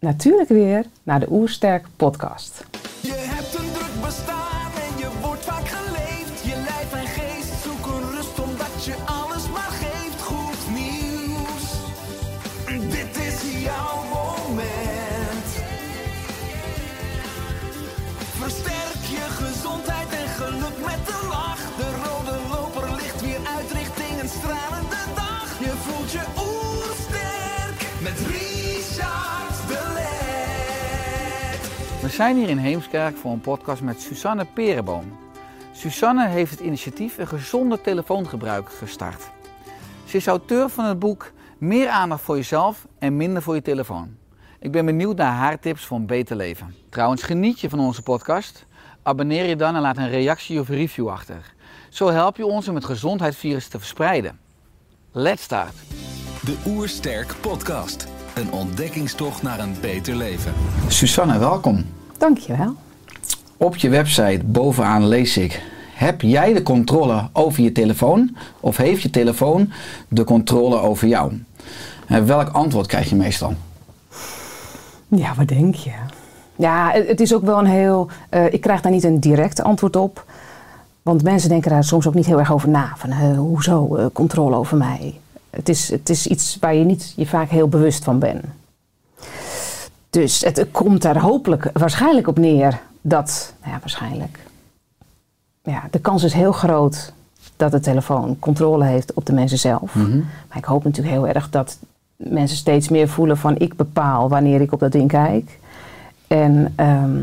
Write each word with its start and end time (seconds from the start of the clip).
natuurlijk 0.00 0.48
weer 0.48 0.84
naar 1.02 1.20
de 1.20 1.30
Oersterk 1.30 1.86
podcast. 1.96 2.64
Zijn 32.10 32.36
hier 32.36 32.48
in 32.48 32.58
Heemskerk 32.58 33.16
voor 33.16 33.32
een 33.32 33.40
podcast 33.40 33.82
met 33.82 34.00
Susanne 34.00 34.46
Perenboom. 34.54 35.18
Susanne 35.72 36.28
heeft 36.28 36.50
het 36.50 36.60
initiatief 36.60 37.18
Een 37.18 37.28
Gezonde 37.28 37.80
Telefoongebruik 37.80 38.68
gestart. 38.68 39.30
Ze 40.04 40.16
is 40.16 40.26
auteur 40.26 40.68
van 40.68 40.84
het 40.84 40.98
boek 40.98 41.32
Meer 41.58 41.88
aandacht 41.88 42.22
voor 42.22 42.36
jezelf 42.36 42.86
en 42.98 43.16
minder 43.16 43.42
voor 43.42 43.54
je 43.54 43.62
telefoon. 43.62 44.16
Ik 44.58 44.72
ben 44.72 44.86
benieuwd 44.86 45.16
naar 45.16 45.32
haar 45.32 45.58
tips 45.58 45.84
voor 45.84 45.96
een 45.96 46.06
beter 46.06 46.36
leven. 46.36 46.74
Trouwens, 46.88 47.22
geniet 47.22 47.60
je 47.60 47.68
van 47.68 47.80
onze 47.80 48.02
podcast? 48.02 48.66
Abonneer 49.02 49.44
je 49.44 49.56
dan 49.56 49.74
en 49.74 49.80
laat 49.80 49.96
een 49.96 50.10
reactie 50.10 50.60
of 50.60 50.68
review 50.68 51.08
achter. 51.08 51.54
Zo 51.88 52.08
help 52.08 52.36
je 52.36 52.46
ons 52.46 52.68
om 52.68 52.74
het 52.74 52.84
gezondheidsvirus 52.84 53.68
te 53.68 53.78
verspreiden. 53.78 54.38
Let's 55.12 55.42
start! 55.42 55.74
De 56.44 56.56
Oersterk 56.66 57.34
Podcast. 57.40 58.06
Een 58.34 58.52
ontdekkingstocht 58.52 59.42
naar 59.42 59.58
een 59.58 59.76
beter 59.80 60.16
leven. 60.16 60.52
Susanne, 60.88 61.38
welkom. 61.38 61.99
Dankjewel. 62.20 62.74
Op 63.56 63.76
je 63.76 63.88
website 63.88 64.40
bovenaan 64.44 65.06
lees 65.06 65.36
ik: 65.36 65.62
Heb 65.94 66.20
jij 66.20 66.52
de 66.52 66.62
controle 66.62 67.28
over 67.32 67.62
je 67.62 67.72
telefoon 67.72 68.36
of 68.60 68.76
heeft 68.76 69.02
je 69.02 69.10
telefoon 69.10 69.72
de 70.08 70.24
controle 70.24 70.78
over 70.78 71.08
jou? 71.08 71.42
En 72.06 72.26
welk 72.26 72.48
antwoord 72.48 72.86
krijg 72.86 73.08
je 73.08 73.16
meestal? 73.16 73.54
Ja, 75.08 75.34
wat 75.34 75.48
denk 75.48 75.74
je? 75.74 75.92
Ja, 76.56 76.90
het, 76.92 77.20
is 77.20 77.34
ook 77.34 77.44
wel 77.44 77.58
een 77.58 77.66
heel... 77.66 78.08
eh, 78.28 78.52
ik 78.52 78.60
krijg 78.60 78.80
daar 78.80 78.92
niet 78.92 79.04
een 79.04 79.20
direct 79.20 79.62
antwoord 79.62 79.96
op. 79.96 80.24
Want 81.02 81.22
mensen 81.22 81.48
denken 81.48 81.70
daar 81.70 81.84
soms 81.84 82.06
ook 82.06 82.14
niet 82.14 82.26
heel 82.26 82.38
erg 82.38 82.52
over 82.52 82.68
na. 82.68 82.92
Van, 82.96 83.12
hoezo 83.36 83.96
eh, 83.96 84.06
controle 84.12 84.56
over 84.56 84.76
mij? 84.76 85.20
Het 85.50 85.68
is, 85.68 85.90
het 85.90 86.08
is 86.08 86.26
iets 86.26 86.56
waar 86.60 86.74
je 86.74 86.84
niet 86.84 87.12
je 87.16 87.26
vaak 87.26 87.50
heel 87.50 87.68
bewust 87.68 88.04
van 88.04 88.18
bent. 88.18 88.44
Dus 90.10 90.40
het 90.40 90.66
komt 90.70 91.02
daar 91.02 91.18
hopelijk 91.20 91.70
waarschijnlijk 91.72 92.26
op 92.28 92.38
neer 92.38 92.80
dat... 93.00 93.54
Nou 93.60 93.72
ja, 93.72 93.78
waarschijnlijk. 93.80 94.38
Ja, 95.62 95.82
de 95.90 95.98
kans 96.00 96.22
is 96.24 96.32
heel 96.32 96.52
groot 96.52 97.12
dat 97.56 97.70
de 97.70 97.80
telefoon 97.80 98.38
controle 98.38 98.84
heeft 98.84 99.12
op 99.12 99.26
de 99.26 99.32
mensen 99.32 99.58
zelf. 99.58 99.94
Maar 100.48 100.56
ik 100.58 100.64
hoop 100.64 100.84
natuurlijk 100.84 101.14
heel 101.14 101.26
erg 101.28 101.50
dat 101.50 101.78
mensen 102.16 102.56
steeds 102.56 102.88
meer 102.88 103.08
voelen 103.08 103.36
van 103.36 103.58
ik 103.58 103.76
bepaal 103.76 104.28
wanneer 104.28 104.60
ik 104.60 104.72
op 104.72 104.80
dat 104.80 104.92
ding 104.92 105.08
kijk. 105.08 105.58
En 106.26 106.72
ehm, 106.76 107.18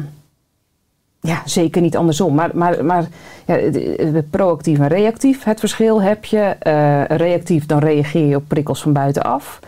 ja, 1.22 1.42
zeker 1.46 1.82
niet 1.82 1.98
andersom. 1.98 2.36
Maar, 2.36 2.50
maar, 2.54 2.86
maar 2.86 3.08
ja, 3.46 3.56
de- 3.56 4.10
de 4.14 4.24
proactief 4.30 4.80
en 4.80 4.88
reactief, 4.88 5.44
het 5.44 5.60
verschil 5.60 6.02
heb 6.02 6.26
je. 6.26 6.40
Eh, 6.40 7.04
reactief, 7.06 7.66
dan 7.66 7.80
reageer 7.80 8.26
je 8.28 8.36
op 8.36 8.44
prikkels 8.48 8.82
van 8.82 8.94
buitenaf. 8.94 9.60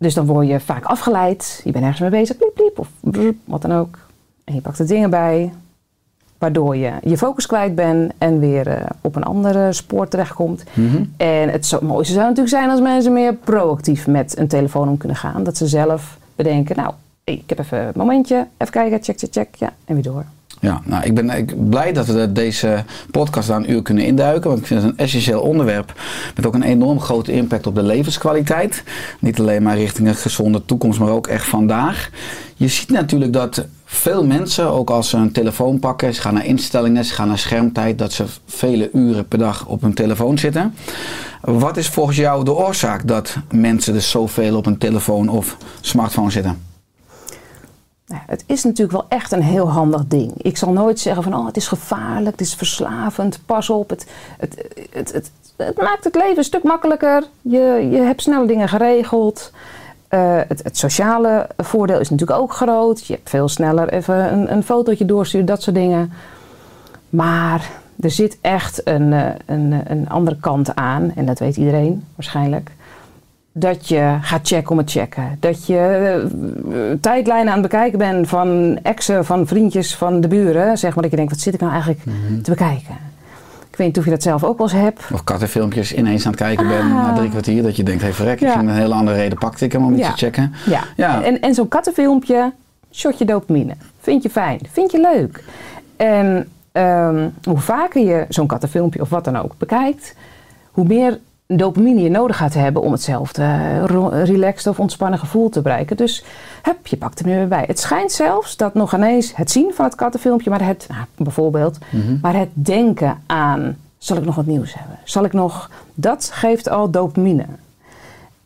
Dus 0.00 0.14
dan 0.14 0.26
word 0.26 0.46
je 0.48 0.60
vaak 0.60 0.84
afgeleid. 0.84 1.60
Je 1.64 1.70
bent 1.72 1.84
ergens 1.84 2.00
mee 2.00 2.10
bezig, 2.10 2.36
pliep, 2.36 2.54
pliep, 2.54 2.78
of 2.78 2.88
brrr, 3.00 3.34
wat 3.44 3.62
dan 3.62 3.72
ook. 3.72 3.98
En 4.44 4.54
je 4.54 4.60
pakt 4.60 4.78
er 4.78 4.86
dingen 4.86 5.10
bij, 5.10 5.52
waardoor 6.38 6.76
je 6.76 6.92
je 7.02 7.16
focus 7.18 7.46
kwijt 7.46 7.74
bent 7.74 8.12
en 8.18 8.38
weer 8.38 8.66
eh, 8.68 8.86
op 9.00 9.16
een 9.16 9.22
andere 9.22 9.72
spoor 9.72 10.08
terechtkomt. 10.08 10.64
En 11.16 11.48
het 11.48 11.66
zo- 11.66 11.78
mooiste 11.82 12.12
zou 12.12 12.24
natuurlijk 12.24 12.56
zijn 12.56 12.70
als 12.70 12.80
mensen 12.80 13.12
meer 13.12 13.34
proactief 13.34 14.06
met 14.06 14.38
een 14.38 14.48
telefoon 14.48 14.88
om 14.88 14.96
kunnen 14.96 15.16
gaan. 15.16 15.44
Dat 15.44 15.56
ze 15.56 15.66
zelf 15.66 16.18
bedenken, 16.36 16.76
nou, 16.76 16.92
ik 17.24 17.42
heb 17.46 17.58
even 17.58 17.78
een 17.78 17.92
momentje, 17.94 18.46
even 18.56 18.72
kijken, 18.72 19.02
check, 19.02 19.18
check, 19.18 19.32
check, 19.32 19.54
ja, 19.54 19.72
en 19.84 19.94
weer 19.94 20.02
door. 20.04 20.24
Ja, 20.60 20.80
nou, 20.84 21.04
ik 21.04 21.14
ben 21.14 21.30
ik, 21.30 21.68
blij 21.68 21.92
dat 21.92 22.06
we 22.06 22.32
deze 22.32 22.84
podcast 23.10 23.48
daar 23.48 23.56
een 23.56 23.70
uur 23.70 23.82
kunnen 23.82 24.04
induiken. 24.04 24.48
Want 24.48 24.60
ik 24.60 24.66
vind 24.66 24.82
het 24.82 24.90
een 24.90 24.98
essentieel 24.98 25.40
onderwerp. 25.40 25.92
Met 26.36 26.46
ook 26.46 26.54
een 26.54 26.62
enorm 26.62 27.00
grote 27.00 27.32
impact 27.32 27.66
op 27.66 27.74
de 27.74 27.82
levenskwaliteit. 27.82 28.82
Niet 29.18 29.38
alleen 29.38 29.62
maar 29.62 29.76
richting 29.76 30.08
een 30.08 30.14
gezonde 30.14 30.64
toekomst, 30.64 30.98
maar 30.98 31.10
ook 31.10 31.26
echt 31.26 31.46
vandaag. 31.46 32.10
Je 32.54 32.68
ziet 32.68 32.90
natuurlijk 32.90 33.32
dat 33.32 33.66
veel 33.84 34.26
mensen, 34.26 34.70
ook 34.70 34.90
als 34.90 35.08
ze 35.08 35.16
een 35.16 35.32
telefoon 35.32 35.78
pakken, 35.78 36.14
ze 36.14 36.20
gaan 36.20 36.34
naar 36.34 36.46
instellingen, 36.46 37.04
ze 37.04 37.14
gaan 37.14 37.28
naar 37.28 37.38
schermtijd, 37.38 37.98
dat 37.98 38.12
ze 38.12 38.24
vele 38.46 38.90
uren 38.92 39.28
per 39.28 39.38
dag 39.38 39.66
op 39.66 39.80
hun 39.80 39.94
telefoon 39.94 40.38
zitten. 40.38 40.74
Wat 41.40 41.76
is 41.76 41.88
volgens 41.88 42.16
jou 42.16 42.44
de 42.44 42.54
oorzaak 42.54 43.08
dat 43.08 43.36
mensen 43.50 43.92
dus 43.92 44.10
zoveel 44.10 44.56
op 44.56 44.66
een 44.66 44.78
telefoon 44.78 45.28
of 45.28 45.56
smartphone 45.80 46.30
zitten? 46.30 46.69
Nou, 48.10 48.22
het 48.26 48.44
is 48.46 48.64
natuurlijk 48.64 48.92
wel 48.92 49.06
echt 49.08 49.32
een 49.32 49.42
heel 49.42 49.70
handig 49.70 50.06
ding. 50.06 50.32
Ik 50.36 50.56
zal 50.56 50.72
nooit 50.72 50.98
zeggen 50.98 51.22
van, 51.22 51.34
oh, 51.34 51.46
het 51.46 51.56
is 51.56 51.68
gevaarlijk, 51.68 52.30
het 52.30 52.46
is 52.46 52.54
verslavend, 52.54 53.40
pas 53.46 53.70
op. 53.70 53.90
Het, 53.90 54.06
het, 54.38 54.64
het, 54.92 55.12
het, 55.12 55.30
het 55.56 55.76
maakt 55.76 56.04
het 56.04 56.14
leven 56.14 56.38
een 56.38 56.44
stuk 56.44 56.62
makkelijker. 56.62 57.24
Je, 57.40 57.88
je 57.90 58.00
hebt 58.00 58.22
snel 58.22 58.46
dingen 58.46 58.68
geregeld. 58.68 59.52
Eh, 60.08 60.40
het, 60.48 60.62
het 60.62 60.78
sociale 60.78 61.48
voordeel 61.56 62.00
is 62.00 62.10
natuurlijk 62.10 62.40
ook 62.40 62.52
groot. 62.52 63.06
Je 63.06 63.14
hebt 63.14 63.30
veel 63.30 63.48
sneller 63.48 63.88
even 63.88 64.32
een, 64.32 64.52
een 64.52 64.62
fotootje 64.62 65.04
doorsturen, 65.04 65.46
dat 65.46 65.62
soort 65.62 65.76
dingen. 65.76 66.12
Maar 67.08 67.70
er 68.00 68.10
zit 68.10 68.38
echt 68.40 68.86
een, 68.86 69.12
eh, 69.12 69.26
een, 69.46 69.82
een 69.86 70.08
andere 70.08 70.36
kant 70.40 70.74
aan. 70.74 71.12
En 71.14 71.26
dat 71.26 71.38
weet 71.38 71.56
iedereen 71.56 72.04
waarschijnlijk 72.14 72.70
dat 73.52 73.88
je 73.88 74.16
gaat 74.20 74.46
checken 74.48 74.70
om 74.70 74.78
het 74.78 74.90
checken. 74.90 75.36
Dat 75.40 75.66
je 75.66 75.78
eh, 76.72 76.98
tijdlijnen 77.00 77.52
aan 77.52 77.58
het 77.62 77.70
bekijken 77.70 77.98
bent 77.98 78.28
van 78.28 78.78
exen, 78.82 79.24
van 79.24 79.46
vriendjes, 79.46 79.94
van 79.96 80.20
de 80.20 80.28
buren. 80.28 80.78
Zeg 80.78 80.92
maar 80.94 81.02
dat 81.02 81.10
je 81.10 81.16
denkt, 81.16 81.32
wat 81.32 81.40
zit 81.40 81.54
ik 81.54 81.60
nou 81.60 81.72
eigenlijk 81.72 82.02
te 82.42 82.50
bekijken? 82.50 83.08
Ik 83.70 83.76
weet 83.76 83.86
niet 83.86 83.98
of 83.98 84.04
je 84.04 84.10
dat 84.10 84.22
zelf 84.22 84.44
ook 84.44 84.58
wel 84.58 84.66
eens 84.70 84.80
hebt. 84.82 85.02
Of 85.12 85.24
kattenfilmpjes 85.24 85.94
ineens 85.94 86.24
aan 86.26 86.30
het 86.32 86.40
kijken 86.40 86.68
ben 86.68 86.80
Ah. 86.80 86.94
na 86.94 87.12
drie 87.14 87.28
kwartier. 87.30 87.62
Dat 87.62 87.76
je 87.76 87.82
denkt, 87.82 88.02
hey 88.02 88.12
verrek, 88.12 88.40
Ja. 88.40 88.46
ik 88.46 88.52
ging 88.58 88.68
een 88.68 88.74
hele 88.74 88.94
andere 88.94 89.16
reden 89.16 89.38
pakte 89.38 89.64
ik 89.64 89.72
hem 89.72 89.84
om 89.84 89.96
Ja. 89.96 90.10
te 90.10 90.16
checken. 90.16 90.52
Ja. 90.66 90.80
Ja. 90.96 91.22
En, 91.22 91.40
en 91.40 91.54
zo'n 91.54 91.68
kattenfilmpje, 91.68 92.52
shotje 92.92 93.24
dopamine. 93.24 93.72
Vind 94.00 94.22
je 94.22 94.30
fijn, 94.30 94.60
vind 94.72 94.90
je 94.90 95.00
leuk. 95.00 95.44
En 95.96 96.48
ehm, 96.72 97.28
hoe 97.44 97.58
vaker 97.58 98.04
je 98.06 98.24
zo'n 98.28 98.46
kattenfilmpje 98.46 99.00
of 99.00 99.08
wat 99.08 99.24
dan 99.24 99.36
ook 99.36 99.54
bekijkt, 99.58 100.14
hoe 100.70 100.84
meer 100.86 101.18
dopamine 101.56 102.02
je 102.02 102.10
nodig 102.10 102.36
gaat 102.36 102.54
hebben 102.54 102.82
om 102.82 102.92
hetzelfde 102.92 103.42
eh, 103.42 103.84
ro- 103.84 104.08
relaxed 104.08 104.66
of 104.66 104.80
ontspannen 104.80 105.18
gevoel 105.18 105.48
te 105.48 105.60
bereiken. 105.62 105.96
Dus 105.96 106.24
hup, 106.62 106.86
je 106.86 106.96
pakt 106.96 107.20
er 107.20 107.26
nu 107.26 107.34
weer 107.34 107.48
bij. 107.48 107.64
Het 107.66 107.78
schijnt 107.78 108.12
zelfs 108.12 108.56
dat 108.56 108.74
nog 108.74 108.94
ineens 108.94 109.36
het 109.36 109.50
zien 109.50 109.70
van 109.74 109.84
het 109.84 109.94
kattenfilmpje, 109.94 110.50
maar 110.50 110.66
het, 110.66 110.86
nou, 110.88 111.04
bijvoorbeeld, 111.16 111.78
maar 112.22 112.34
het 112.34 112.48
denken 112.52 113.22
aan, 113.26 113.76
zal 113.98 114.16
ik 114.16 114.24
nog 114.24 114.34
wat 114.34 114.46
nieuws 114.46 114.74
hebben? 114.74 114.98
Zal 115.04 115.24
ik 115.24 115.32
nog, 115.32 115.70
dat 115.94 116.30
geeft 116.32 116.68
al 116.68 116.90
dopamine. 116.90 117.44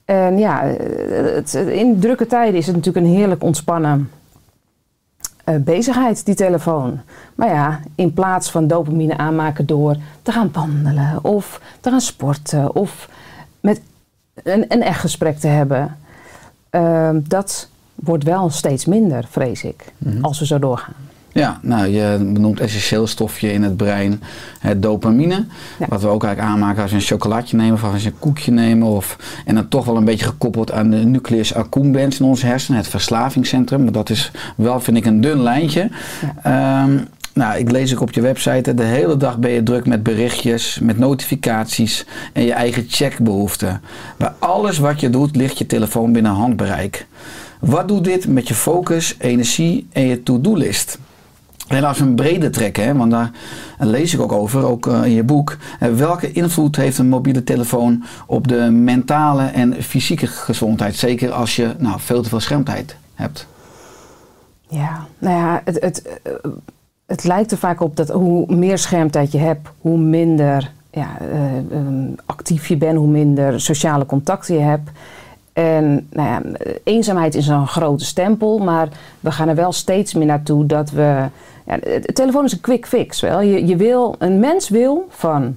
En 0.05 0.39
ja, 0.39 0.63
eh, 0.63 1.35
het, 1.35 1.55
in 1.55 2.01
drukke 2.01 2.27
tijden 2.27 2.59
is 2.59 2.67
het 2.67 2.77
natuurlijk 2.77 3.07
een 3.07 3.13
heerlijk 3.13 3.43
ontspannen 3.43 4.11
eh, 5.45 5.55
bezigheid, 5.57 6.25
die 6.25 6.35
telefoon. 6.35 7.01
Maar 7.35 7.49
ja, 7.49 7.81
in 7.95 8.13
plaats 8.13 8.51
van 8.51 8.67
dopamine 8.67 9.17
aanmaken 9.17 9.67
door 9.67 9.97
te 10.23 10.33
gaan 10.33 10.51
wandelen 10.53 11.19
of 11.23 11.61
te 11.81 11.91
gaan 11.91 12.01
sporten 12.01 12.75
of 12.75 13.09
met 13.61 13.81
een, 14.43 14.65
een 14.69 14.83
echt 14.83 15.01
gesprek 15.01 15.39
te 15.39 15.47
hebben, 15.47 15.97
eh, 16.71 17.11
dat 17.23 17.69
wordt 17.95 18.25
wel 18.25 18.51
steeds 18.51 18.85
minder, 18.85 19.27
vrees 19.31 19.65
ik, 19.65 19.93
als 20.21 20.39
we 20.39 20.47
zo 20.47 20.59
doorgaan. 20.59 20.95
Ja, 21.35 21.59
nou, 21.63 21.87
je 21.87 22.31
benoemt 22.33 22.61
essentieel 22.61 23.07
stofje 23.07 23.53
in 23.53 23.63
het 23.63 23.77
brein, 23.77 24.23
het 24.59 24.83
dopamine. 24.83 25.45
Ja. 25.79 25.87
Wat 25.89 26.03
we 26.03 26.09
ook 26.09 26.25
eigenlijk 26.25 26.55
aanmaken 26.55 26.83
als 26.83 26.91
we 26.91 26.97
een 26.97 27.03
chocolaatje 27.03 27.57
nemen 27.57 27.75
of 27.75 27.85
als 27.85 28.03
we 28.03 28.09
een 28.09 28.19
koekje 28.19 28.53
nemen. 28.53 28.89
Of, 28.89 29.17
en 29.45 29.55
dan 29.55 29.69
toch 29.69 29.85
wel 29.85 29.97
een 29.97 30.05
beetje 30.05 30.27
gekoppeld 30.27 30.73
aan 30.73 30.91
de 30.91 30.97
nucleus 30.97 31.55
accumbens 31.55 32.19
in 32.19 32.27
ons 32.27 32.43
hersenen, 32.43 32.81
het 32.81 32.89
verslavingscentrum. 32.89 33.83
Maar 33.83 33.93
dat 33.93 34.11
is 34.11 34.31
wel, 34.57 34.81
vind 34.81 34.97
ik, 34.97 35.05
een 35.05 35.21
dun 35.21 35.43
lijntje. 35.43 35.91
Ehm, 36.43 36.99
nou, 37.33 37.59
ik 37.59 37.71
lees 37.71 37.95
ook 37.95 38.01
op 38.01 38.13
je 38.13 38.21
website, 38.21 38.75
de 38.75 38.83
hele 38.83 39.17
dag 39.17 39.39
ben 39.39 39.51
je 39.51 39.63
druk 39.63 39.87
met 39.87 40.03
berichtjes, 40.03 40.79
met 40.83 40.99
notificaties 40.99 42.07
en 42.33 42.45
je 42.45 42.53
eigen 42.53 42.85
checkbehoeften. 42.89 43.81
Bij 44.17 44.33
alles 44.39 44.79
wat 44.79 45.01
je 45.01 45.11
doet 45.11 45.37
ligt 45.37 45.59
je 45.59 45.67
telefoon 45.67 46.13
binnen 46.13 46.33
handbereik. 46.33 47.07
Wat 47.61 47.89
doet 47.89 48.05
dit 48.05 48.29
met 48.29 48.49
je 48.49 48.55
focus, 48.55 49.15
energie 49.19 49.87
en 49.93 50.07
je 50.07 50.23
to-do-list? 50.23 50.99
En 51.69 51.85
als 51.85 51.99
we 51.99 52.05
een 52.05 52.15
brede 52.15 52.51
trekken, 52.51 52.85
hè, 52.85 52.95
want 52.95 53.11
daar 53.11 53.31
lees 53.79 54.15
ik 54.15 54.21
ook 54.21 54.33
over, 54.33 54.65
ook 54.65 54.87
eh, 54.87 55.05
in 55.05 55.13
je 55.13 55.23
boek. 55.23 55.57
Eh, 55.81 55.89
welke 55.89 56.33
invloed 56.33 56.77
heeft 56.77 56.99
een 56.99 57.09
mobiele 57.09 57.45
telefoon 57.45 58.05
op 58.27 58.49
de 58.49 58.71
mentale 58.71 59.45
en 59.45 59.83
fysieke 59.83 60.27
gezondheid? 60.27 60.97
Zeker 60.97 61.33
als 61.33 61.57
je 61.57 61.75
nou, 61.79 62.01
veel 62.01 62.23
te 62.23 62.29
veel 62.29 62.41
schermtijd 62.41 62.97
hebt. 63.15 63.47
Ja, 64.69 65.07
nou 65.19 65.37
ja, 65.37 65.63
het, 65.65 65.81
het, 65.81 66.21
eh, 66.23 66.33
het 67.07 67.25
lijkt 67.25 67.53
er 67.53 67.59
vaak 67.59 67.81
op 67.81 67.97
dat 67.97 68.09
hoe 68.09 68.55
meer 68.55 68.79
schermtijd 68.79 69.33
je 69.33 69.39
hebt, 69.39 69.69
hoe 69.81 69.99
minder 69.99 70.73
ja, 70.91 71.09
eh, 71.21 71.57
ehm, 71.57 72.09
actief 72.27 72.67
je 72.67 72.77
bent, 72.77 72.97
hoe 72.97 73.09
minder 73.09 73.61
sociale 73.61 74.07
contacten 74.07 74.55
je 74.55 74.61
hebt. 74.61 74.91
En 75.53 76.07
nou 76.11 76.29
ja, 76.29 76.43
eenzaamheid 76.85 77.35
is 77.35 77.47
een 77.47 77.67
grote 77.67 78.05
stempel, 78.05 78.59
maar 78.59 78.89
we 79.21 79.31
gaan 79.31 79.49
er 79.49 79.55
wel 79.55 79.73
steeds 79.73 80.15
meer 80.15 80.27
naartoe 80.27 80.67
dat 80.67 80.91
we. 80.91 81.29
Ja, 81.67 81.77
de 81.77 82.13
telefoon 82.13 82.45
is 82.45 82.53
een 82.53 82.61
quick 82.61 82.87
fix. 82.87 83.21
Wel. 83.21 83.41
Je, 83.41 83.67
je 83.67 83.77
wil, 83.77 84.15
een 84.19 84.39
mens 84.39 84.69
wil 84.69 85.07
van, 85.11 85.57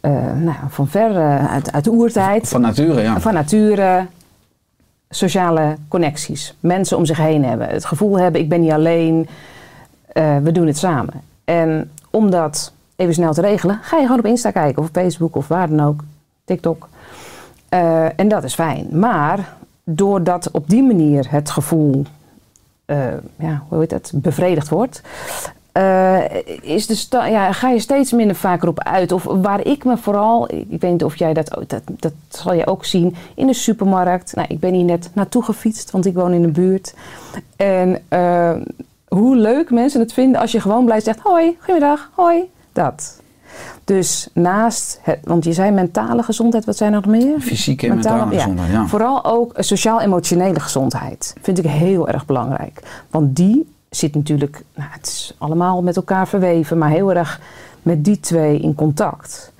eh, 0.00 0.12
nou, 0.36 0.56
van 0.68 0.88
ver 0.88 1.16
eh, 1.16 1.52
uit, 1.52 1.72
uit 1.72 1.84
de 1.84 1.90
oertijd, 1.90 2.48
Van 2.48 2.60
nature, 2.60 3.00
ja. 3.02 3.20
van 3.20 3.34
nature 3.34 4.06
sociale 5.10 5.76
connecties. 5.88 6.54
Mensen 6.60 6.96
om 6.96 7.04
zich 7.06 7.16
heen 7.16 7.44
hebben. 7.44 7.68
Het 7.68 7.84
gevoel 7.84 8.18
hebben, 8.18 8.40
ik 8.40 8.48
ben 8.48 8.60
niet 8.60 8.72
alleen. 8.72 9.28
eh, 10.12 10.36
we 10.36 10.52
doen 10.52 10.66
het 10.66 10.78
samen. 10.78 11.14
En 11.44 11.90
om 12.10 12.30
dat 12.30 12.72
even 12.96 13.14
snel 13.14 13.32
te 13.32 13.40
regelen, 13.40 13.78
ga 13.82 13.96
je 13.96 14.02
gewoon 14.02 14.18
op 14.18 14.26
Insta 14.26 14.50
kijken. 14.50 14.82
Of 14.82 14.88
op 14.88 14.94
Facebook 14.94 15.36
of 15.36 15.48
waar 15.48 15.68
dan 15.68 15.80
ook. 15.80 16.00
TikTok. 16.44 16.88
En 18.16 18.28
dat 18.28 18.44
is 18.44 18.54
fijn. 18.54 18.86
Maar 18.92 19.54
doordat 19.84 20.50
op 20.50 20.68
die 20.70 20.82
manier 20.82 21.26
het 21.30 21.50
gevoel, 21.50 22.04
ja, 23.36 23.62
hoe 23.68 23.78
heet 23.80 23.90
het, 23.90 24.12
bevredigd 24.14 24.68
wordt... 24.68 25.02
eh, 25.72 26.20
is 26.62 26.86
de 26.86 27.16
ja, 27.16 27.52
ga 27.52 27.68
je 27.70 27.78
steeds 27.78 28.12
minder 28.12 28.36
vaker 28.36 28.68
op 28.68 28.82
uit. 28.82 29.12
Of 29.12 29.24
waar 29.24 29.66
ik 29.66 29.84
me 29.84 29.96
vooral, 29.96 30.50
ik 30.54 30.80
weet 30.80 30.90
niet 30.90 31.04
of 31.04 31.16
jij 31.16 31.32
dat, 31.32 31.64
dat, 31.66 31.82
dat 31.86 32.12
zal 32.28 32.54
je 32.54 32.66
ook 32.66 32.84
zien, 32.84 33.14
in 33.34 33.46
de 33.46 33.52
supermarkt. 33.52 34.34
Nou, 34.34 34.48
ik 34.50 34.60
ben 34.60 34.74
hier 34.74 34.84
net 34.84 35.10
naartoe 35.12 35.42
gefietst, 35.42 35.90
want 35.90 36.06
ik 36.06 36.14
woon 36.14 36.32
in 36.32 36.42
de 36.42 36.48
buurt. 36.48 36.94
En 37.56 38.02
eh, 38.08 38.56
hoe 39.08 39.36
leuk 39.36 39.70
mensen 39.70 40.00
het 40.00 40.12
vinden 40.12 40.40
als 40.40 40.52
je 40.52 40.60
gewoon 40.60 40.84
blijft 40.84 41.04
zegt, 41.04 41.20
hoi, 41.20 41.56
goedemiddag, 41.58 42.10
hoi, 42.14 42.50
dat. 42.72 43.20
Dus 43.84 44.28
naast, 44.34 44.98
het, 45.02 45.18
want 45.22 45.44
je 45.44 45.52
zei 45.52 45.70
mentale 45.70 46.22
gezondheid, 46.22 46.64
wat 46.64 46.76
zijn 46.76 46.92
er 46.92 47.00
nog 47.00 47.10
meer? 47.10 47.40
Fysieke 47.40 47.86
en 47.86 47.94
mentale 47.94 48.34
gezondheid, 48.36 48.70
ja. 48.70 48.86
Vooral 48.86 49.24
ook 49.24 49.52
sociaal-emotionele 49.56 50.60
gezondheid 50.60 51.34
vind 51.42 51.58
ik 51.58 51.64
heel 51.64 52.08
erg 52.08 52.26
belangrijk. 52.26 52.82
Want 53.10 53.36
die 53.36 53.72
zit 53.90 54.14
natuurlijk, 54.14 54.64
nou, 54.74 54.88
het 54.92 55.06
is 55.06 55.34
allemaal 55.38 55.82
met 55.82 55.96
elkaar 55.96 56.28
verweven, 56.28 56.78
maar 56.78 56.90
heel 56.90 57.14
erg 57.14 57.40
met 57.82 58.04
die 58.04 58.20
twee 58.20 58.60
in 58.60 58.74
contact. 58.74 59.52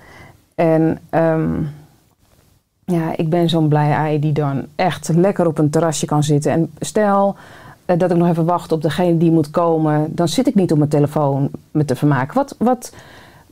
En 0.54 0.98
ehm, 1.10 1.62
ja, 2.84 3.16
ik 3.16 3.30
ben 3.30 3.48
zo'n 3.48 3.68
blij 3.68 3.92
ei 3.92 4.18
die 4.18 4.32
dan 4.32 4.66
echt 4.76 5.08
lekker 5.08 5.46
op 5.46 5.58
een 5.58 5.70
terrasje 5.70 6.06
kan 6.06 6.22
zitten. 6.22 6.52
En 6.52 6.70
stel 6.78 7.36
eh, 7.84 7.98
dat 7.98 8.10
ik 8.10 8.16
nog 8.16 8.28
even 8.28 8.44
wacht 8.44 8.72
op 8.72 8.82
degene 8.82 9.18
die 9.18 9.30
moet 9.30 9.50
komen, 9.50 10.14
dan 10.14 10.28
zit 10.28 10.46
ik 10.46 10.54
niet 10.54 10.72
op 10.72 10.78
mijn 10.78 10.90
telefoon 10.90 11.50
me 11.70 11.84
te 11.84 11.96
vermaken. 11.96 12.34
Wat, 12.34 12.54
wat, 12.58 12.92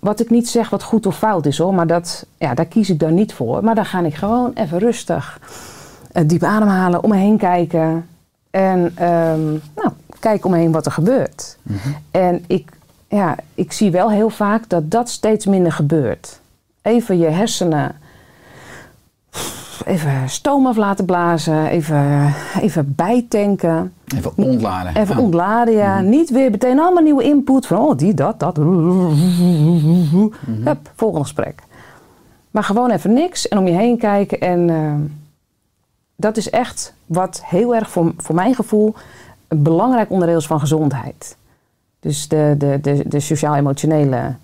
wat 0.01 0.21
ik 0.21 0.31
niet 0.31 0.49
zeg 0.49 0.71
wat 0.71 0.83
goed 0.83 1.07
of 1.07 1.19
fout 1.19 1.47
is 1.47 1.59
hoor, 1.59 1.75
maar 1.75 1.87
dat, 1.87 2.27
ja, 2.39 2.55
daar 2.55 2.67
kies 2.67 2.91
ik 2.91 2.99
dan 2.99 3.15
niet 3.15 3.33
voor. 3.33 3.65
Maar 3.65 3.75
dan 3.75 3.85
ga 3.85 4.01
ik 4.01 4.15
gewoon 4.15 4.51
even 4.55 4.79
rustig 4.79 5.41
eh, 6.13 6.23
diep 6.27 6.43
ademhalen, 6.43 7.03
om 7.03 7.11
me 7.11 7.17
heen 7.17 7.39
kijken. 7.39 8.09
En 8.51 8.93
ehm, 8.95 9.51
nou, 9.51 9.91
kijk 10.21 10.45
om 10.45 10.51
me 10.51 10.57
heen 10.57 10.73
wat 10.73 10.87
er 10.87 10.93
gebeurt. 10.93 11.59
En 12.11 12.45
ik, 12.47 12.71
ja, 13.09 13.37
ik 13.55 13.73
zie 13.73 13.91
wel 13.91 14.11
heel 14.11 14.31
vaak 14.31 14.69
dat 14.69 14.91
dat 14.91 15.09
steeds 15.09 15.47
minder 15.47 15.73
gebeurt. 15.73 16.41
Even 16.83 17.19
je 17.19 17.29
hersenen 17.29 17.95
even 19.89 20.29
stoom 20.29 20.67
af 20.67 20.77
laten 20.77 21.05
blazen, 21.05 21.67
even, 21.67 22.35
even 22.61 22.95
bijtanken. 22.95 23.93
Even 24.17 24.33
ontladen. 24.37 24.97
Even 24.97 25.17
Ja. 25.17 25.23
ontladen, 25.23 25.75
ja. 25.75 26.01
Niet 26.01 26.31
weer 26.31 26.51
meteen 26.51 26.79
allemaal 26.79 27.03
nieuwe 27.03 27.23
input 27.23 27.67
van 27.67 27.79
oh, 27.79 27.97
die, 27.97 28.15
dat, 28.15 28.41
dat. 28.41 28.57
Hup, 30.65 30.91
volgende 30.95 31.25
gesprek. 31.25 31.63
Maar 32.51 32.65
gewoon 32.65 32.91
even 32.91 33.13
niks 33.13 33.49
en 33.49 33.59
om 33.59 33.67
je 33.67 33.73
heen 33.75 33.99
kijken. 33.99 34.41
En 34.41 34.71
eh, 34.71 34.93
dat 36.17 36.37
is 36.37 36.51
echt 36.51 36.95
wat 37.07 37.43
heel 37.45 37.75
erg 37.75 37.91
voor, 37.91 38.13
voor 38.17 38.35
mijn 38.35 38.55
gevoel 38.55 38.95
een 39.49 39.63
belangrijk 39.63 40.11
onderdeel 40.11 40.37
is 40.37 40.47
van 40.47 40.61
gezondheid. 40.61 41.37
Dus 42.01 42.29
de, 42.29 42.55
de, 42.59 42.79
de, 42.83 43.09
de 43.09 43.21
sociaal-emotionele 43.21 44.35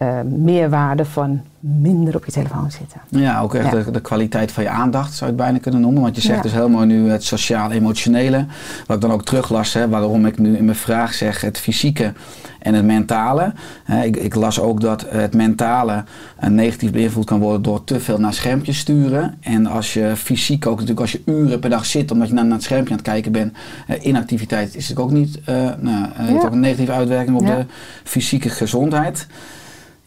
eh, 0.00 0.20
meerwaarde 0.22 1.04
van 1.04 1.40
minder 1.60 2.16
op 2.16 2.24
je 2.24 2.32
telefoon 2.32 2.70
zitten. 2.70 3.00
Ja, 3.08 3.40
ook 3.40 3.54
echt 3.54 3.72
Ja. 3.72 3.82
De, 3.82 3.90
de 3.90 4.00
kwaliteit 4.00 4.52
van 4.52 4.62
je 4.62 4.68
aandacht 4.68 5.14
zou 5.14 5.30
je 5.30 5.36
het 5.36 5.44
bijna 5.44 5.58
kunnen 5.58 5.80
noemen. 5.80 6.02
Want 6.02 6.14
je 6.16 6.20
zegt 6.22 6.36
Ja. 6.36 6.42
dus 6.42 6.52
heel 6.52 6.68
mooi 6.68 6.86
nu 6.86 7.10
het 7.10 7.24
sociaal-emotionele. 7.24 8.46
Wat 8.86 8.96
ik 8.96 9.02
dan 9.02 9.12
ook 9.12 9.24
teruglas, 9.24 9.72
hè, 9.72 9.88
waarom 9.88 10.26
ik 10.26 10.38
nu 10.38 10.56
in 10.56 10.64
mijn 10.64 10.76
vraag 10.76 11.14
zeg 11.14 11.40
het 11.40 11.58
fysieke 11.58 12.12
en 12.58 12.74
het 12.74 12.84
mentale. 12.84 13.52
Hè, 13.84 14.02
ik, 14.04 14.16
ik 14.16 14.34
las 14.34 14.60
ook 14.60 14.80
dat 14.80 15.06
het 15.08 15.34
mentale 15.34 16.04
een 16.38 16.54
negatief 16.54 16.90
beïnvloed 16.92 17.24
kan 17.24 17.40
worden 17.40 17.62
door 17.62 17.84
te 17.84 18.00
veel 18.00 18.18
naar 18.18 18.34
schermpjes 18.34 18.78
sturen. 18.78 19.34
En 19.40 19.66
als 19.66 19.94
je 19.94 20.12
fysiek 20.16 20.66
ook 20.66 20.74
natuurlijk 20.74 21.00
als 21.00 21.12
je 21.12 21.22
uren 21.26 21.58
per 21.60 21.70
dag 21.70 21.86
zit 21.86 22.10
omdat 22.10 22.28
je 22.28 22.34
naar, 22.34 22.44
naar 22.44 22.52
het 22.54 22.62
schermpje 22.62 22.90
aan 22.92 22.98
het 22.98 23.08
kijken 23.08 23.32
bent. 23.32 23.52
eh, 23.86 24.04
inactiviteit 24.06 24.68
is 24.68 24.88
natuurlijk 24.88 25.00
ook 25.00 25.10
niet, 25.12 25.40
eh 25.44 25.54
nou, 25.78 26.04
eh, 26.04 26.26
heeft 26.26 26.44
ook 26.44 26.52
een 26.52 26.60
negatieve 26.60 26.92
uitwerking 26.92 27.36
op 27.36 27.46
de 27.46 27.64
fysieke 28.04 28.48
gezondheid. 28.48 29.26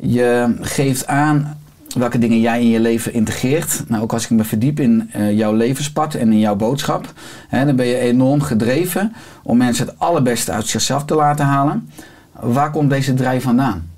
Je 0.06 0.56
geeft 0.62 1.08
aan 1.08 1.58
welke 1.98 2.18
dingen 2.18 2.40
jij 2.40 2.62
in 2.62 2.70
je 2.70 2.80
leven 2.80 3.14
integreert. 3.14 3.84
Nou, 3.88 4.04
ook 4.04 4.14
als 4.14 4.24
ik 4.24 4.30
me 4.30 4.44
verdiep 4.44 4.80
in 4.80 5.10
eh, 5.12 5.38
jouw 5.38 5.54
levenspad 5.54 6.14
en 6.14 6.32
in 6.32 6.40
jouw 6.40 6.56
boodschap, 6.56 7.14
hè, 7.48 7.66
dan 7.66 7.76
ben 7.76 7.86
je 7.86 7.98
enorm 7.98 8.42
gedreven 8.42 9.14
om 9.44 9.58
mensen 9.58 9.86
het 9.86 10.00
allerbeste 10.00 10.52
uit 10.52 10.68
zichzelf 10.68 11.06
te 11.06 11.16
laten 11.16 11.46
halen. 11.46 11.90
Waar 12.32 12.72
komt 12.72 12.90
deze 12.90 13.14
drijf 13.14 13.44
vandaan? 13.44 13.90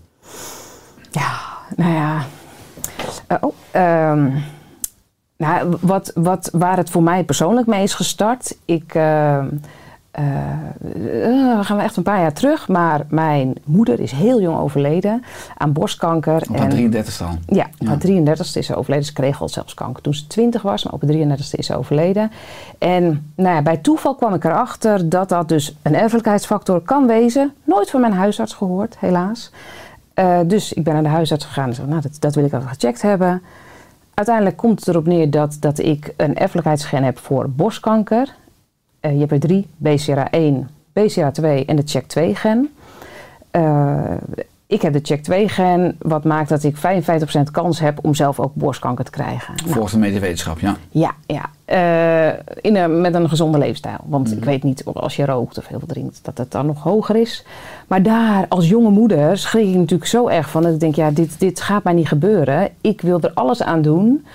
Ja, 1.11 1.39
nou 1.75 1.93
ja. 1.93 2.25
Eh, 3.27 3.37
oh, 3.41 3.53
ehm, 3.71 4.29
nou, 5.37 5.77
wat, 5.81 6.11
wat, 6.15 6.49
waar 6.53 6.77
het 6.77 6.89
voor 6.89 7.03
mij 7.03 7.23
persoonlijk 7.23 7.67
mee 7.67 7.83
is 7.83 7.93
gestart. 7.93 8.57
Ik. 8.65 8.95
ehm, 8.95 9.47
eh, 10.15 11.51
eh, 11.51 11.65
gaan 11.65 11.77
we 11.77 11.83
echt 11.83 11.95
een 11.97 12.03
paar 12.03 12.19
jaar 12.19 12.33
terug. 12.33 12.67
Maar 12.67 13.05
mijn 13.09 13.53
moeder 13.65 13.99
is 13.99 14.11
heel 14.11 14.41
jong 14.41 14.59
overleden 14.59 15.23
aan 15.57 15.73
borstkanker. 15.73 16.43
Op 16.49 16.57
haar 16.57 16.69
33 16.69 17.21
al. 17.21 17.27
Ja, 17.45 17.63
op 17.63 17.69
Ja. 17.77 17.87
haar 17.87 17.97
33ste 17.97 18.59
is 18.59 18.65
ze 18.65 18.75
overleden. 18.75 19.05
Ze 19.05 19.13
kreeg 19.13 19.41
al 19.41 19.49
zelfs 19.49 19.73
kanker 19.73 20.01
toen 20.03 20.13
ze 20.13 20.27
20 20.27 20.61
was, 20.61 20.83
maar 20.83 20.93
op 20.93 21.01
haar 21.01 21.11
33ste 21.11 21.57
is 21.57 21.65
ze 21.65 21.77
overleden. 21.77 22.31
En 22.77 23.31
nou 23.35 23.55
ja, 23.55 23.61
bij 23.61 23.77
toeval 23.77 24.15
kwam 24.15 24.33
ik 24.33 24.43
erachter 24.43 25.09
dat 25.09 25.29
dat 25.29 25.49
dus 25.49 25.75
een 25.81 25.95
erfelijkheidsfactor 25.95 26.81
kan 26.81 27.07
wezen. 27.07 27.53
Nooit 27.63 27.89
van 27.89 28.01
mijn 28.01 28.13
huisarts 28.13 28.53
gehoord, 28.53 28.95
helaas. 28.99 29.51
Eh, 30.13 30.39
dus 30.45 30.73
ik 30.73 30.83
ben 30.83 30.93
naar 30.93 31.03
de 31.03 31.09
huisarts 31.09 31.45
gegaan 31.45 31.67
en 31.69 31.75
zei, 31.75 31.87
nou, 31.87 32.01
dat, 32.01 32.17
dat 32.19 32.35
wil 32.35 32.45
ik 32.45 32.53
even 32.53 32.67
gecheckt 32.67 33.01
hebben. 33.01 33.41
Uiteindelijk 34.13 34.57
komt 34.57 34.79
het 34.79 34.87
erop 34.87 35.05
neer 35.05 35.29
dat, 35.31 35.57
dat 35.59 35.79
ik 35.79 36.13
een 36.17 36.35
erfelijkheidsgen 36.37 37.03
heb 37.03 37.17
voor 37.19 37.49
borstkanker. 37.49 38.33
Eh, 39.05 39.11
je 39.11 39.19
hebt 39.19 39.31
er 39.31 39.39
drie, 39.39 39.67
BCRA1, 39.77 40.67
BCRA2 40.93 41.65
en 41.65 41.75
de 41.75 41.83
CHEK2-gen. 41.85 42.69
Eh, 43.51 44.11
ik 44.67 44.81
heb 44.81 44.93
de 44.93 45.01
CHEK2-gen, 45.01 45.95
wat 45.99 46.23
maakt 46.23 46.49
dat 46.49 46.63
ik 46.63 46.77
55% 46.77 47.51
kans 47.51 47.79
heb 47.79 47.99
om 48.01 48.13
zelf 48.13 48.39
ook 48.39 48.53
borstkanker 48.53 49.05
te 49.05 49.11
krijgen. 49.11 49.53
Nou, 49.55 49.69
Volgens 49.69 49.93
de 49.93 49.99
medische 49.99 50.21
wetenschap, 50.21 50.59
ja. 50.59 50.75
ja, 50.89 51.11
ja. 51.25 51.49
Eh, 51.65 52.39
in 52.61 52.75
een, 52.75 53.01
met 53.01 53.13
een 53.13 53.29
gezonde 53.29 53.57
leefstijl. 53.57 53.99
Want 54.05 54.31
ik 54.31 54.43
weet 54.43 54.63
niet 54.63 54.83
of 54.83 54.95
als 54.95 55.15
je 55.15 55.25
rookt 55.25 55.57
of 55.57 55.67
heel 55.67 55.79
veel 55.79 55.87
drinkt, 55.87 56.19
dat 56.21 56.37
het 56.37 56.51
dan 56.51 56.65
nog 56.65 56.83
hoger 56.83 57.15
is. 57.15 57.45
Maar 57.87 58.03
daar, 58.03 58.45
als 58.49 58.69
jonge 58.69 58.89
moeder, 58.89 59.37
schrik 59.37 59.67
ik 59.67 59.75
natuurlijk 59.75 60.09
zo 60.09 60.27
erg 60.27 60.49
van. 60.49 60.61
Dat 60.61 60.73
ik 60.73 60.79
denk, 60.79 60.95
ja, 60.95 61.11
dit, 61.11 61.39
dit 61.39 61.61
gaat 61.61 61.83
mij 61.83 61.93
niet 61.93 62.07
gebeuren. 62.07 62.69
Ik 62.81 63.01
wil 63.01 63.21
er 63.21 63.31
alles 63.33 63.63
aan 63.63 63.81
doen 63.81 64.25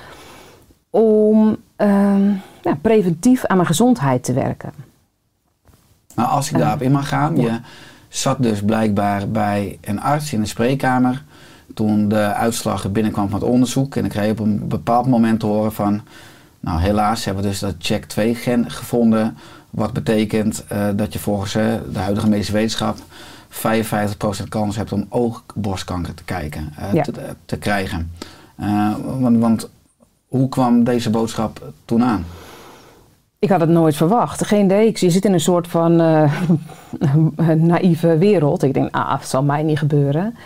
om 0.91 1.57
ehm, 1.77 2.33
ja, 2.63 2.75
preventief 2.81 3.45
aan 3.47 3.57
mijn 3.57 3.69
gezondheid 3.69 4.25
te 4.25 4.33
werken. 4.33 4.73
Maar 6.15 6.27
als 6.27 6.51
ik 6.51 6.59
daarop 6.59 6.83
in 6.83 6.93
mag 6.93 7.09
gaan, 7.09 7.37
Ja. 7.37 7.43
je 7.43 7.61
zat 8.09 8.43
dus 8.43 8.63
blijkbaar 8.63 9.29
bij 9.29 9.79
een 9.81 10.01
arts 10.01 10.33
in 10.33 10.41
een 10.41 10.47
spreekkamer. 10.47 11.25
Toen 11.75 12.09
de 12.09 12.33
uitslag 12.33 12.91
binnenkwam 12.93 13.29
van 13.29 13.41
het 13.41 13.49
onderzoek. 13.49 13.97
En 13.97 14.05
ik 14.05 14.11
kreeg 14.11 14.31
op 14.31 14.39
een 14.39 14.69
bepaald 14.69 15.07
moment 15.07 15.41
te 15.41 15.47
horen 15.47 15.73
van... 15.73 16.01
Nou, 16.61 16.81
helaas 16.81 17.25
hebben 17.25 17.43
we 17.43 17.49
dus 17.49 17.59
dat 17.59 17.75
check-2-gen 17.79 18.71
gevonden. 18.71 19.37
Wat 19.71 19.93
betekent 19.93 20.65
eh, 20.69 20.89
dat 20.95 21.13
je 21.13 21.19
volgens 21.19 21.55
eh, 21.55 21.65
de 21.93 21.99
huidige 21.99 22.29
medische 22.29 22.53
wetenschap 22.53 22.97
55% 23.49 24.49
kans 24.49 24.77
hebt 24.77 24.93
om 24.93 25.07
oogborstkanker 25.09 26.15
te, 26.15 26.25
kijken, 26.25 26.73
eh, 26.77 26.93
Ja. 26.93 27.03
te, 27.03 27.13
te 27.45 27.57
krijgen. 27.57 28.11
Want, 29.19 29.39
want 29.39 29.69
hoe 30.31 30.49
kwam 30.49 30.85
deze 30.85 31.11
boodschap 31.11 31.73
toen 31.85 32.03
aan? 32.03 32.25
Ik 33.39 33.49
had 33.49 33.61
het 33.61 33.69
nooit 33.69 33.97
verwacht. 33.97 34.47
Geen 34.47 34.65
idee. 34.65 34.91
Je 34.95 35.11
zit 35.11 35.25
in 35.25 35.33
een 35.33 35.41
soort 35.41 35.69
van 35.69 36.01
eh, 36.01 36.33
naïeve 37.73 38.19
wereld. 38.19 38.63
Ik 38.63 38.75
denk, 38.75 38.95
ah, 38.95 39.13
het 39.19 39.29
zal 39.29 39.43
mij 39.43 39.63
niet 39.63 39.79
gebeuren. 39.79 40.37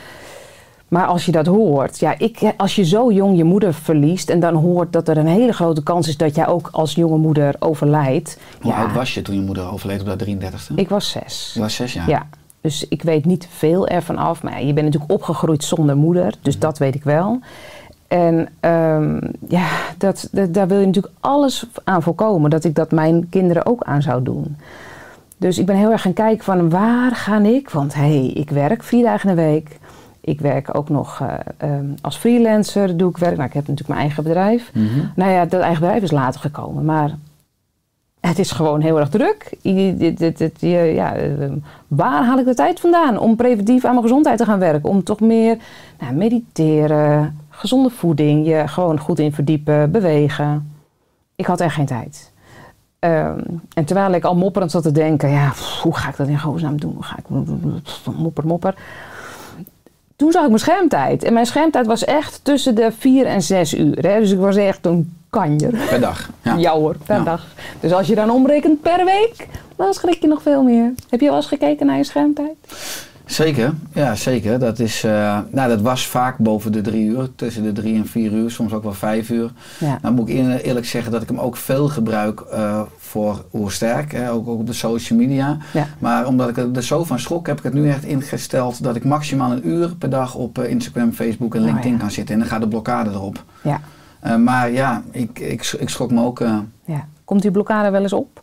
Maar 0.88 1.06
als 1.06 1.26
je 1.26 1.32
dat 1.32 1.46
hoort, 1.46 1.98
ja, 1.98 2.18
ik, 2.18 2.52
als 2.56 2.74
je 2.74 2.84
zo 2.84 3.12
jong 3.12 3.36
je 3.36 3.44
moeder 3.44 3.74
verliest 3.74 4.30
en 4.30 4.40
dan 4.40 4.54
hoort 4.54 4.92
dat 4.92 5.08
er 5.08 5.16
een 5.16 5.26
hele 5.26 5.52
grote 5.52 5.82
kans 5.82 6.08
is 6.08 6.16
dat 6.16 6.34
jij 6.34 6.46
ook 6.46 6.68
als 6.72 6.94
jonge 6.94 7.16
moeder 7.16 7.54
overlijdt. 7.58 8.38
Hoe 8.60 8.72
ja, 8.72 8.78
oud 8.78 8.92
was 8.92 9.14
je 9.14 9.22
toen 9.22 9.34
je 9.34 9.40
moeder 9.40 9.72
overleed 9.72 10.00
op 10.08 10.18
de 10.18 10.36
33ste? 10.36 10.74
Ik 10.74 10.88
was 10.88 11.10
zes. 11.10 11.50
Je 11.54 11.60
was 11.60 11.74
zes 11.74 11.92
jaar. 11.92 12.08
Ja, 12.08 12.26
dus 12.60 12.88
ik 12.88 13.02
weet 13.02 13.24
niet 13.24 13.48
veel 13.50 13.88
ervan 13.88 14.16
af. 14.16 14.42
Maar 14.42 14.52
ja, 14.52 14.66
je 14.66 14.72
bent 14.72 14.86
natuurlijk 14.86 15.12
opgegroeid 15.12 15.64
zonder 15.64 15.96
moeder, 15.96 16.34
dus 16.42 16.58
dat 16.58 16.78
weet 16.78 16.94
ik 16.94 17.04
wel. 17.04 17.40
En 18.14 18.48
ehm, 18.60 19.18
ja, 19.48 19.66
dat, 19.98 20.28
dat- 20.32 20.54
daar 20.54 20.68
wil 20.68 20.78
je 20.80 20.86
natuurlijk 20.86 21.14
alles 21.20 21.66
aan 21.84 22.02
voorkomen. 22.02 22.50
Dat 22.50 22.64
ik 22.64 22.74
dat 22.74 22.90
mijn 22.90 23.28
kinderen 23.28 23.66
ook 23.66 23.82
aan 23.82 24.02
zou 24.02 24.22
doen. 24.22 24.56
Dus 25.36 25.58
ik 25.58 25.66
ben 25.66 25.76
heel 25.76 25.90
erg 25.90 26.02
gaan 26.02 26.12
kijken 26.12 26.44
van 26.44 26.70
waar 26.70 27.10
ga 27.14 27.38
ik? 27.38 27.70
Want 27.70 27.94
hé, 27.94 28.00
hey, 28.00 28.26
ik 28.26 28.50
werk 28.50 28.82
vier 28.82 29.02
dagen 29.04 29.30
in 29.30 29.36
de 29.36 29.42
week. 29.42 29.78
Ik 30.20 30.40
werk 30.40 30.76
ook 30.76 30.88
nog 30.88 31.20
eh, 31.20 31.34
ehm, 31.56 31.84
als 32.00 32.16
freelancer, 32.16 32.96
doe 32.96 33.10
ik 33.10 33.16
werk. 33.18 33.36
Nou, 33.36 33.48
ik 33.48 33.54
heb 33.54 33.62
natuurlijk 33.66 33.88
mijn 33.88 34.00
eigen 34.00 34.22
bedrijf. 34.22 34.70
Mhm. 34.74 35.06
Nou 35.16 35.30
ja, 35.30 35.44
dat 35.44 35.60
eigen 35.60 35.80
bedrijf 35.80 36.02
is 36.02 36.10
later 36.10 36.40
gekomen. 36.40 36.84
Maar 36.84 37.10
het 38.20 38.38
is 38.38 38.50
gewoon 38.50 38.80
heel 38.80 38.98
erg 38.98 39.08
druk. 39.08 39.52
Ja, 39.62 41.14
eh, 41.14 41.30
waar 41.88 42.24
haal 42.24 42.38
ik 42.38 42.44
de 42.44 42.54
tijd 42.54 42.80
vandaan 42.80 43.18
om 43.18 43.36
preventief 43.36 43.84
aan 43.84 43.90
mijn 43.94 44.02
gezondheid 44.02 44.38
te 44.38 44.44
gaan 44.44 44.58
werken? 44.58 44.88
Om 44.88 45.02
toch 45.02 45.20
meer 45.20 45.56
nou, 46.00 46.14
mediteren, 46.14 47.38
gezonde 47.56 47.90
voeding, 47.90 48.46
je 48.46 48.62
gewoon 48.68 48.98
goed 48.98 49.18
in 49.18 49.32
verdiepen, 49.32 49.90
bewegen. 49.90 50.72
Ik 51.36 51.46
had 51.46 51.60
echt 51.60 51.74
geen 51.74 51.86
tijd. 51.86 52.32
Ehm, 52.98 53.38
en 53.74 53.84
terwijl 53.84 54.12
ik 54.12 54.24
al 54.24 54.34
mopperend 54.36 54.70
zat 54.70 54.82
te 54.82 54.92
denken, 54.92 55.30
ja, 55.30 55.48
pff, 55.48 55.80
hoe 55.82 55.96
ga 55.96 56.08
ik 56.08 56.16
dat 56.16 56.28
in 56.28 56.40
godsnaam 56.40 56.80
doen? 56.80 56.92
Hoe 56.94 57.02
ga 57.04 57.16
ik 57.18 57.28
mopper, 58.16 58.46
mopper? 58.46 58.74
Toen 60.16 60.32
zag 60.32 60.42
ik 60.42 60.48
mijn 60.48 60.60
schermtijd. 60.60 61.22
En 61.22 61.32
mijn 61.32 61.46
schermtijd 61.46 61.86
was 61.86 62.04
echt 62.04 62.40
tussen 62.42 62.74
de 62.74 62.92
4 62.98 63.26
en 63.26 63.42
6 63.42 63.74
uur. 63.74 63.98
Hè? 64.08 64.20
Dus 64.20 64.30
ik 64.30 64.38
was 64.38 64.56
echt 64.56 64.86
een 64.86 65.16
kanjer. 65.30 65.70
Per 65.88 66.00
dag. 66.00 66.30
Ja. 66.42 66.54
Ja, 66.56 66.72
hoor, 66.72 66.96
per 67.06 67.16
Ja. 67.16 67.22
dag. 67.22 67.46
Dus 67.80 67.92
als 67.92 68.06
je 68.06 68.14
dan 68.14 68.30
omrekent 68.30 68.80
per 68.80 69.04
week, 69.04 69.48
dan 69.76 69.94
schrik 69.94 70.20
je 70.20 70.26
nog 70.28 70.42
veel 70.42 70.62
meer. 70.62 70.92
Heb 71.08 71.20
je 71.20 71.26
wel 71.26 71.36
eens 71.36 71.46
gekeken 71.46 71.86
naar 71.86 71.96
je 71.96 72.04
schermtijd? 72.04 72.54
Zeker, 73.26 73.74
ja 73.92 74.14
zeker. 74.14 74.58
Dat, 74.58 74.78
is, 74.78 75.04
eh, 75.04 75.38
nou, 75.50 75.68
dat 75.68 75.80
was 75.80 76.06
vaak 76.06 76.38
boven 76.38 76.72
de 76.72 76.80
drie 76.80 77.04
uur, 77.06 77.28
tussen 77.36 77.62
de 77.62 77.72
drie 77.72 77.94
en 77.96 78.06
vier 78.06 78.32
uur, 78.32 78.50
soms 78.50 78.72
ook 78.72 78.82
wel 78.82 78.92
vijf 78.92 79.30
uur. 79.30 79.50
Ja. 79.80 79.98
Nou 80.02 80.14
moet 80.14 80.28
ik 80.28 80.34
eer- 80.34 80.60
eerlijk 80.60 80.86
zeggen 80.86 81.12
dat 81.12 81.22
ik 81.22 81.28
hem 81.28 81.38
ook 81.38 81.56
veel 81.56 81.88
gebruik 81.88 82.40
eh, 82.40 82.80
voor 82.98 83.44
Oersterk, 83.52 84.12
hè, 84.12 84.30
ook, 84.32 84.48
ook 84.48 84.58
op 84.58 84.66
de 84.66 84.72
social 84.72 85.18
media. 85.18 85.56
Ja. 85.72 85.86
Maar 85.98 86.26
omdat 86.26 86.48
ik 86.48 86.56
er 86.76 86.82
zo 86.84 87.04
van 87.04 87.18
schrok, 87.18 87.46
heb 87.46 87.58
ik 87.58 87.64
het 87.64 87.72
nu 87.74 87.88
echt 87.88 88.04
ingesteld 88.04 88.82
dat 88.82 88.96
ik 88.96 89.04
maximaal 89.04 89.52
een 89.52 89.68
uur 89.68 89.94
per 89.96 90.10
dag 90.10 90.34
op 90.34 90.58
eh, 90.58 90.70
Instagram, 90.70 91.12
Facebook 91.12 91.54
en 91.54 91.60
Oh, 91.60 91.66
LinkedIn 91.66 91.92
ja. 91.92 91.98
kan 91.98 92.10
zitten. 92.10 92.34
En 92.34 92.40
dan 92.40 92.48
gaat 92.50 92.60
de 92.60 92.68
blokkade 92.68 93.10
erop. 93.10 93.44
Ja. 93.62 93.80
Maar 94.38 94.70
ja, 94.70 95.02
ik, 95.10 95.38
ik, 95.38 95.76
ik 95.78 95.88
schrok 95.88 96.10
me 96.10 96.22
ook 96.24 96.38
ja. 96.84 97.06
Komt 97.24 97.42
die 97.42 97.50
blokkade 97.50 97.90
wel 97.90 98.02
eens 98.02 98.12
op? 98.12 98.42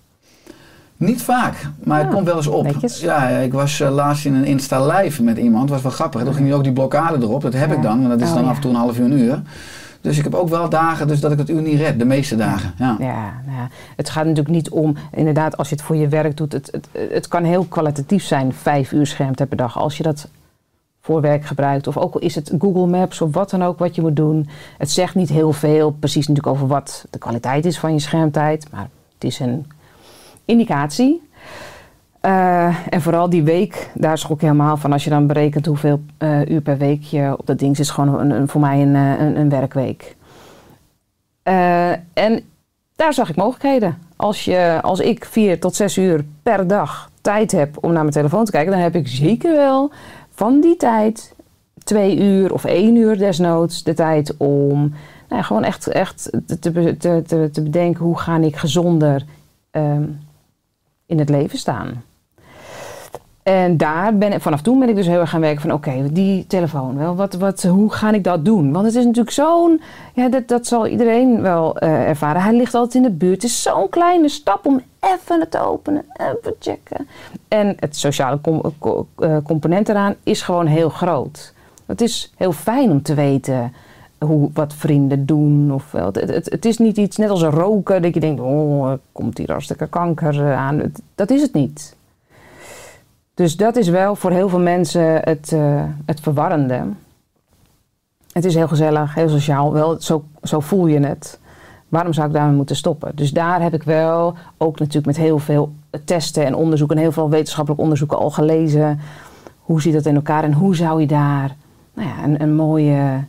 Niet 1.02 1.22
vaak, 1.22 1.70
maar 1.84 2.00
het 2.00 2.14
komt 2.14 2.26
wel 2.26 2.36
eens 2.36 2.48
op. 2.48 2.64
netjes. 2.64 3.00
Ja, 3.00 3.28
ik 3.28 3.54
was 3.54 3.80
eh, 3.80 3.92
laatst 3.94 4.26
in 4.26 4.34
een 4.34 4.46
Insta 4.46 4.86
live 4.86 5.24
met 5.24 5.38
iemand, 5.38 5.70
was 5.70 5.82
wel 5.82 5.92
grappig. 5.92 6.24
Toen 6.24 6.34
ging 6.34 6.54
ook 6.54 6.64
die 6.64 6.74
blokkade 6.74 7.18
erop, 7.26 7.42
dat 7.42 7.54
heb 7.54 7.70
Ja. 7.70 7.76
ik 7.76 7.82
dan, 7.82 7.98
want 7.98 8.10
dat 8.10 8.22
is 8.22 8.28
Oh, 8.28 8.34
dan 8.34 8.44
ja. 8.44 8.50
af 8.50 8.56
en 8.56 8.62
toe 8.62 8.72
een 8.72 8.78
half 8.78 8.98
uur, 8.98 9.06
een 9.06 9.20
uur. 9.20 9.42
Dus 10.02 10.18
ik 10.18 10.24
heb 10.24 10.34
ook 10.36 10.50
wel 10.50 10.70
dagen 10.70 11.08
dus 11.08 11.20
dat 11.20 11.32
ik 11.32 11.38
het 11.38 11.50
uur 11.50 11.62
niet 11.62 11.80
red, 11.80 12.00
de 12.00 12.06
meeste 12.06 12.36
dagen. 12.36 12.74
Ja. 12.78 12.96
Ja, 13.00 13.34
nou 13.46 13.58
ja, 13.58 13.70
het 13.96 14.10
gaat 14.10 14.24
natuurlijk 14.24 14.56
niet 14.56 14.70
om, 14.70 14.96
inderdaad, 15.12 15.58
als 15.58 15.70
je 15.70 15.76
het 15.76 15.84
voor 15.84 15.96
je 15.96 16.08
werk 16.08 16.38
doet, 16.38 16.52
het, 16.54 16.70
het, 16.72 16.88
het 17.12 17.28
kan 17.28 17.44
heel 17.44 17.64
kwalitatief 17.64 18.24
zijn, 18.24 18.54
vijf 18.54 18.92
uur 18.92 19.08
schermtijd 19.08 19.50
per 19.50 19.58
dag. 19.58 19.78
Als 19.80 19.98
je 19.98 20.04
dat 20.04 20.28
voor 21.02 21.22
werk 21.22 21.46
gebruikt, 21.46 21.88
of 21.88 21.98
ook 21.98 22.14
al 22.14 22.20
is 22.20 22.36
het 22.36 22.54
Google 22.60 22.88
Maps 22.88 23.22
of 23.22 23.34
wat 23.34 23.50
dan 23.50 23.64
ook 23.64 23.80
wat 23.80 23.96
je 23.96 24.02
moet 24.02 24.16
doen. 24.16 24.50
Het 24.78 24.92
zegt 24.92 25.16
niet 25.16 25.30
heel 25.30 25.54
veel, 25.54 25.92
precies 25.92 26.28
natuurlijk 26.28 26.56
over 26.56 26.68
wat 26.68 27.06
de 27.10 27.18
kwaliteit 27.18 27.66
is 27.66 27.80
van 27.80 27.94
je 27.94 28.00
schermtijd, 28.00 28.68
maar 28.72 28.88
het 29.14 29.24
is 29.24 29.40
een 29.40 29.66
indicatie. 30.46 31.30
Eh, 32.22 32.76
en 32.90 33.02
vooral 33.02 33.30
die 33.30 33.44
week, 33.44 33.90
daar 33.94 34.18
schrok 34.18 34.36
ik 34.36 34.42
helemaal 34.42 34.78
van. 34.78 34.92
Als 34.92 35.04
je 35.04 35.10
dan 35.10 35.28
berekent 35.28 35.66
hoeveel 35.66 36.02
eh, 36.18 36.46
uur 36.46 36.62
per 36.62 36.78
week 36.78 37.04
je 37.04 37.36
op 37.38 37.46
dat 37.46 37.60
ding 37.60 37.76
zit, 37.76 37.86
is 37.86 37.92
gewoon 37.92 38.32
een, 38.32 38.48
voor 38.48 38.62
mij 38.62 38.82
een, 38.82 38.96
eh, 38.96 39.26
een, 39.26 39.40
een 39.40 39.50
werkweek. 39.50 40.16
En 42.14 42.44
daar 42.96 43.14
zag 43.14 43.30
ik 43.30 43.36
mogelijkheden. 43.36 43.98
Als, 44.16 44.46
je, 44.46 44.80
als 44.82 45.00
ik 45.00 45.26
vier 45.26 45.60
tot 45.60 45.76
zes 45.76 45.98
uur 45.98 46.26
per 46.44 46.68
dag 46.68 47.10
tijd 47.22 47.52
heb 47.52 47.78
om 47.84 47.92
naar 47.92 48.02
mijn 48.02 48.14
telefoon 48.14 48.46
te 48.46 48.52
kijken, 48.52 48.72
dan 48.72 48.82
heb 48.82 48.96
ik 48.96 49.08
zeker 49.08 49.56
wel 49.56 49.92
van 50.32 50.60
die 50.60 50.76
tijd 50.76 51.36
twee 51.84 52.20
uur 52.20 52.54
of 52.54 52.66
één 52.66 52.96
uur 52.96 53.18
desnoods 53.18 53.84
de 53.84 53.94
tijd 53.94 54.38
om 54.38 54.94
nou 55.30 55.44
gewoon 55.44 55.64
echt, 55.64 55.88
echt 55.88 56.32
te, 56.60 56.60
te, 56.98 57.50
te 57.52 57.62
bedenken 57.64 58.04
hoe 58.04 58.20
ga 58.20 58.38
ik 58.38 58.56
gezonder 58.56 59.26
ehm, 59.72 60.04
in 61.12 61.20
het 61.20 61.30
leven 61.30 61.58
staan. 61.58 62.04
En 63.44 63.78
daar 63.78 64.18
ben 64.18 64.34
ik, 64.34 64.42
vanaf 64.42 64.62
toen 64.62 64.80
ben 64.80 64.90
ik 64.90 64.96
dus 64.96 65.08
heel 65.08 65.20
erg 65.20 65.30
gaan 65.30 65.42
werken 65.42 65.62
van 65.62 65.72
oké, 65.72 66.12
die 66.12 66.48
telefoon 66.48 66.98
wel, 66.98 67.16
wat, 67.16 67.34
wat, 67.34 67.64
hoe 67.64 67.92
ga 67.94 68.12
ik 68.12 68.24
dat 68.24 68.46
doen? 68.46 68.72
Want 68.72 68.86
het 68.86 68.96
is 68.96 69.04
natuurlijk 69.04 69.32
zo'n, 69.32 69.82
ja, 70.14 70.30
dat, 70.30 70.48
dat 70.48 70.68
zal 70.68 70.88
iedereen 70.88 71.42
wel 71.42 71.78
eh, 71.78 72.10
ervaren. 72.10 72.42
Hij 72.42 72.56
ligt 72.56 72.74
altijd 72.74 72.96
in 72.96 73.10
de 73.10 73.18
buurt. 73.18 73.42
Het 73.42 73.52
is 73.52 73.62
zo'n 73.62 73.90
kleine 73.90 74.30
stap 74.30 74.66
om 74.66 74.82
even 75.00 75.40
het 75.40 75.58
openen, 75.58 76.06
even 76.14 76.56
checken. 76.60 77.08
En 77.48 77.76
het 77.80 77.96
sociale 77.98 78.40
eh, 78.42 79.38
component 79.44 79.90
eraan 79.90 80.16
is 80.24 80.42
gewoon 80.42 80.66
heel 80.66 80.90
groot. 80.90 81.54
Het 81.86 82.02
is 82.02 82.34
heel 82.38 82.52
fijn 82.52 82.92
om 82.92 83.02
te 83.02 83.14
weten 83.14 83.74
hoe, 84.26 84.50
wat 84.54 84.74
vrienden 84.74 85.26
doen. 85.26 85.74
Of, 85.74 85.92
het, 85.92 86.16
het, 86.16 86.50
het 86.50 86.66
is 86.66 86.78
niet 86.78 86.98
iets 86.98 87.18
net 87.18 87.30
als 87.30 87.44
roken, 87.44 88.02
dat 88.02 88.14
je 88.14 88.20
denkt, 88.20 88.42
oh, 88.42 88.94
komt 89.12 89.38
hier 89.38 89.52
hartstikke 89.52 89.88
kanker 89.88 90.46
eh, 90.46 90.58
aan. 90.58 90.92
Dat 91.16 91.30
is 91.30 91.42
het 91.42 91.54
niet. 91.54 91.96
Dus 93.34 93.58
dat 93.58 93.76
is 93.76 93.90
wel 93.90 94.16
voor 94.16 94.32
heel 94.32 94.50
veel 94.50 94.60
mensen 94.60 95.20
het, 95.24 95.52
eh, 95.52 95.84
het 96.06 96.20
verwarrende. 96.20 96.84
Het 98.32 98.46
is 98.46 98.56
heel 98.56 98.68
gezellig, 98.68 99.14
heel 99.16 99.30
sociaal. 99.30 99.74
Wel, 99.74 100.02
zo, 100.02 100.24
zo 100.44 100.60
voel 100.60 100.88
je 100.88 101.00
het. 101.00 101.40
Waarom 101.90 102.14
zou 102.14 102.28
ik 102.28 102.34
daarmee 102.34 102.56
moeten 102.56 102.76
stoppen? 102.76 103.12
Dus 103.16 103.32
daar 103.32 103.62
heb 103.62 103.74
ik 103.74 103.84
wel, 103.84 104.36
ook 104.58 104.80
natuurlijk 104.80 105.06
met 105.06 105.18
heel 105.18 105.40
veel 105.40 105.72
testen 106.06 106.46
en 106.46 106.56
onderzoeken... 106.56 106.96
en 106.96 107.02
heel 107.02 107.12
veel 107.12 107.30
wetenschappelijk 107.30 107.82
onderzoeken 107.82 108.18
al 108.18 108.30
gelezen. 108.32 109.00
Hoe 109.60 109.82
zit 109.82 109.94
dat 109.94 110.06
in 110.06 110.16
elkaar 110.16 110.44
en 110.44 110.54
hoe 110.54 110.76
zou 110.76 111.00
je 111.02 111.08
daar 111.08 111.56
nou 111.94 112.08
ja, 112.08 112.24
een, 112.24 112.42
een 112.42 112.56
mooie... 112.56 113.24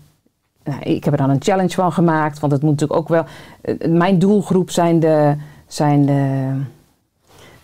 Nou, 0.64 0.81
ik 0.81 1.04
heb 1.04 1.12
er 1.12 1.19
dan 1.19 1.31
een 1.31 1.42
challenge 1.42 1.75
van 1.75 1.92
gemaakt, 1.92 2.38
want 2.38 2.52
het 2.52 2.62
moet 2.62 2.71
natuurlijk 2.71 3.00
ook 3.00 3.09
wel... 3.09 3.25
eh, 3.61 3.88
Mijn 3.88 4.19
doelgroep 4.19 4.71
zijn 4.71 5.00
de, 5.00 5.35
zijn 5.66 6.07
de, 6.07 6.50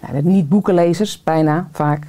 nou, 0.01 0.23
de 0.23 0.23
niet-boekenlezers, 0.23 1.23
bijna, 1.23 1.69
vaak. 1.73 2.07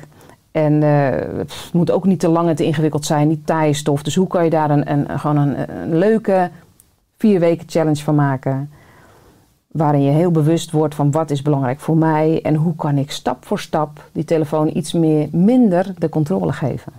En 0.51 0.83
eh, 0.83 1.37
het 1.37 1.69
moet 1.73 1.91
ook 1.91 2.05
niet 2.05 2.19
te 2.19 2.27
lang 2.29 2.49
en 2.49 2.55
te 2.55 2.63
ingewikkeld 2.65 3.05
zijn, 3.05 3.27
niet 3.27 3.45
taaie 3.45 3.73
stof. 3.73 4.03
Dus 4.03 4.15
hoe 4.15 4.27
kan 4.27 4.43
je 4.43 4.49
daar 4.49 4.69
een, 4.69 4.91
een, 4.91 5.19
gewoon 5.19 5.37
een, 5.37 5.71
een 5.81 5.97
leuke 5.97 6.49
vier 7.17 7.39
weken 7.39 7.69
challenge 7.69 8.03
van 8.03 8.15
maken? 8.15 8.71
Waarin 9.67 10.01
je 10.01 10.11
heel 10.11 10.31
bewust 10.31 10.71
wordt 10.71 10.95
van 10.95 11.11
wat 11.11 11.31
is 11.31 11.41
belangrijk 11.41 11.79
voor 11.79 11.97
mij 11.97 12.41
en 12.41 12.55
hoe 12.55 12.75
kan 12.75 12.97
ik 12.97 13.11
stap 13.11 13.45
voor 13.45 13.59
stap 13.59 14.09
die 14.11 14.23
telefoon 14.23 14.77
iets 14.77 14.93
meer, 14.93 15.27
minder 15.31 15.93
de 15.97 16.09
controle 16.09 16.51
geven. 16.53 16.91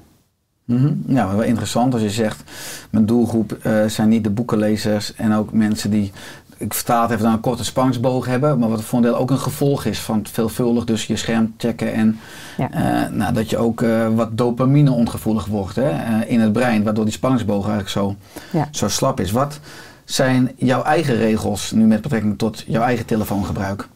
Mhm. 0.71 0.93
Ja, 1.07 1.29
wel 1.37 1.43
interessant 1.43 1.93
als 1.93 2.03
je 2.03 2.11
zegt, 2.11 2.43
mijn 2.91 3.07
doelgroep 3.07 3.53
eh, 3.53 3.85
zijn 3.87 4.09
niet 4.09 4.25
de 4.25 4.31
boekenlezers 4.31 5.15
en 5.15 5.35
ook 5.35 5.53
mensen 5.53 5.91
die, 5.91 6.12
ik 6.57 6.75
vertaal 6.75 7.03
het 7.03 7.11
even 7.11 7.25
naar 7.25 7.33
een 7.33 7.41
korte 7.41 7.65
spangsboog 7.65 8.27
hebben, 8.27 8.59
maar 8.59 8.69
wat 8.69 8.83
voor 8.83 8.99
een 8.99 9.05
deel 9.05 9.17
ook 9.17 9.31
een 9.31 9.39
gevolg 9.39 9.85
is 9.85 9.99
van 10.00 10.27
veelvuldig 10.33 10.85
dus 10.85 11.07
je 11.07 11.17
scherm 11.17 11.55
checken 11.57 11.93
en 11.93 12.19
Ja. 12.57 12.71
eh, 12.71 13.11
nou, 13.12 13.33
dat 13.33 13.50
je 13.50 13.57
ook 13.59 13.83
eh, 13.83 14.09
wat 14.15 14.39
dopamine 14.39 14.91
ongevoelig 14.93 15.47
wordt 15.47 15.77
hè, 15.77 16.25
in 16.25 16.41
het 16.41 16.53
brein, 16.53 16.83
waardoor 16.85 17.05
die 17.05 17.12
spanningsboog 17.12 17.61
eigenlijk 17.69 17.91
zo, 17.91 18.15
Ja. 18.53 18.69
zo 18.71 18.89
slap 18.89 19.21
is. 19.21 19.31
Wat 19.31 19.61
zijn 20.05 20.50
jouw 20.57 20.83
eigen 20.83 21.17
regels 21.17 21.71
nu 21.71 21.85
met 21.87 22.00
betrekking 22.03 22.39
tot 22.39 22.65
jouw 22.67 22.83
eigen 22.83 23.07
telefoongebruik? 23.07 23.89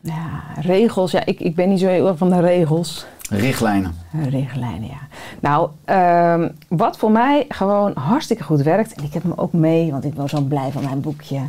Ja, 0.00 0.42
regels. 0.60 1.10
Ja, 1.10 1.24
ik, 1.26 1.40
ik 1.40 1.54
ben 1.54 1.68
niet 1.68 1.80
zo 1.80 1.86
heel 1.86 2.08
erg 2.08 2.18
van 2.18 2.30
de 2.30 2.40
regels. 2.40 3.06
Richtlijnen. 3.30 3.94
Richtlijnen, 4.28 4.88
ja. 4.88 5.08
Nou, 5.40 5.70
ehm, 5.84 6.48
wat 6.68 6.98
voor 6.98 7.10
mij 7.10 7.44
gewoon 7.48 7.92
hartstikke 7.94 8.42
goed 8.42 8.62
werkt, 8.62 8.94
en 8.94 9.04
ik 9.04 9.12
heb 9.12 9.22
hem 9.22 9.32
ook 9.36 9.52
mee, 9.52 9.90
want 9.90 10.04
ik 10.04 10.14
ben 10.14 10.28
zo 10.28 10.40
blij 10.40 10.70
van 10.70 10.84
mijn 10.84 11.00
boekje. 11.00 11.40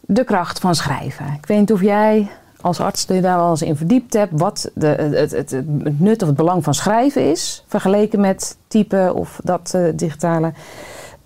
De 0.00 0.24
kracht 0.24 0.58
van 0.58 0.74
schrijven. 0.74 1.26
Ik 1.26 1.46
weet 1.46 1.58
niet 1.58 1.72
of 1.72 1.80
jij 1.80 2.28
als 2.60 2.80
arts 2.80 3.04
je 3.08 3.20
wel 3.20 3.50
eens 3.50 3.62
in 3.62 3.76
verdiept 3.76 4.12
hebt, 4.12 4.32
wat 4.40 4.70
de, 4.74 4.86
het, 4.86 5.30
het, 5.30 5.50
het 5.50 6.00
nut 6.00 6.22
of 6.22 6.28
het 6.28 6.36
belang 6.36 6.64
van 6.64 6.74
schrijven 6.74 7.30
is, 7.30 7.64
vergeleken 7.66 8.20
met 8.20 8.56
typen 8.68 9.14
of 9.14 9.40
dat 9.42 9.74
eh, 9.74 9.82
digitale. 9.94 10.52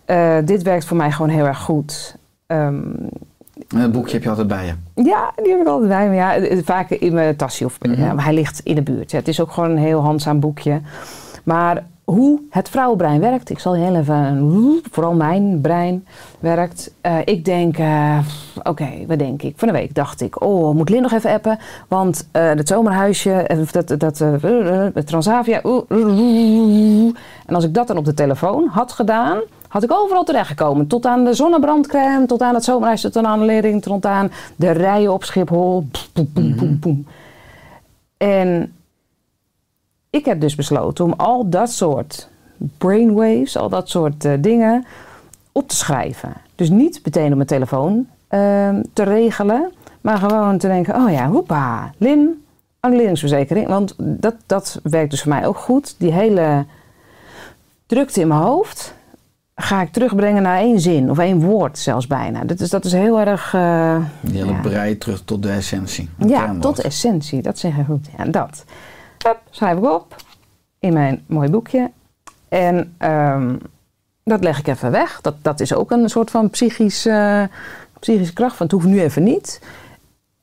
Eh, 0.05 0.37
dit 0.45 0.63
werkt 0.63 0.85
voor 0.85 0.97
mij 0.97 1.13
gewoon 1.13 1.31
heel 1.31 1.47
erg 1.47 1.59
goed. 1.59 2.17
Ehm, 2.47 2.83
En 3.69 3.79
het 3.81 3.93
boekje 3.93 4.13
heb 4.13 4.23
je 4.23 4.29
altijd 4.29 4.49
bij 4.49 4.67
je. 4.67 5.03
ja, 5.03 5.33
die 5.43 5.53
heb 5.53 5.61
ik 5.61 5.67
altijd 5.67 5.89
bij 5.89 6.09
me. 6.09 6.15
Ja, 6.15 6.35
eh, 6.37 6.59
vaak 6.65 6.91
in 6.91 7.13
mijn 7.15 7.37
tasje 7.37 7.65
of 7.65 7.79
Mhm. 7.83 8.01
ja, 8.01 8.13
maar 8.13 8.25
hij 8.25 8.35
ligt 8.35 8.61
in 8.65 8.75
de 8.75 8.83
buurt. 8.83 9.11
Ja, 9.11 9.19
het 9.19 9.29
is 9.29 9.41
ook 9.41 9.51
gewoon 9.53 9.71
een 9.71 9.77
heel 9.79 10.01
handzaam 10.01 10.41
boekje. 10.41 10.81
Maar 11.45 11.85
hoe 12.05 12.41
het 12.51 12.69
vrouwenbrein 12.69 13.21
werkt, 13.21 13.51
ik 13.51 13.59
zal 13.59 13.75
heel 13.75 13.97
even, 13.97 14.81
vooral 14.91 15.15
mijn 15.15 15.61
brein 15.61 16.07
werkt. 16.41 16.93
Eh, 17.01 17.17
ik 17.25 17.45
denk, 17.45 17.79
eh, 17.79 18.19
oké, 18.63 18.89
wat 19.07 19.19
denk 19.19 19.43
ik? 19.43 19.55
Van 19.57 19.69
de 19.69 19.75
week 19.75 19.95
dacht 19.95 20.21
ik, 20.21 20.43
oh, 20.43 20.75
moet 20.75 20.89
Lin 20.89 21.03
nog 21.03 21.13
even 21.13 21.31
appen? 21.31 21.59
Want 21.89 22.29
eh 22.33 22.47
het 22.49 22.69
zomerhuisje, 22.69 23.33
eh, 23.33 23.59
dat, 23.73 23.95
dat 24.01 24.21
eh, 24.21 24.85
eh, 24.87 24.95
Transavia. 25.05 25.63
En 27.47 27.55
als 27.55 27.65
ik 27.65 27.75
dat 27.75 27.87
dan 27.87 27.97
op 27.97 28.05
de 28.05 28.15
telefoon 28.15 28.69
had 28.69 28.93
gedaan, 28.93 29.39
had 29.75 29.83
ik 29.83 29.93
overal 29.93 30.25
terechtgekomen. 30.25 30.87
Tot 30.87 31.07
aan 31.07 31.25
de 31.25 31.35
zonnebrandcrème, 31.35 32.27
tot 32.27 32.43
aan 32.43 32.55
het 32.55 32.65
zomerhuisje, 32.65 33.11
tot 33.11 33.25
aan 33.25 33.39
de 33.39 33.45
lering, 33.45 33.83
tot 33.83 34.07
aan 34.07 34.31
de 34.57 34.71
rijen 34.71 35.13
op 35.13 35.25
Schiphol. 35.25 35.87
Poem. 36.81 37.07
En 38.17 38.73
ik 40.11 40.25
heb 40.25 40.41
dus 40.41 40.55
besloten 40.55 41.05
om 41.05 41.13
al 41.13 41.49
dat 41.49 41.71
soort 41.71 42.29
brainwaves, 42.79 43.57
al 43.57 43.69
dat 43.69 43.89
soort 43.89 44.25
eh, 44.25 44.33
dingen 44.39 44.85
op 45.53 45.69
te 45.69 45.77
schrijven. 45.77 46.33
Dus 46.55 46.71
niet 46.71 47.01
meteen 47.05 47.31
op 47.31 47.37
mijn 47.37 47.47
telefoon 47.47 48.07
ehm, 48.29 48.83
te 48.93 49.03
regelen, 49.03 49.73
maar 50.01 50.19
gewoon 50.19 50.59
te 50.59 50.67
denken: 50.67 50.95
oh 50.95 51.11
ja, 51.11 51.29
hoepa, 51.29 51.93
Lin, 51.99 52.45
annuleringsverzekering. 52.81 53.67
Want 53.67 53.95
dat, 53.99 54.35
dat 54.47 54.81
werkt 54.83 55.11
dus 55.11 55.23
voor 55.23 55.33
mij 55.33 55.47
ook 55.47 55.59
goed. 55.59 55.95
Die 55.99 56.13
hele 56.13 56.65
drukte 57.87 58.21
in 58.21 58.29
mijn 58.29 58.41
hoofd 58.41 58.95
ga 59.55 59.83
ik 59.83 59.93
terugbrengen 59.93 60.43
naar 60.43 60.59
één 60.59 60.81
zin 60.81 61.11
of 61.11 61.19
één 61.19 61.41
woord 61.41 61.79
zelfs 61.79 62.07
bijna. 62.07 62.45
Dat 62.45 62.61
is, 62.61 62.71
dat 62.71 62.85
is 62.85 62.93
heel 62.93 63.21
erg. 63.21 63.55
eh, 63.55 63.97
Die 64.21 64.37
hele 64.39 64.53
ja. 64.53 64.61
brei 64.61 64.99
terug 64.99 65.23
tot 65.25 65.43
de 65.43 65.51
essentie. 65.51 66.11
ja, 66.19 66.55
tot 66.61 66.77
de 66.77 66.83
essentie. 66.83 67.43
Dat 67.43 67.59
zeg 67.59 67.77
je 67.77 67.85
goed. 67.85 68.09
Ja, 68.19 68.25
dat. 68.25 68.65
Hup, 69.27 69.39
schrijf 69.51 69.79
ik 69.79 69.85
op 69.85 70.17
in 70.79 70.93
mijn 70.93 71.25
mooi 71.27 71.49
boekje. 71.51 71.91
En 72.49 72.95
ehm, 72.99 73.57
dat 74.25 74.43
leg 74.45 74.59
ik 74.59 74.67
even 74.67 74.91
weg. 74.91 75.21
Dat, 75.21 75.35
dat 75.43 75.61
is 75.61 75.75
ook 75.75 75.91
een 75.91 76.09
soort 76.09 76.31
van 76.31 76.51
psychisch, 76.51 77.07
eh, 77.07 77.43
psychische 78.01 78.33
kracht. 78.33 78.57
Van 78.57 78.67
het 78.67 78.75
hoeft 78.75 78.87
nu 78.87 79.01
even 79.01 79.23
niet. 79.23 79.61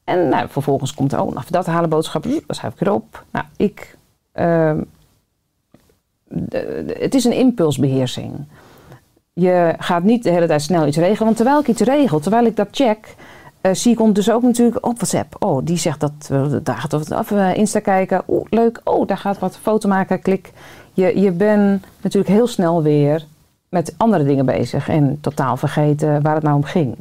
En 0.04 0.30
nou, 0.30 0.48
vervolgens 0.50 0.94
komt 0.94 1.14
er 1.14 1.20
ook 1.20 1.34
nog 1.34 1.46
dat 1.46 1.66
halen 1.66 1.90
boodschap. 1.90 2.24
Dat 2.24 2.56
schrijf 2.56 2.74
ik 2.74 2.82
erop. 2.82 3.24
Nou, 3.32 3.46
ik... 3.58 3.98
ehm, 4.32 4.82
de- 6.28 6.84
de- 6.88 6.98
het 7.00 7.16
is 7.16 7.24
een 7.24 7.34
impulsbeheersing. 7.38 8.46
Je 9.34 9.74
gaat 9.78 10.04
niet 10.04 10.24
de 10.24 10.30
hele 10.30 10.48
tijd 10.48 10.62
snel 10.62 10.88
iets 10.88 10.98
regelen. 10.98 11.24
Want 11.26 11.36
terwijl 11.36 11.60
ik 11.60 11.68
iets 11.68 11.82
regel, 11.82 12.20
terwijl 12.20 12.46
ik 12.46 12.56
dat 12.56 12.68
check... 12.72 13.16
eh, 13.62 13.74
zie 13.74 13.92
ik 13.92 14.00
ondertussen 14.00 14.34
ook 14.34 14.42
natuurlijk 14.42 14.86
op 14.86 14.96
WhatsApp. 14.96 15.36
Oh, 15.40 15.66
die 15.66 15.78
zegt 15.78 16.00
dat, 16.00 16.12
eh, 16.32 16.46
daar 16.64 16.78
gaat 16.78 16.92
wat 16.92 17.12
af. 17.12 17.32
eh, 17.32 17.56
Insta 17.56 17.80
kijken. 17.80 18.24
Oeh, 18.28 18.46
leuk. 18.50 18.82
Oh, 18.84 19.08
daar 19.08 19.18
gaat 19.18 19.40
wat 19.40 19.58
foto 19.58 19.90
maken. 19.90 20.22
Klik. 20.22 20.52
Je, 20.94 21.20
je 21.20 21.32
bent 21.32 21.86
natuurlijk 22.02 22.34
heel 22.34 22.48
snel 22.48 22.84
weer 22.84 23.26
met 23.70 23.94
andere 23.98 24.24
dingen 24.24 24.46
bezig. 24.46 24.90
En 24.90 25.18
totaal 25.22 25.58
vergeten 25.58 26.22
waar 26.22 26.34
het 26.36 26.44
nou 26.44 26.56
om 26.56 26.64
ging. 26.64 26.96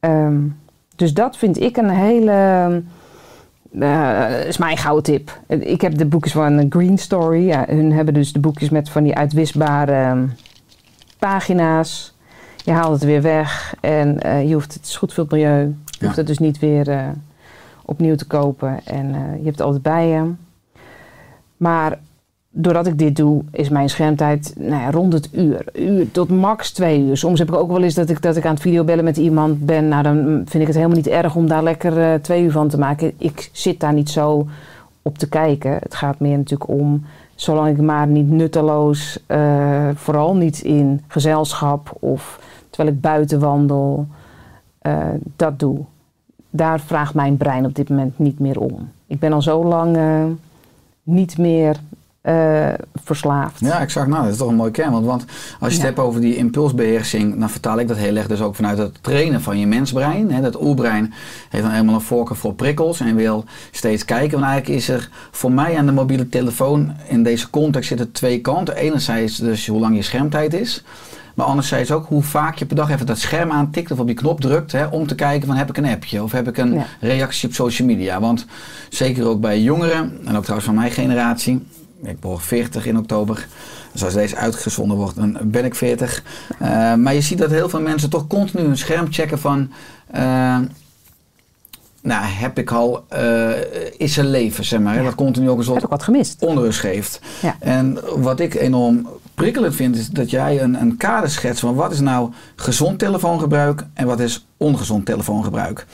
Ehm, 0.00 0.36
dus 0.96 1.14
dat 1.14 1.36
vind 1.36 1.60
ik 1.60 1.76
een 1.76 1.90
hele... 1.90 2.82
is 4.46 4.56
mijn 4.58 4.76
gouden 4.76 5.02
tip. 5.04 5.40
Ik 5.46 5.80
heb 5.80 5.98
de 5.98 6.06
boekjes 6.06 6.32
van 6.32 6.66
Green 6.70 6.98
Story. 6.98 7.46
Ja, 7.46 7.64
hun 7.68 7.92
hebben 7.92 8.14
dus 8.14 8.32
de 8.32 8.40
boekjes 8.40 8.68
met 8.70 8.90
van 8.90 9.02
die 9.02 9.14
uitwisbare 9.14 9.92
ehm, 9.92 10.26
pagina's. 11.18 12.16
Je 12.64 12.70
haalt 12.72 12.92
het 12.92 13.04
weer 13.04 13.22
weg 13.22 13.74
en 13.80 14.20
eh, 14.22 14.48
je 14.48 14.54
hoeft, 14.54 14.74
het 14.74 14.84
is 14.84 14.96
goed 14.96 15.14
voor 15.14 15.22
het 15.24 15.32
milieu. 15.32 15.58
Je 15.60 15.74
Ja. 15.98 16.04
hoeft 16.04 16.16
het 16.16 16.26
dus 16.26 16.38
niet 16.38 16.58
weer 16.58 16.88
eh, 16.88 17.06
opnieuw 17.84 18.14
te 18.14 18.26
kopen. 18.26 18.80
En 18.84 19.14
eh, 19.14 19.20
je 19.36 19.44
hebt 19.44 19.58
het 19.58 19.60
altijd 19.60 19.82
bij 19.82 20.08
je. 20.08 20.30
Maar 21.56 21.98
doordat 22.50 22.86
ik 22.86 22.98
dit 22.98 23.16
doe, 23.16 23.42
is 23.50 23.68
mijn 23.68 23.88
schermtijd 23.88 24.54
nou 24.58 24.82
ja, 24.82 24.90
rond 24.90 25.12
het 25.12 25.28
uur. 25.32 25.64
uur. 25.72 26.10
Tot 26.10 26.28
max 26.28 26.70
twee 26.72 27.00
uur. 27.00 27.16
Soms 27.16 27.38
heb 27.38 27.48
ik 27.48 27.54
ook 27.54 27.70
wel 27.70 27.82
eens 27.82 27.94
dat 27.94 28.08
ik, 28.10 28.22
dat 28.22 28.36
ik 28.36 28.44
aan 28.46 28.52
het 28.52 28.62
videobellen 28.62 29.04
met 29.04 29.16
iemand 29.16 29.66
ben. 29.66 29.88
Nou, 29.88 30.02
dan 30.02 30.16
vind 30.24 30.54
ik 30.54 30.66
het 30.66 30.76
helemaal 30.76 30.96
niet 30.96 31.06
erg 31.06 31.34
om 31.36 31.48
daar 31.48 31.62
lekker 31.62 32.20
twee 32.22 32.42
uur 32.42 32.50
van 32.52 32.68
te 32.68 32.78
maken. 32.78 33.12
Ik 33.18 33.50
zit 33.52 33.80
daar 33.80 33.92
niet 33.92 34.10
zo 34.10 34.46
op 35.02 35.18
te 35.18 35.28
kijken. 35.28 35.72
Het 35.82 35.94
gaat 35.94 36.20
meer 36.20 36.36
natuurlijk 36.36 36.70
om, 36.70 37.04
zolang 37.40 37.68
ik 37.68 37.80
maar 37.80 38.06
niet 38.06 38.30
nutteloos, 38.30 39.18
eh, 39.26 39.88
vooral 39.94 40.36
niet 40.36 40.60
in 40.60 41.00
gezelschap 41.08 41.96
of 41.98 42.40
terwijl 42.70 42.94
ik 42.94 43.00
buiten 43.00 43.40
wandel, 43.40 44.06
eh, 44.78 45.08
dat 45.36 45.58
doe. 45.58 45.78
Daar 46.50 46.80
vraagt 46.80 47.14
mijn 47.14 47.36
brein 47.36 47.64
op 47.64 47.74
dit 47.74 47.88
moment 47.88 48.18
niet 48.18 48.38
meer 48.38 48.60
om. 48.60 48.88
Ik 49.06 49.18
ben 49.18 49.32
al 49.32 49.42
zo 49.42 49.64
lang 49.64 49.96
eh, 49.96 50.24
niet 51.02 51.38
meer 51.38 51.80
eh, 52.20 52.68
verslaafd. 53.04 53.60
Ja, 53.60 53.80
exact. 53.80 54.08
Nou, 54.08 54.22
dat 54.22 54.32
is 54.32 54.38
toch 54.38 54.48
een 54.48 54.54
mooi 54.54 54.70
kernwoord. 54.70 55.04
Want 55.04 55.24
als 55.24 55.58
je 55.58 55.66
het 55.66 55.76
Ja. 55.76 55.84
hebt 55.84 55.98
over 55.98 56.20
die 56.20 56.36
impulsbeheersing, 56.36 57.38
dan 57.38 57.50
vertaal 57.50 57.78
ik 57.78 57.88
dat 57.88 57.96
heel 57.96 58.16
erg 58.16 58.26
dus 58.26 58.40
ook 58.40 58.54
vanuit 58.54 58.78
het 58.78 59.02
trainen 59.02 59.40
van 59.42 59.58
je 59.58 59.66
mensbrein. 59.66 60.30
Hè. 60.32 60.40
Dat 60.40 60.62
oerbrein 60.62 61.12
heeft 61.48 61.64
dan 61.64 61.72
helemaal 61.72 61.94
een 61.94 62.00
voorkeur 62.00 62.36
voor 62.36 62.54
prikkels 62.54 63.00
en 63.00 63.14
wil 63.16 63.44
steeds 63.70 64.04
kijken. 64.04 64.38
Want 64.38 64.50
eigenlijk 64.50 64.80
is 64.80 64.88
er 64.88 65.08
voor 65.30 65.52
mij 65.52 65.78
aan 65.78 65.86
de 65.86 65.92
mobiele 65.92 66.28
telefoon 66.28 66.92
in 67.08 67.22
deze 67.22 67.50
context 67.50 67.88
zitten 67.88 68.12
twee 68.12 68.40
kanten. 68.40 68.76
Enerzijds 68.76 69.36
dus 69.36 69.66
hoe 69.66 69.80
lang 69.80 69.96
je 69.96 70.02
schermtijd 70.02 70.54
is. 70.54 70.84
Maar 71.34 71.46
anderzijds 71.46 71.90
ook 71.92 72.06
hoe 72.06 72.22
vaak 72.22 72.56
je 72.56 72.66
per 72.66 72.76
dag 72.76 72.90
even 72.90 73.06
dat 73.06 73.18
scherm 73.18 73.50
aantikt 73.50 73.90
of 73.90 73.98
op 73.98 74.06
die 74.06 74.14
knop 74.16 74.40
drukt. 74.40 74.72
Hè, 74.72 74.84
om 74.86 75.06
te 75.06 75.14
kijken 75.14 75.46
van 75.46 75.56
heb 75.56 75.68
ik 75.68 75.76
een 75.76 75.86
appje 75.86 76.22
of 76.22 76.32
heb 76.32 76.48
ik 76.48 76.58
een 76.58 76.72
Ja. 76.74 76.86
reactie 77.00 77.48
op 77.48 77.54
social 77.54 77.88
media. 77.88 78.20
Want 78.20 78.46
zeker 78.88 79.26
ook 79.26 79.40
bij 79.40 79.60
jongeren 79.60 80.18
en 80.24 80.36
ook 80.36 80.42
trouwens 80.42 80.64
van 80.64 80.74
mijn 80.74 80.90
generatie. 80.90 81.66
Ik 82.02 82.16
word 82.20 82.42
40 82.42 82.86
in 82.86 82.98
oktober. 82.98 83.46
Dus 83.92 84.04
als 84.04 84.14
deze 84.14 84.36
uitgezonden 84.36 84.96
wordt, 84.96 85.16
dan 85.16 85.38
ben 85.42 85.64
ik 85.64 85.74
40. 85.74 86.22
Eh, 86.58 86.94
maar 86.94 87.14
je 87.14 87.20
ziet 87.20 87.38
dat 87.38 87.50
heel 87.50 87.68
veel 87.68 87.80
mensen 87.80 88.10
toch 88.10 88.26
continu 88.26 88.62
een 88.62 88.78
scherm 88.78 89.12
checken 89.12 89.38
van... 89.38 89.70
eh, 90.10 90.58
nou, 92.02 92.24
heb 92.24 92.58
ik 92.58 92.70
al... 92.70 93.04
eh, 93.08 93.50
is 93.96 94.16
er 94.16 94.24
leven, 94.24 94.64
zeg 94.64 94.80
maar. 94.80 94.94
Ja. 94.96 95.02
Dat 95.02 95.14
continu 95.14 95.50
ook 95.50 95.58
een 95.58 95.64
soort 95.64 95.88
wat 95.88 96.02
gemist? 96.02 96.42
onrust 96.42 96.80
geeft. 96.80 97.20
Ja. 97.42 97.56
En 97.60 97.98
wat 98.16 98.40
ik 98.40 98.54
enorm 98.54 99.08
prikkelend 99.34 99.74
vind, 99.74 99.96
is 99.96 100.08
dat 100.08 100.30
jij 100.30 100.62
een, 100.62 100.80
een 100.80 100.96
kader 100.96 101.30
schetst 101.30 101.60
van 101.60 101.74
wat 101.74 101.92
is 101.92 102.00
nou 102.00 102.32
gezond 102.56 102.98
telefoongebruik 102.98 103.84
en 103.94 104.06
wat 104.06 104.20
is 104.20 104.46
ongezond 104.56 105.06
telefoongebruik. 105.06 105.86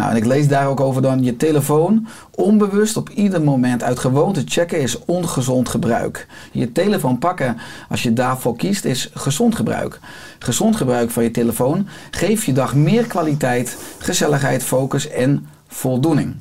Nou, 0.00 0.12
en 0.12 0.18
ik 0.18 0.24
lees 0.24 0.48
daar 0.48 0.66
ook 0.66 0.80
over 0.80 1.02
dan 1.02 1.24
je 1.24 1.36
telefoon 1.36 2.06
onbewust 2.34 2.96
op 2.96 3.08
ieder 3.08 3.42
moment 3.42 3.82
uit 3.82 3.98
gewoonte 3.98 4.42
checken 4.44 4.80
is 4.80 5.04
ongezond 5.04 5.68
gebruik. 5.68 6.26
Je 6.52 6.72
telefoon 6.72 7.18
pakken 7.18 7.56
als 7.88 8.02
je 8.02 8.12
daarvoor 8.12 8.56
kiest 8.56 8.84
is 8.84 9.10
gezond 9.14 9.54
gebruik. 9.54 10.00
Gezond 10.38 10.76
gebruik 10.76 11.10
van 11.10 11.22
je 11.22 11.30
telefoon 11.30 11.88
geeft 12.10 12.44
je 12.44 12.52
dag 12.52 12.74
meer 12.74 13.06
kwaliteit, 13.06 13.76
gezelligheid, 13.98 14.62
focus 14.62 15.08
en 15.08 15.46
voldoening 15.66 16.34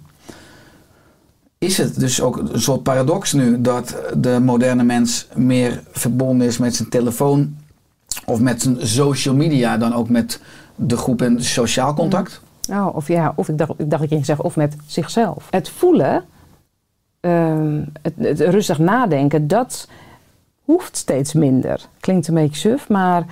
is 1.57 1.77
het 1.77 1.99
dus 1.99 2.21
ook 2.21 2.37
een 2.37 2.61
soort 2.61 2.83
paradox 2.83 3.33
nu 3.33 3.61
dat 3.61 3.95
de 4.17 4.39
moderne 4.41 4.83
mens 4.83 5.27
meer 5.35 5.83
verbonden 5.91 6.47
is 6.47 6.57
met 6.57 6.75
zijn 6.75 6.89
telefoon 6.89 7.55
of 8.25 8.39
met 8.39 8.61
zijn 8.61 8.87
social 8.87 9.35
media 9.35 9.77
dan 9.77 9.93
ook 9.93 10.09
met 10.09 10.39
de 10.75 10.97
groep 10.97 11.21
en 11.21 11.43
sociaal 11.43 11.93
contact? 11.93 12.41
Nou, 12.69 12.95
of 12.95 13.07
ja, 13.07 13.33
of 13.35 13.49
ik 13.49 13.57
dacht, 13.57 13.71
ik 13.77 13.89
dacht 13.89 14.27
dat 14.27 14.41
of 14.41 14.55
met 14.55 14.75
zichzelf. 14.85 15.47
Het 15.49 15.69
voelen, 15.69 16.23
ehm, 17.19 17.83
het, 18.01 18.39
rustig 18.39 18.79
nadenken, 18.79 19.47
dat 19.47 19.87
hoeft 20.63 20.97
steeds 20.97 21.33
minder. 21.33 21.85
Klinkt 21.99 22.27
een 22.27 22.33
beetje 22.33 22.59
suf, 22.59 22.89
maar 22.89 23.25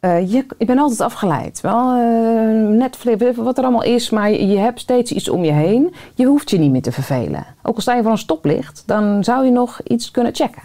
eh, 0.00 0.32
je, 0.32 0.46
je 0.58 0.64
bent 0.64 0.78
altijd 0.78 1.00
afgeleid. 1.00 1.60
Wel, 1.60 1.96
eh, 1.96 2.68
Netflix, 2.68 3.36
wat 3.36 3.58
er 3.58 3.64
allemaal 3.64 3.84
is, 3.84 4.10
maar 4.10 4.30
je, 4.30 4.46
je 4.46 4.58
hebt 4.58 4.80
steeds 4.80 5.12
iets 5.12 5.28
om 5.28 5.44
je 5.44 5.52
heen. 5.52 5.94
Je 6.14 6.26
hoeft 6.26 6.50
je 6.50 6.58
niet 6.58 6.70
meer 6.70 6.82
te 6.82 6.92
vervelen. 6.92 7.46
Ook 7.62 7.74
al 7.74 7.80
sta 7.80 7.94
je 7.94 8.02
voor 8.02 8.10
een 8.10 8.18
stoplicht, 8.18 8.82
dan 8.86 9.24
zou 9.24 9.44
je 9.44 9.50
nog 9.50 9.80
iets 9.82 10.10
kunnen 10.10 10.34
checken. 10.34 10.62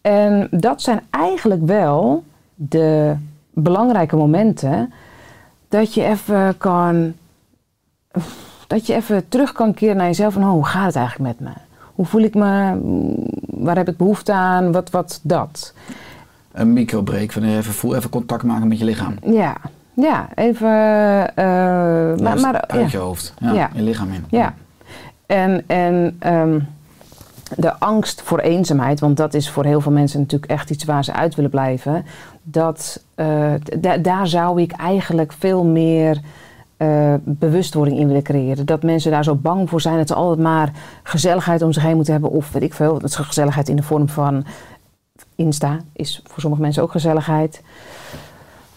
En 0.00 0.48
dat 0.50 0.82
zijn 0.82 1.00
eigenlijk 1.10 1.66
wel 1.66 2.24
de 2.54 3.14
belangrijke 3.50 4.16
momenten 4.16 4.92
dat 5.68 5.94
je 5.94 6.04
even 6.04 6.56
kan. 6.58 7.14
Dat 8.66 8.86
je 8.86 8.94
even 8.94 9.28
terug 9.28 9.52
kan 9.52 9.74
keren 9.74 9.96
naar 9.96 10.06
jezelf 10.06 10.32
van 10.32 10.42
oh, 10.42 10.50
hoe 10.50 10.66
gaat 10.66 10.86
het 10.86 10.96
eigenlijk 10.96 11.38
met 11.38 11.48
me? 11.48 11.60
Hoe 11.94 12.06
voel 12.06 12.22
ik 12.22 12.34
me? 12.34 12.78
Waar 13.46 13.76
heb 13.76 13.88
ik 13.88 13.96
behoefte 13.96 14.32
aan? 14.32 14.72
Wat, 14.72 14.90
wat 14.90 15.20
dat? 15.22 15.74
Een 16.52 16.72
microbreak, 16.72 17.32
van 17.32 17.42
even, 17.42 17.72
voel, 17.72 17.94
even 17.96 18.10
contact 18.10 18.42
maken 18.42 18.68
met 18.68 18.78
je 18.78 18.84
lichaam. 18.84 19.14
Ja, 19.22 19.56
ja 19.94 20.28
even. 20.34 20.68
eh, 21.34 22.34
maar, 22.40 22.60
uit 22.66 22.80
ja. 22.80 22.86
je 22.90 22.96
hoofd, 22.98 23.34
ja, 23.38 23.52
Ja. 23.52 23.70
je 23.74 23.82
lichaam 23.82 24.12
in. 24.12 24.24
Ja. 24.30 24.54
En, 25.26 25.64
en 25.66 26.16
ehm, 26.18 26.58
de 27.56 27.78
angst 27.78 28.22
voor 28.22 28.38
eenzaamheid, 28.38 29.00
want 29.00 29.16
dat 29.16 29.34
is 29.34 29.50
voor 29.50 29.64
heel 29.64 29.80
veel 29.80 29.92
mensen 29.92 30.20
natuurlijk 30.20 30.50
echt 30.50 30.70
iets 30.70 30.84
waar 30.84 31.04
ze 31.04 31.12
uit 31.12 31.34
willen 31.34 31.50
blijven. 31.50 32.04
Dat, 32.46 33.02
eh, 33.14 33.52
da- 33.78 33.96
daar 33.96 34.26
zou 34.26 34.62
ik 34.62 34.72
eigenlijk 34.72 35.32
veel 35.32 35.64
meer 35.64 36.20
eh, 36.76 37.14
bewustwording 37.24 37.98
in 37.98 38.06
willen 38.06 38.22
creëren. 38.22 38.66
Dat 38.66 38.82
mensen 38.82 39.10
daar 39.10 39.24
zo 39.24 39.34
bang 39.34 39.68
voor 39.68 39.80
zijn 39.80 39.96
dat 39.96 40.08
ze 40.08 40.14
altijd 40.14 40.46
maar 40.46 40.72
gezelligheid 41.02 41.62
om 41.62 41.72
zich 41.72 41.82
heen 41.82 41.94
moeten 41.94 42.12
hebben. 42.12 42.30
Of 42.30 42.52
weet 42.52 42.62
ik 42.62 42.74
veel, 42.74 42.92
dat 42.92 43.10
is 43.10 43.16
gezelligheid 43.16 43.68
in 43.68 43.76
de 43.76 43.82
vorm 43.82 44.08
van 44.08 44.44
Insta 45.34 45.78
is 45.92 46.20
voor 46.24 46.40
sommige 46.40 46.62
mensen 46.62 46.82
ook 46.82 46.90
gezelligheid. 46.90 47.62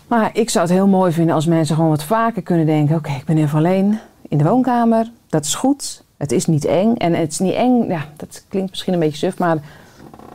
Maar 0.08 0.30
ik 0.34 0.50
zou 0.50 0.66
het 0.66 0.74
heel 0.74 0.88
mooi 0.88 1.12
vinden 1.12 1.36
als 1.36 1.46
mensen 1.46 1.76
gewoon 1.76 1.90
wat 1.90 2.04
vaker 2.04 2.42
kunnen 2.42 2.66
denken: 2.66 2.96
oké, 2.96 3.12
ik 3.12 3.26
ben 3.26 3.38
even 3.38 3.58
alleen 3.58 4.00
in 4.28 4.38
de 4.38 4.44
woonkamer. 4.44 5.12
Dat 5.30 5.46
is 5.46 5.56
goed. 5.56 6.04
Het 6.18 6.32
is 6.32 6.46
niet 6.46 6.66
eng. 6.66 6.96
En 6.96 7.14
het 7.14 7.32
is 7.32 7.40
niet 7.40 7.54
eng, 7.54 7.88
ja, 7.88 8.06
dat 8.16 8.44
klinkt 8.48 8.70
misschien 8.70 8.94
een 8.94 9.00
beetje 9.00 9.18
suf, 9.18 9.38
maar 9.38 9.58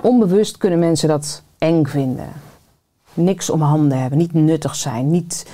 onbewust 0.00 0.56
kunnen 0.56 0.78
mensen 0.78 1.08
dat 1.08 1.42
eng 1.58 1.84
vinden. 1.84 2.28
Niks 3.14 3.50
om 3.50 3.60
handen 3.60 3.98
hebben, 3.98 4.18
niet 4.18 4.32
nuttig 4.32 4.74
zijn, 4.74 5.10
niet, 5.10 5.46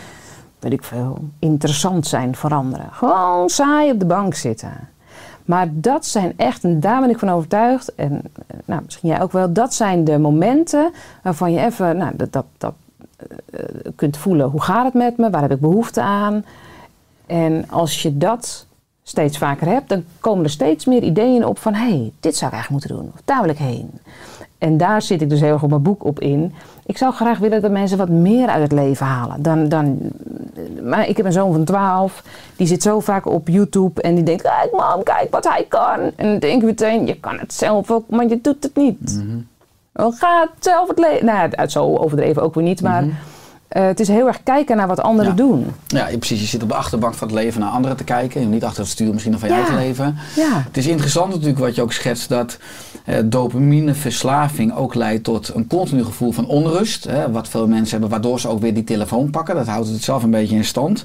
weet 0.58 0.72
ik 0.72 0.84
veel, 0.84 1.18
interessant 1.38 2.06
zijn 2.06 2.36
voor 2.36 2.54
anderen. 2.54 2.88
Gewoon 2.90 3.48
saai 3.48 3.90
op 3.90 3.98
de 3.98 4.06
bank 4.06 4.34
zitten. 4.34 4.88
Maar 5.44 5.68
dat 5.70 6.06
zijn 6.06 6.32
echt, 6.36 6.64
en 6.64 6.80
daar 6.80 7.00
ben 7.00 7.10
ik 7.10 7.18
van 7.18 7.28
overtuigd, 7.28 7.94
en 7.94 8.22
eh, 8.46 8.56
nou, 8.64 8.82
misschien 8.84 9.08
jij 9.08 9.22
ook 9.22 9.32
wel, 9.32 9.52
dat 9.52 9.74
zijn 9.74 10.04
de 10.04 10.18
momenten 10.18 10.92
waarvan 11.22 11.52
je 11.52 11.60
even 11.60 11.96
nou, 11.96 12.16
dat, 12.16 12.32
dat, 12.32 12.44
dat 12.58 12.74
eh, 13.50 13.60
kunt 13.96 14.16
voelen. 14.16 14.48
Hoe 14.48 14.62
gaat 14.62 14.84
het 14.84 14.94
met 14.94 15.16
me? 15.16 15.30
Waar 15.30 15.42
heb 15.42 15.52
ik 15.52 15.60
behoefte 15.60 16.00
aan? 16.00 16.44
En 17.26 17.70
als 17.70 18.02
je 18.02 18.18
dat 18.18 18.66
steeds 19.02 19.38
vaker 19.38 19.66
hebt, 19.66 19.88
dan 19.88 20.04
komen 20.20 20.44
er 20.44 20.50
steeds 20.50 20.84
meer 20.84 21.02
ideeën 21.02 21.44
op 21.44 21.58
van... 21.58 21.74
hé, 21.74 21.88
hey, 21.88 22.12
dit 22.20 22.36
zou 22.36 22.50
ik 22.50 22.56
eigenlijk 22.56 22.70
moeten 22.70 23.04
doen. 23.04 23.12
Of 23.14 23.20
daar 23.24 23.40
wil 23.40 23.50
ik 23.50 23.58
heen. 23.58 23.90
En 24.58 24.76
daar 24.76 25.02
zit 25.02 25.22
ik 25.22 25.30
dus 25.30 25.40
heel 25.40 25.52
erg 25.52 25.62
op 25.62 25.70
mijn 25.70 25.82
boek 25.82 26.04
op 26.04 26.20
in. 26.20 26.54
Ik 26.86 26.96
zou 26.96 27.12
graag 27.12 27.38
willen 27.38 27.62
dat 27.62 27.70
mensen 27.70 27.98
wat 27.98 28.08
meer 28.08 28.48
uit 28.48 28.62
het 28.62 28.72
leven 28.72 29.06
halen. 29.06 29.42
Dan, 29.42 29.68
dan, 29.68 29.98
maar 30.82 31.08
ik 31.08 31.16
heb 31.16 31.26
een 31.26 31.32
zoon 31.32 31.52
van 31.52 31.64
12, 31.64 32.24
die 32.56 32.66
zit 32.66 32.82
zo 32.82 33.00
vaak 33.00 33.26
op 33.26 33.48
YouTube 33.48 34.02
en 34.02 34.14
die 34.14 34.24
denkt: 34.24 34.42
Kijk, 34.42 34.72
mam, 34.72 35.02
kijk 35.02 35.30
wat 35.30 35.48
hij 35.48 35.64
kan. 35.68 36.00
En 36.16 36.30
dan 36.30 36.38
denk 36.38 36.60
ik 36.60 36.62
meteen: 36.62 37.06
Je 37.06 37.20
kan 37.20 37.38
het 37.38 37.52
zelf 37.52 37.90
ook, 37.90 38.08
maar 38.08 38.26
je 38.26 38.40
doet 38.40 38.62
het 38.62 38.76
niet. 38.76 39.24
Dan 39.92 40.12
Ga 40.12 40.40
het 40.40 40.64
zelf 40.64 40.88
het 40.88 40.98
leven. 40.98 41.26
Nou, 41.26 41.50
ja, 41.50 41.68
zo 41.68 41.96
overdreven 41.96 42.42
ook 42.42 42.54
weer 42.54 42.64
niet, 42.64 42.82
maar 42.82 43.04
eh, 43.68 43.86
het 43.86 44.00
is 44.00 44.08
heel 44.08 44.26
erg 44.26 44.42
kijken 44.42 44.76
naar 44.76 44.86
wat 44.86 45.00
anderen 45.00 45.30
Ja. 45.30 45.36
doen. 45.36 45.66
Ja, 45.86 46.08
precies. 46.18 46.40
Je 46.40 46.46
zit 46.46 46.62
op 46.62 46.68
de 46.68 46.74
achterbank 46.74 47.14
van 47.14 47.28
het 47.28 47.36
leven 47.36 47.60
naar 47.60 47.70
anderen 47.70 47.96
te 47.96 48.04
kijken. 48.04 48.40
En 48.40 48.50
niet 48.50 48.64
achter 48.64 48.80
het 48.82 48.90
stuur 48.90 49.12
misschien 49.12 49.38
van 49.38 49.48
je 49.48 49.54
Ja. 49.54 49.60
eigen 49.60 49.78
leven. 49.78 50.16
Ja. 50.36 50.62
Het 50.66 50.76
is 50.76 50.86
interessant 50.86 51.30
natuurlijk 51.30 51.58
wat 51.58 51.74
je 51.74 51.82
ook 51.82 51.92
schetst. 51.92 52.28
Dat 52.28 52.58
eh, 53.04 53.16
dopamineverslaving 53.24 54.74
ook 54.76 54.94
leidt 54.94 55.24
tot 55.24 55.54
een 55.54 55.66
continu 55.66 56.04
gevoel 56.04 56.32
van 56.32 56.46
onrust. 56.46 57.04
Hè, 57.04 57.30
wat 57.30 57.48
veel 57.48 57.66
mensen 57.66 57.90
hebben. 57.90 58.08
Waardoor 58.10 58.40
ze 58.40 58.48
ook 58.48 58.60
weer 58.60 58.74
die 58.74 58.84
telefoon 58.84 59.30
pakken. 59.30 59.54
Dat 59.54 59.66
houdt 59.66 59.88
het 59.88 60.02
zelf 60.02 60.22
een 60.22 60.30
beetje 60.30 60.56
in 60.56 60.64
stand. 60.64 61.04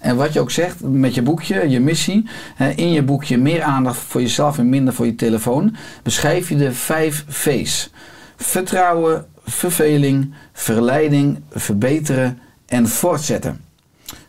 En 0.00 0.16
wat 0.16 0.32
je 0.32 0.40
ook 0.40 0.50
zegt 0.50 0.76
met 0.80 1.14
je 1.14 1.22
boekje, 1.22 1.68
je 1.70 1.80
missie. 1.80 2.28
in 2.76 2.90
je 2.92 3.02
boekje 3.02 3.38
meer 3.38 3.62
aandacht 3.62 3.96
voor 3.98 4.20
jezelf 4.20 4.58
en 4.58 4.68
minder 4.68 4.94
voor 4.94 5.06
je 5.06 5.14
telefoon. 5.14 5.76
Beschrijf 6.02 6.48
je 6.48 6.56
de 6.56 6.72
vijf 6.72 7.24
V's. 7.28 7.90
Vertrouwen, 8.36 9.24
verveling, 9.44 10.34
verleiding, 10.52 11.42
verbeteren 11.50 12.38
en 12.66 12.88
voortzetten. 12.88 13.60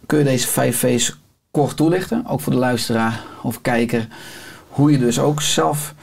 Kun 0.05 0.17
je 0.17 0.23
deze 0.23 0.47
vijf 0.47 0.77
V's 0.77 1.19
kort 1.51 1.75
toelichten, 1.75 2.25
ook 2.27 2.41
voor 2.41 2.53
de 2.53 2.59
luisteraar 2.59 3.23
of 3.41 3.61
kijker, 3.61 4.07
hoe 4.69 4.91
je 4.91 4.97
dus 4.97 5.19
ook 5.19 5.41
zelf 5.41 5.93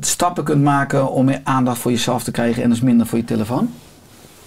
stappen 0.00 0.44
kunt 0.44 0.62
maken 0.62 1.10
om 1.10 1.24
meer 1.24 1.40
aandacht 1.44 1.78
voor 1.78 1.90
jezelf 1.90 2.22
te 2.22 2.30
krijgen 2.30 2.62
en 2.62 2.68
dus 2.68 2.80
minder 2.80 3.06
voor 3.06 3.18
je 3.18 3.24
telefoon? 3.24 3.70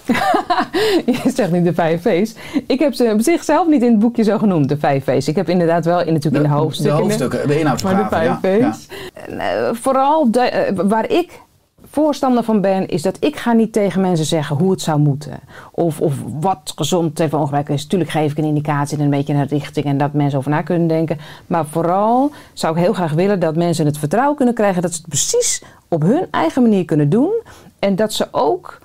Je 1.06 1.30
zegt 1.34 1.52
niet 1.52 1.64
de 1.64 1.74
vijf 1.74 2.02
V's. 2.02 2.34
Ik 2.66 2.78
heb 2.78 2.94
ze 2.94 3.10
op 3.12 3.20
zichzelf 3.20 3.68
niet 3.68 3.82
in 3.82 3.90
het 3.90 3.98
boekje 3.98 4.22
zo 4.22 4.38
genoemd, 4.38 4.68
de 4.68 4.76
vijf 4.76 5.04
V's. 5.04 5.28
Ik 5.28 5.36
heb 5.36 5.48
inderdaad 5.48 5.84
wel 5.84 6.00
in, 6.00 6.12
natuurlijk 6.12 6.44
in 6.44 6.50
de 6.50 6.56
hoofdstukken. 6.56 6.96
De 6.96 7.02
hoofdstukken, 7.02 7.48
de 7.48 7.64
Maar 7.64 7.96
de 7.96 8.08
vijf 8.08 8.38
ja, 8.42 8.72
V's. 8.72 8.86
Eh, 9.28 9.68
vooral 9.72 10.30
de, 10.30 10.40
eh, 10.40 10.72
waar 10.84 11.10
ik 11.10 11.40
voorstander 11.90 12.44
van 12.44 12.60
ben, 12.60 12.88
is 12.88 13.02
dat 13.02 13.16
ik 13.20 13.36
ga 13.36 13.52
niet 13.52 13.72
tegen 13.72 14.00
mensen 14.00 14.26
zeggen 14.26 14.56
hoe 14.56 14.70
het 14.70 14.80
zou 14.80 14.98
moeten. 14.98 15.40
Of, 15.72 16.00
of 16.00 16.14
wat 16.40 16.72
gezond 16.76 17.14
telefoongebruik 17.14 17.68
is. 17.68 17.86
Tuurlijk 17.86 18.10
geef 18.10 18.30
ik 18.30 18.38
een 18.38 18.44
indicatie 18.44 18.98
en 18.98 19.04
een 19.04 19.10
beetje 19.10 19.34
een 19.34 19.46
richting 19.46 19.86
en 19.86 19.98
dat 19.98 20.12
mensen 20.12 20.38
over 20.38 20.50
na 20.50 20.62
kunnen 20.62 20.88
denken. 20.88 21.18
Maar 21.46 21.66
vooral 21.66 22.30
zou 22.52 22.76
ik 22.76 22.82
heel 22.82 22.92
graag 22.92 23.12
willen 23.12 23.40
dat 23.40 23.56
mensen 23.56 23.86
het 23.86 23.98
vertrouwen 23.98 24.36
kunnen 24.36 24.54
krijgen 24.54 24.82
dat 24.82 24.92
ze 24.92 24.98
het 24.98 25.08
precies 25.08 25.62
op 25.88 26.02
hun 26.02 26.26
eigen 26.30 26.62
manier 26.62 26.84
kunnen 26.84 27.08
doen. 27.08 27.42
En 27.78 27.96
dat 27.96 28.12
ze 28.12 28.28
ook 28.30 28.78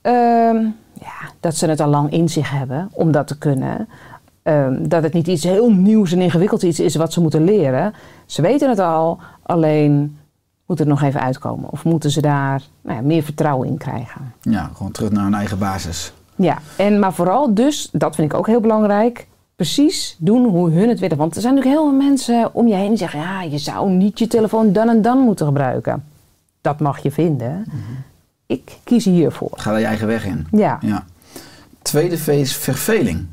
ehm, 0.00 0.56
ja, 0.92 1.30
dat 1.40 1.56
ze 1.56 1.66
het 1.66 1.80
al 1.80 1.88
lang 1.88 2.12
in 2.12 2.28
zich 2.28 2.50
hebben 2.50 2.88
om 2.92 3.12
dat 3.12 3.26
te 3.26 3.38
kunnen. 3.38 3.88
Ehm, 4.42 4.88
dat 4.88 5.02
het 5.02 5.12
niet 5.12 5.26
iets 5.26 5.44
heel 5.44 5.70
nieuws 5.70 6.12
en 6.12 6.20
ingewikkeld 6.20 6.62
iets 6.62 6.80
is 6.80 6.94
wat 6.94 7.12
ze 7.12 7.20
moeten 7.20 7.44
leren. 7.44 7.94
Ze 8.26 8.42
weten 8.42 8.68
het 8.68 8.78
al, 8.78 9.18
alleen 9.42 10.18
moet 10.68 10.78
het 10.78 10.88
nog 10.88 11.02
even 11.02 11.20
uitkomen. 11.20 11.70
Of 11.70 11.84
moeten 11.84 12.10
ze 12.10 12.20
daar 12.20 12.62
nou 12.82 12.96
ja, 12.96 13.02
meer 13.02 13.22
vertrouwen 13.22 13.68
in 13.68 13.76
krijgen. 13.76 14.34
Ja, 14.40 14.70
gewoon 14.74 14.92
terug 14.92 15.10
naar 15.10 15.24
hun 15.24 15.34
eigen 15.34 15.58
basis. 15.58 16.12
Ja, 16.36 16.58
en, 16.76 16.98
maar 16.98 17.12
vooral 17.12 17.54
dus, 17.54 17.88
dat 17.92 18.14
vind 18.14 18.32
ik 18.32 18.38
ook 18.38 18.46
heel 18.46 18.60
belangrijk, 18.60 19.26
precies 19.56 20.16
doen 20.18 20.44
hoe 20.44 20.70
hun 20.70 20.88
het 20.88 20.98
willen. 20.98 21.16
Want 21.16 21.34
er 21.34 21.40
zijn 21.40 21.54
natuurlijk 21.54 21.80
heel 21.80 21.90
veel 21.90 22.08
mensen 22.08 22.54
om 22.54 22.66
je 22.66 22.74
heen 22.74 22.88
die 22.88 22.98
zeggen... 22.98 23.20
ja, 23.20 23.42
je 23.42 23.58
zou 23.58 23.90
niet 23.90 24.18
je 24.18 24.26
telefoon 24.26 24.72
dan 24.72 24.88
en 24.88 25.02
dan 25.02 25.18
moeten 25.18 25.46
gebruiken. 25.46 26.04
Dat 26.60 26.80
mag 26.80 26.98
je 26.98 27.10
vinden. 27.10 27.64
Ik 28.46 28.78
kies 28.84 29.04
hiervoor. 29.04 29.52
Ga 29.54 29.70
daar 29.70 29.80
je 29.80 29.86
eigen 29.86 30.06
weg 30.06 30.26
in. 30.26 30.46
Ja, 30.50 30.78
Ja. 30.80 31.04
Tweede 31.82 32.38
is 32.40 32.56
verveling. 32.56 33.26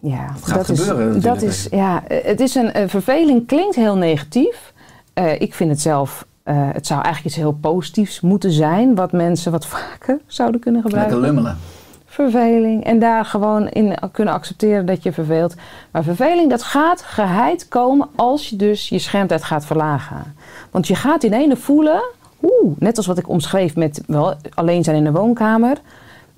ja 0.00 0.34
gaat 0.42 0.66
dat 0.66 0.78
gebeuren 0.78 1.16
is, 1.16 1.22
dat 1.22 1.42
is, 1.42 1.66
ja, 1.70 2.02
het 2.08 2.40
is 2.40 2.54
een 2.54 2.88
verveling, 2.88 3.46
klinkt 3.46 3.74
heel 3.74 3.96
negatief. 3.96 4.72
Eh, 5.14 5.40
ik 5.40 5.54
vind 5.54 5.70
het 5.70 5.80
zelf, 5.80 6.26
eh, 6.42 6.68
het 6.72 6.86
zou 6.86 7.02
eigenlijk 7.02 7.34
iets 7.34 7.44
heel 7.44 7.58
positiefs 7.60 8.20
moeten 8.20 8.52
zijn... 8.52 8.94
wat 8.94 9.12
mensen 9.12 9.52
wat 9.52 9.66
vaker 9.76 10.20
zouden 10.26 10.60
kunnen 10.60 10.82
gebruiken. 10.82 11.20
Lekker 11.20 11.34
lummelen. 11.34 11.58
verveling. 12.06 12.84
En 12.84 12.98
daar 12.98 13.24
gewoon 13.24 13.68
in 13.68 13.98
kunnen 14.12 14.34
accepteren 14.34 14.86
dat 14.86 15.02
je 15.02 15.12
verveelt. 15.12 15.54
Maar 15.90 16.02
verveling, 16.02 16.50
dat 16.50 16.62
gaat 16.62 17.02
geheid 17.02 17.68
komen 17.68 18.08
als 18.14 18.48
je 18.48 18.56
dus 18.56 18.88
je 18.88 18.98
schermtijd 18.98 19.44
gaat 19.44 19.66
verlagen. 19.66 20.34
Want 20.70 20.86
je 20.86 20.94
gaat 20.94 21.22
in 21.22 21.32
ene 21.32 21.56
voelen, 21.56 22.02
oeh, 22.42 22.76
net 22.78 22.96
als 22.96 23.06
wat 23.06 23.18
ik 23.18 23.28
omschreef 23.28 23.76
met 23.76 24.02
wel 24.06 24.34
alleen 24.54 24.84
zijn 24.84 24.96
in 24.96 25.04
de 25.04 25.12
woonkamer. 25.12 25.76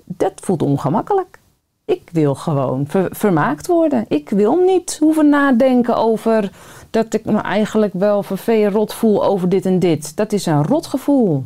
Dat 0.03 0.33
voelt 0.35 0.61
ongemakkelijk. 0.61 1.39
Ik 1.87 2.09
wil 2.11 2.35
gewoon 2.35 2.87
ver- 2.87 3.15
vermaakt 3.15 3.67
worden. 3.67 4.05
Ik 4.07 4.29
wil 4.29 4.55
niet 4.55 4.97
hoeven 4.99 5.29
nadenken 5.29 5.95
over 5.95 6.51
dat 6.89 7.13
ik 7.13 7.25
me 7.25 7.37
eigenlijk 7.37 7.93
wel 7.93 8.23
vervelend 8.23 8.73
rot 8.73 8.93
voel 8.93 9.25
over 9.25 9.49
dit 9.49 9.65
en 9.65 9.79
dit. 9.79 10.15
Dat 10.15 10.31
is 10.31 10.45
een 10.45 10.63
rotgevoel. 10.63 11.45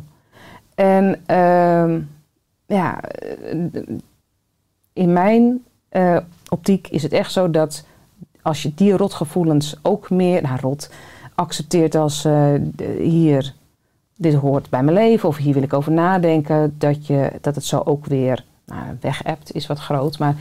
En 0.74 1.20
ehm, 1.26 2.00
ja, 2.66 3.00
eh, 3.00 3.58
in 4.92 5.12
mijn 5.12 5.64
eh, 5.88 6.16
optiek 6.48 6.88
is 6.88 7.02
het 7.02 7.12
echt 7.12 7.32
zo 7.32 7.50
dat 7.50 7.84
als 8.42 8.62
je 8.62 8.74
die 8.74 8.96
rotgevoelens 8.96 9.76
ook 9.82 10.10
meer, 10.10 10.42
nou 10.42 10.60
rot, 10.60 10.90
accepteert 11.34 11.94
als 11.94 12.24
eh, 12.24 12.54
hier, 12.98 13.54
dit 14.16 14.34
hoort 14.34 14.70
bij 14.70 14.82
mijn 14.82 14.96
leven 14.96 15.28
of 15.28 15.36
hier 15.36 15.54
wil 15.54 15.62
ik 15.62 15.72
over 15.72 15.92
nadenken, 15.92 16.74
dat, 16.78 17.06
je, 17.06 17.32
dat 17.40 17.54
het 17.54 17.64
zo 17.64 17.82
ook 17.84 18.06
weer 18.06 18.44
nou, 18.72 18.96
weg 19.00 19.20
hebt, 19.24 19.54
is 19.54 19.66
wat 19.66 19.78
groot. 19.78 20.18
Maar 20.18 20.34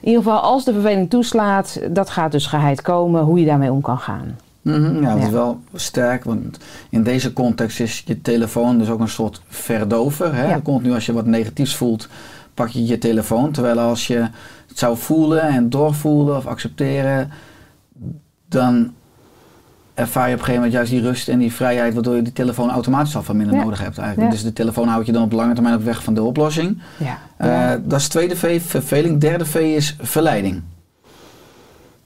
in 0.00 0.08
ieder 0.08 0.22
geval, 0.22 0.38
als 0.40 0.64
de 0.64 0.72
verveling 0.72 1.10
toeslaat, 1.10 1.80
dat 1.90 2.10
gaat 2.10 2.32
dus 2.32 2.46
geheid 2.46 2.82
komen, 2.82 3.22
hoe 3.22 3.40
je 3.40 3.46
daarmee 3.46 3.72
om 3.72 3.80
kan 3.80 3.98
gaan. 3.98 4.38
Mhm, 4.62 5.02
ja, 5.02 5.10
dat 5.10 5.18
Ja. 5.18 5.24
is 5.26 5.30
wel 5.32 5.60
sterk, 5.74 6.24
want 6.24 6.58
in 6.90 7.02
deze 7.02 7.32
context 7.32 7.80
is 7.80 8.02
je 8.06 8.22
telefoon 8.22 8.78
dus 8.78 8.88
ook 8.88 9.00
een 9.00 9.08
soort 9.08 9.42
verdover. 9.48 10.34
Hè? 10.34 10.48
Ja. 10.48 10.60
Continu 10.60 10.94
als 10.94 11.06
je 11.06 11.12
wat 11.12 11.26
negatiefs 11.26 11.76
voelt, 11.76 12.08
pak 12.54 12.68
je 12.68 12.86
je 12.86 12.98
telefoon. 12.98 13.50
Terwijl 13.50 13.78
als 13.78 14.06
je 14.06 14.28
het 14.68 14.78
zou 14.78 14.96
voelen 14.96 15.42
en 15.42 15.70
doorvoelen 15.70 16.36
of 16.36 16.46
accepteren, 16.46 17.30
dan 18.48 18.92
ervaar 19.96 20.28
je 20.28 20.34
op 20.34 20.38
een 20.38 20.44
gegeven 20.44 20.54
moment 20.54 20.72
juist 20.72 20.90
die 20.90 21.00
rust 21.00 21.28
en 21.28 21.38
die 21.38 21.52
vrijheid, 21.52 21.94
waardoor 21.94 22.16
je 22.16 22.22
die 22.22 22.32
telefoon 22.32 22.70
automatisch 22.70 23.16
al 23.16 23.22
van 23.22 23.36
minder 23.36 23.56
Ja. 23.56 23.62
nodig 23.62 23.82
hebt 23.82 23.98
eigenlijk. 23.98 24.30
Ja. 24.30 24.34
Dus 24.36 24.44
de 24.44 24.52
telefoon 24.52 24.88
houdt 24.88 25.06
je 25.06 25.12
dan 25.12 25.22
op 25.22 25.32
lange 25.32 25.54
termijn 25.54 25.74
op 25.74 25.84
weg 25.84 26.02
van 26.02 26.14
de 26.14 26.22
oplossing. 26.22 26.82
Ja. 26.96 27.18
Eh, 27.36 27.80
dat 27.84 28.00
is 28.00 28.08
tweede 28.08 28.36
V, 28.36 28.62
verveling. 28.62 29.20
Derde 29.20 29.46
V 29.46 29.54
is 29.54 29.96
verleiding. 30.00 30.62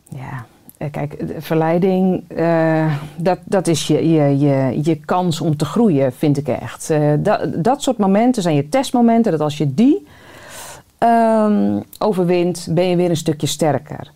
Ja, 0.08 0.44
eh, 0.76 0.90
kijk, 0.90 1.24
verleiding, 1.38 2.24
eh, 2.28 2.94
dat, 3.16 3.38
dat 3.44 3.66
is 3.66 3.86
je, 3.86 4.10
je, 4.10 4.38
je, 4.38 4.80
je 4.82 4.94
kans 4.94 5.40
om 5.40 5.56
te 5.56 5.64
groeien, 5.64 6.12
vind 6.12 6.36
ik 6.36 6.48
echt. 6.48 6.92
Dat, 7.18 7.64
dat 7.64 7.82
soort 7.82 7.98
momenten 7.98 8.42
zijn 8.42 8.54
je 8.54 8.68
testmomenten, 8.68 9.32
dat 9.32 9.40
als 9.40 9.58
je 9.58 9.74
die 9.74 10.06
ehm, 10.98 11.80
overwint, 11.98 12.68
ben 12.70 12.88
je 12.88 12.96
weer 12.96 13.10
een 13.10 13.16
stukje 13.16 13.46
sterker. 13.46 14.10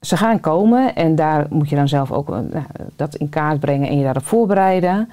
Ze 0.00 0.16
gaan 0.16 0.40
komen 0.40 0.94
en 0.94 1.14
daar 1.14 1.46
moet 1.50 1.68
je 1.68 1.76
dan 1.76 1.88
zelf 1.88 2.12
ook 2.12 2.28
eh, 2.30 2.38
nou, 2.50 2.64
dat 2.96 3.14
in 3.14 3.28
kaart 3.28 3.60
brengen 3.60 3.88
en 3.88 3.96
je 3.96 4.02
daarop 4.04 4.24
voorbereiden. 4.26 5.10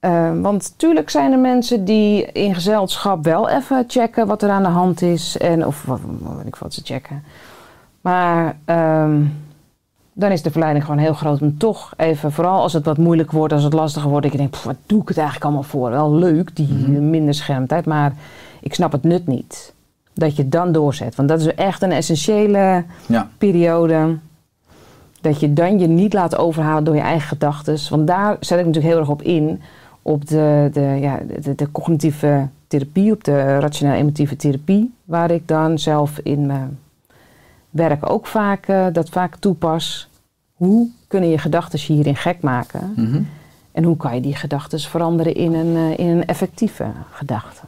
Eh, 0.00 0.40
want 0.40 0.70
natuurlijk 0.70 1.10
zijn 1.10 1.32
er 1.32 1.38
mensen 1.38 1.84
die 1.84 2.24
in 2.32 2.54
gezelschap 2.54 3.24
wel 3.24 3.48
even 3.48 3.84
checken 3.86 4.26
wat 4.26 4.42
er 4.42 4.50
aan 4.50 4.62
de 4.62 4.68
hand 4.68 5.02
is. 5.02 5.36
En, 5.38 5.66
of 5.66 5.84
wat, 5.84 6.00
weet 6.36 6.46
ik 6.46 6.56
wat 6.56 6.74
ze 6.74 6.80
checken. 6.84 7.22
Maar 8.00 8.56
ehm, 8.64 9.22
dan 10.12 10.30
is 10.30 10.42
de 10.42 10.50
verleiding 10.50 10.84
gewoon 10.84 11.00
heel 11.00 11.14
groot 11.14 11.40
om 11.42 11.58
toch 11.58 11.92
even, 11.96 12.32
vooral 12.32 12.60
als 12.62 12.72
het 12.72 12.84
wat 12.84 12.98
moeilijk 12.98 13.32
wordt, 13.32 13.52
als 13.52 13.62
het 13.62 13.72
lastiger 13.72 14.08
wordt, 14.08 14.22
dat 14.22 14.32
je 14.32 14.38
denkt, 14.38 14.52
"Pff, 14.52 14.64
wat 14.64 14.76
doe 14.86 15.00
ik 15.02 15.08
het 15.08 15.16
eigenlijk 15.16 15.46
allemaal 15.46 15.68
voor? 15.68 15.90
Wel 15.90 16.14
leuk, 16.14 16.56
die 16.56 16.68
Mhm. 16.72 17.10
minder 17.10 17.34
schermtijd, 17.34 17.84
maar 17.86 18.12
ik 18.60 18.74
snap 18.74 18.92
het 18.92 19.02
nut 19.02 19.26
niet. 19.26 19.73
Dat 20.14 20.36
je 20.36 20.48
dan 20.48 20.72
doorzet. 20.72 21.14
Want 21.14 21.28
dat 21.28 21.40
is 21.40 21.54
echt 21.54 21.82
een 21.82 21.92
essentiële 21.92 22.84
Ja. 23.06 23.28
periode. 23.38 24.16
Dat 25.20 25.40
je 25.40 25.52
dan 25.52 25.78
je 25.78 25.86
niet 25.86 26.12
laat 26.12 26.36
overhalen 26.36 26.84
door 26.84 26.94
je 26.94 27.00
eigen 27.00 27.28
gedachten. 27.28 27.78
Want 27.90 28.06
daar 28.06 28.36
zet 28.40 28.58
ik 28.58 28.66
natuurlijk 28.66 28.92
heel 28.92 29.00
erg 29.02 29.10
op 29.10 29.22
in. 29.22 29.62
Op 30.02 30.26
de, 30.28 30.68
de, 30.72 30.80
ja, 30.80 31.18
de, 31.40 31.54
de 31.54 31.70
cognitieve 31.70 32.48
therapie, 32.66 33.12
op 33.12 33.24
de 33.24 33.58
rationeel-emotieve 33.58 34.36
therapie. 34.36 34.94
Waar 35.04 35.30
ik 35.30 35.48
dan 35.48 35.78
zelf 35.78 36.18
in 36.22 36.46
mijn 36.46 36.78
werk 37.70 38.10
ook 38.10 38.26
vaak, 38.26 38.66
eh, 38.66 38.86
dat 38.92 39.08
vaak 39.08 39.36
toepas. 39.36 40.08
Hoe 40.54 40.88
kunnen 41.08 41.30
je 41.30 41.38
gedachten 41.38 41.78
je 41.86 41.92
hierin 41.92 42.16
gek 42.16 42.40
maken? 42.40 42.92
Mhm. 42.96 43.22
En 43.72 43.84
hoe 43.84 43.96
kan 43.96 44.14
je 44.14 44.20
die 44.20 44.34
gedachten 44.36 44.80
veranderen 44.80 45.34
in 45.34 45.54
een, 45.54 45.76
eh, 45.76 45.98
in 45.98 46.06
een 46.08 46.26
effectieve 46.26 46.84
gedachte? 47.10 47.60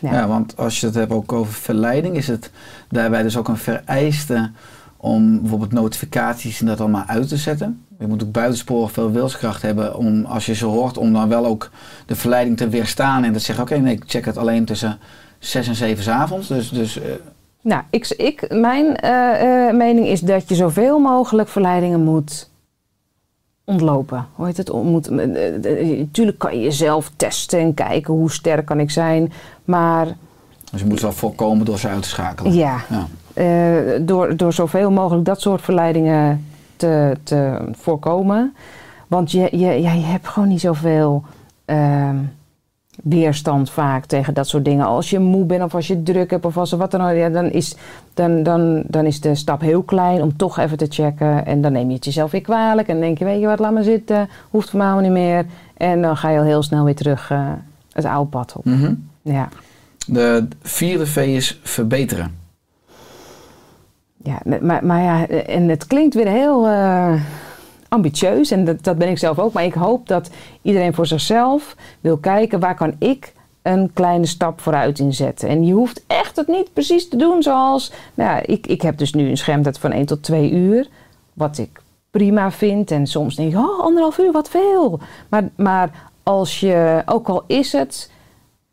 Ja. 0.00 0.26
want 0.26 0.56
als 0.56 0.80
je 0.80 0.86
het 0.86 0.94
hebt 0.94 1.12
ook 1.12 1.32
over 1.32 1.52
verleiding, 1.52 2.16
is 2.16 2.26
het 2.26 2.50
daarbij 2.88 3.22
dus 3.22 3.36
ook 3.36 3.48
een 3.48 3.56
vereiste 3.56 4.50
om 4.96 5.40
bijvoorbeeld 5.40 5.72
notificaties 5.72 6.60
en 6.60 6.66
dat 6.66 6.80
allemaal 6.80 7.04
uit 7.06 7.28
te 7.28 7.36
zetten. 7.36 7.84
Je 7.98 8.06
moet 8.06 8.22
ook 8.22 8.32
buitensporig 8.32 8.92
veel 8.92 9.10
wilskracht 9.10 9.62
hebben 9.62 9.96
om, 9.96 10.24
als 10.24 10.46
je 10.46 10.54
ze 10.54 10.64
hoort, 10.64 10.98
om 10.98 11.12
dan 11.12 11.28
wel 11.28 11.46
ook 11.46 11.70
de 12.06 12.14
verleiding 12.14 12.56
te 12.56 12.68
weerstaan 12.68 13.24
en 13.24 13.32
te 13.32 13.38
zeggen, 13.38 13.64
oké, 13.64 13.76
nee, 13.76 13.94
ik 13.94 14.02
check 14.06 14.24
het 14.24 14.36
alleen 14.36 14.64
tussen 14.64 14.98
6 15.38 15.68
en 15.68 15.74
7 15.74 16.04
's 16.04 16.08
avonds. 16.08 16.48
Dus, 16.48 16.70
dus 16.70 17.00
eh, 17.00 17.10
Nou, 17.62 17.82
ik, 17.90 18.08
ik, 18.08 18.54
mijn 18.54 18.96
eh, 18.96 19.68
eh, 19.68 19.74
mening 19.74 20.06
is 20.06 20.20
dat 20.20 20.48
je 20.48 20.54
zoveel 20.54 20.98
mogelijk 20.98 21.48
verleidingen 21.48 22.00
moet 22.00 22.50
ontlopen. 23.68 24.26
Hoe 24.34 24.46
heet 24.46 24.56
het? 24.56 24.72
Moet, 24.72 25.10
natuurlijk 25.10 26.38
kan 26.38 26.56
je 26.56 26.62
jezelf 26.62 27.10
testen 27.16 27.58
en 27.58 27.74
kijken 27.74 28.14
hoe 28.14 28.30
sterk 28.30 28.66
kan 28.66 28.80
ik 28.80 28.90
zijn. 28.90 29.32
Maar 29.64 30.06
dus 30.70 30.80
je 30.80 30.84
moet 30.86 30.94
het 30.94 31.02
wel 31.02 31.12
voorkomen 31.12 31.64
door 31.66 31.78
ze 31.78 31.88
uit 31.88 32.02
te 32.02 32.08
schakelen. 32.08 32.54
ja, 32.54 32.76
Ja. 32.88 33.06
eh, 33.34 34.00
door, 34.00 34.36
door 34.36 34.52
zoveel 34.52 34.90
mogelijk 34.90 35.24
dat 35.24 35.40
soort 35.40 35.60
verleidingen 35.62 36.46
te, 36.76 37.16
te 37.22 37.58
voorkomen. 37.72 38.54
Want 39.06 39.30
je, 39.30 39.40
je, 39.50 39.66
ja, 39.80 39.92
je 39.92 40.04
hebt 40.04 40.28
gewoon 40.28 40.48
niet 40.48 40.60
zoveel 40.60 41.22
ehm, 41.64 42.16
weerstand 43.02 43.70
vaak 43.70 44.04
tegen 44.04 44.34
dat 44.34 44.48
soort 44.48 44.64
dingen. 44.64 44.86
Als 44.86 45.10
je 45.10 45.18
moe 45.18 45.44
bent 45.44 45.62
of 45.62 45.74
als 45.74 45.86
je 45.86 46.02
druk 46.02 46.30
hebt 46.30 46.44
of 46.44 46.56
als 46.56 46.72
er 46.72 46.78
wat 46.78 46.90
dan 46.90 47.00
ook, 47.00 47.16
ja, 47.16 47.28
dan, 47.28 47.50
is, 47.50 47.76
dan, 48.14 48.42
dan, 48.42 48.82
dan 48.86 49.04
is 49.04 49.20
de 49.20 49.34
stap 49.34 49.60
heel 49.60 49.82
klein 49.82 50.22
om 50.22 50.36
toch 50.36 50.58
even 50.58 50.76
te 50.76 50.86
checken. 50.88 51.46
En 51.46 51.60
dan 51.60 51.72
neem 51.72 51.88
je 51.88 51.94
het 51.94 52.04
jezelf 52.04 52.30
weer 52.30 52.40
kwalijk 52.40 52.88
en 52.88 53.00
denk 53.00 53.18
je, 53.18 53.24
weet 53.24 53.40
je 53.40 53.46
wat, 53.46 53.58
laat 53.58 53.72
maar 53.72 53.82
zitten, 53.82 54.28
hoeft 54.50 54.70
voor 54.70 54.78
mij 54.78 55.00
niet 55.00 55.10
meer. 55.10 55.46
En 55.76 56.02
dan 56.02 56.16
ga 56.16 56.30
je 56.30 56.38
al 56.38 56.44
heel 56.44 56.62
snel 56.62 56.84
weer 56.84 56.96
terug 56.96 57.30
eh, 57.30 57.52
het 57.92 58.04
oude 58.04 58.30
pad 58.30 58.52
op. 58.56 58.64
Mhm. 58.64 58.94
Ja. 59.22 59.48
De 60.06 60.48
vierde 60.62 61.06
V 61.06 61.16
is 61.16 61.60
verbeteren. 61.62 62.36
Ja, 64.22 64.40
maar, 64.60 64.84
maar 64.84 65.02
ja, 65.02 65.28
en 65.28 65.68
het 65.68 65.86
klinkt 65.86 66.14
weer 66.14 66.28
heel 66.28 66.66
eh, 66.66 67.12
ambitieus 67.88 68.50
en 68.50 68.64
dat, 68.64 68.84
dat 68.84 68.98
ben 68.98 69.08
ik 69.08 69.18
zelf 69.18 69.38
ook. 69.38 69.52
Maar 69.52 69.64
ik 69.64 69.74
hoop 69.74 70.08
dat 70.08 70.30
iedereen 70.62 70.94
voor 70.94 71.06
zichzelf 71.06 71.76
wil 72.00 72.16
kijken 72.16 72.60
waar 72.60 72.74
kan 72.74 72.94
ik 72.98 73.32
een 73.62 73.90
kleine 73.92 74.26
stap 74.26 74.60
vooruit 74.60 74.98
inzetten. 74.98 75.48
En 75.48 75.64
je 75.64 75.72
hoeft 75.72 76.04
echt 76.06 76.36
het 76.36 76.46
niet 76.46 76.72
precies 76.72 77.08
te 77.08 77.16
doen 77.16 77.42
zoals... 77.42 77.92
Nou 78.14 78.30
ja, 78.30 78.46
ik, 78.46 78.66
ik 78.66 78.82
heb 78.82 78.98
dus 78.98 79.12
nu 79.12 79.28
een 79.28 79.36
schermtijd 79.36 79.78
van 79.78 79.92
1 79.92 80.06
tot 80.06 80.22
2 80.22 80.50
uur. 80.50 80.88
Wat 81.32 81.58
ik 81.58 81.82
prima 82.10 82.50
vind. 82.50 82.90
En 82.90 83.06
soms 83.06 83.34
denk 83.34 83.52
ik, 83.52 83.58
oh, 83.58 83.80
anderhalf 83.80 84.18
uur, 84.18 84.32
wat 84.32 84.48
veel. 84.48 85.00
Maar, 85.28 85.48
maar 85.56 86.10
als 86.22 86.60
je, 86.60 87.02
ook 87.06 87.28
al 87.28 87.44
is 87.46 87.72
het 87.72 88.10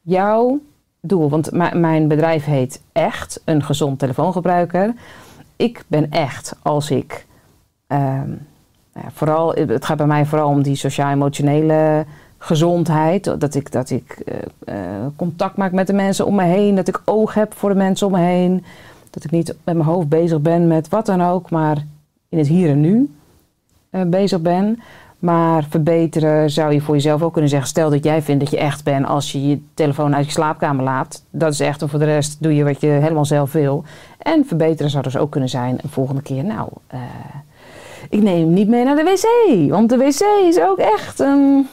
jouw 0.02 0.60
doel... 1.02 1.30
Want 1.30 1.52
mijn 1.74 2.08
bedrijf 2.08 2.46
heet 2.46 2.82
Echt, 2.92 3.42
een 3.46 3.64
gezond 3.64 4.00
telefoongebruiker 4.00 4.94
ik 5.56 5.84
ben 5.88 6.12
echt 6.12 6.56
als 6.62 6.92
ik. 6.92 7.26
ehm, 7.88 8.32
nou 8.96 9.08
vooral, 9.14 9.54
het 9.54 9.86
gaat 9.86 9.98
bij 9.98 10.06
mij 10.06 10.26
vooral 10.26 10.50
om 10.50 10.62
die 10.62 10.76
sociaal-emotionele 10.76 12.06
gezondheid. 12.38 13.40
Dat 13.40 13.56
ik, 13.56 13.72
dat 13.72 13.90
ik 13.90 14.12
eh, 14.26 14.36
eh, 14.66 15.06
contact 15.16 15.58
maak 15.58 15.72
met 15.72 15.88
de 15.88 15.94
mensen 15.94 16.26
om 16.26 16.36
me 16.36 16.44
heen. 16.44 16.76
Dat 16.76 16.88
ik 16.88 17.02
oog 17.06 17.34
heb 17.34 17.54
voor 17.54 17.70
de 17.70 17.76
mensen 17.76 18.08
om 18.08 18.14
me 18.14 18.20
heen. 18.20 18.66
Dat 19.10 19.24
ik 19.24 19.32
niet 19.32 19.48
met 19.48 19.76
mijn 19.76 19.88
hoofd 19.88 20.10
bezig 20.10 20.42
ben 20.42 20.68
met 20.68 20.90
wat 20.90 21.06
dan 21.06 21.24
ook, 21.24 21.50
maar 21.50 21.86
in 22.30 22.38
het 22.38 22.48
hier 22.48 22.70
en 22.70 22.82
nu 22.82 23.16
eh, 23.90 24.02
bezig 24.02 24.42
ben. 24.42 24.80
Maar 25.20 25.64
verbeteren 25.64 26.50
zou 26.50 26.74
je 26.74 26.82
voor 26.82 26.96
jezelf 26.96 27.22
ook 27.22 27.34
kunnen 27.34 27.50
zeggen. 27.50 27.70
Stel 27.70 27.90
dat 27.90 28.04
jij 28.04 28.22
vindt 28.22 28.44
dat 28.44 28.52
je 28.52 28.60
echt 28.60 28.84
bent 28.84 29.06
als 29.06 29.32
je 29.32 29.48
je 29.48 29.60
telefoon 29.74 30.16
uit 30.16 30.26
je 30.26 30.32
slaapkamer 30.32 30.84
laat. 30.84 31.24
Dat 31.30 31.52
is 31.52 31.60
echt. 31.60 31.82
En 31.82 31.90
voor 31.90 32.00
de 32.00 32.06
rest 32.06 32.44
doe 32.44 32.56
je 32.56 32.64
wat 32.64 32.82
je 32.82 32.88
helemaal 32.88 33.26
zelf 33.26 33.52
wil. 33.52 33.84
En 34.18 34.46
verbeteren 34.46 34.92
zou 34.92 35.04
dus 35.04 35.18
ook 35.18 35.32
kunnen 35.32 35.50
zijn 35.50 35.78
een 35.82 35.90
volgende 35.90 36.22
keer. 36.22 36.44
Nou, 36.44 36.70
ik 38.10 38.22
neem 38.22 38.40
hem 38.40 38.54
niet 38.54 38.68
mee 38.68 38.84
naar 38.84 38.96
de 38.96 39.04
wc. 39.04 39.70
Want 39.70 39.90
de 39.90 39.98
wc 39.98 40.48
is 40.48 40.60
ook 40.60 40.78
echt 40.78 41.20
een, 41.20 41.68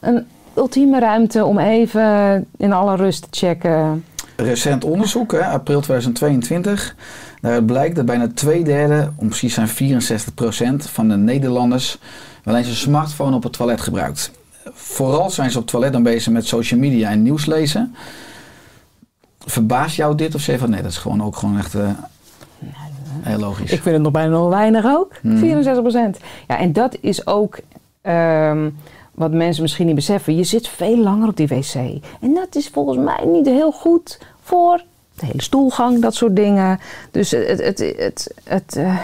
een 0.00 0.26
ultieme 0.56 0.98
ruimte 0.98 1.44
om 1.44 1.58
even 1.58 2.46
in 2.56 2.72
alle 2.72 2.96
rust 2.96 3.22
te 3.22 3.46
checken. 3.46 4.04
Recent 4.36 4.84
onderzoek, 4.84 5.32
hè, 5.32 5.44
april 5.44 5.80
2022. 5.80 6.96
Daaruit 7.40 7.66
blijkt 7.66 7.96
dat 7.96 8.06
bijna 8.06 8.28
twee 8.34 8.64
derde, 8.64 9.12
om 9.16 9.28
precies 9.28 9.54
zijn 9.54 9.68
64% 9.68 10.90
van 10.90 11.08
de 11.08 11.16
Nederlanders 11.16 11.98
wel 12.44 12.56
eens 12.56 12.68
een 12.68 12.74
smartphone 12.74 13.36
op 13.36 13.42
het 13.42 13.52
toilet 13.52 13.80
gebruikt. 13.80 14.30
Vooral 14.72 15.30
zijn 15.30 15.50
ze 15.50 15.56
op 15.56 15.62
het 15.62 15.72
toilet 15.72 15.92
dan 15.92 16.02
bezig 16.02 16.32
met 16.32 16.46
social 16.46 16.80
media 16.80 17.10
en 17.10 17.22
nieuws 17.22 17.46
lezen. 17.46 17.94
Verbaast 19.46 19.96
jou 19.96 20.14
dit 20.14 20.34
of 20.34 20.40
zeg 20.40 20.58
van 20.58 20.70
nee, 20.70 20.82
dat 20.82 20.90
is 20.90 20.96
gewoon 20.96 21.22
ook 21.22 21.36
gewoon 21.36 21.58
echt 21.58 21.74
eh, 21.74 21.90
heel 23.22 23.38
logisch. 23.38 23.72
Ik 23.72 23.82
vind 23.82 23.94
het 23.94 24.04
nog 24.04 24.12
bijna 24.12 24.30
nog 24.30 24.48
weinig 24.48 24.84
ook. 24.84 25.12
Hmm. 25.20 25.40
64% 25.40 26.20
Ja, 26.48 26.58
en 26.58 26.72
dat 26.72 26.96
is 27.00 27.26
ook 27.26 27.58
ehm, 28.02 28.70
wat 29.14 29.32
mensen 29.32 29.62
misschien 29.62 29.86
niet 29.86 29.94
beseffen. 29.94 30.36
Je 30.36 30.44
zit 30.44 30.68
veel 30.68 30.98
langer 30.98 31.28
op 31.28 31.36
die 31.36 31.46
wc. 31.48 31.74
En 32.20 32.34
dat 32.34 32.54
is 32.54 32.68
volgens 32.68 32.98
mij 32.98 33.24
niet 33.26 33.46
heel 33.46 33.72
goed 33.72 34.18
voor 34.42 34.82
de 35.14 35.26
hele 35.26 35.42
stoelgang, 35.42 36.00
dat 36.02 36.14
soort 36.14 36.36
dingen. 36.36 36.78
Dus 37.10 37.30
het, 37.30 37.62
het, 37.62 37.78
het, 37.78 38.34
het, 38.44 38.76
eh, 38.76 38.96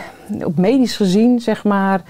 op 0.46 0.56
medisch 0.56 0.96
gezien, 0.96 1.40
zeg 1.40 1.64
maar, 1.64 2.02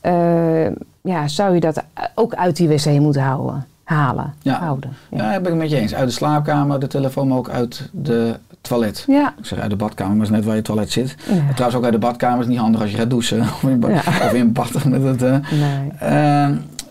eh, 0.00 0.66
ja, 1.00 1.28
zou 1.28 1.54
je 1.54 1.60
dat 1.60 1.82
ook 2.14 2.34
uit 2.34 2.56
die 2.56 2.68
wc 2.68 2.86
moeten 2.86 3.22
houden. 3.22 3.66
Halen, 3.84 4.34
Ja. 4.42 4.58
houden. 4.58 4.96
Ja, 5.10 5.16
dat 5.18 5.28
ben 5.28 5.38
ik 5.38 5.44
het 5.46 5.56
met 5.56 5.70
je 5.70 5.76
eens. 5.76 5.94
Uit 5.94 6.08
de 6.08 6.14
slaapkamer, 6.14 6.80
de 6.80 6.86
telefoon, 6.86 7.28
maar 7.28 7.38
ook 7.38 7.48
uit 7.48 7.88
de 7.92 8.34
toilet. 8.68 9.04
ja. 9.06 9.34
Ik 9.38 9.44
zeg 9.46 9.58
uit 9.58 9.70
de 9.70 9.76
badkamer, 9.76 10.16
maar 10.16 10.24
is 10.26 10.30
net 10.32 10.44
waar 10.44 10.56
je 10.56 10.62
toilet 10.62 10.90
zit. 10.92 11.14
Ja. 11.26 11.32
En 11.34 11.48
trouwens 11.50 11.74
ook 11.78 11.84
uit 11.84 11.92
de 11.92 11.98
badkamer 11.98 12.40
is 12.40 12.46
niet 12.46 12.58
handig 12.58 12.80
als 12.80 12.90
je 12.90 12.96
gaat 12.96 13.10
douchen. 13.10 13.40
Of 13.54 13.62
in, 13.62 13.80
ba- 13.80 13.88
Ja. 13.88 13.96
of 13.98 14.32
in 14.32 14.52
bad. 14.52 14.84
Met 14.84 15.02
het, 15.02 15.22
eh, 15.22 15.36
Nee. 15.50 15.90
Eh, 15.98 16.48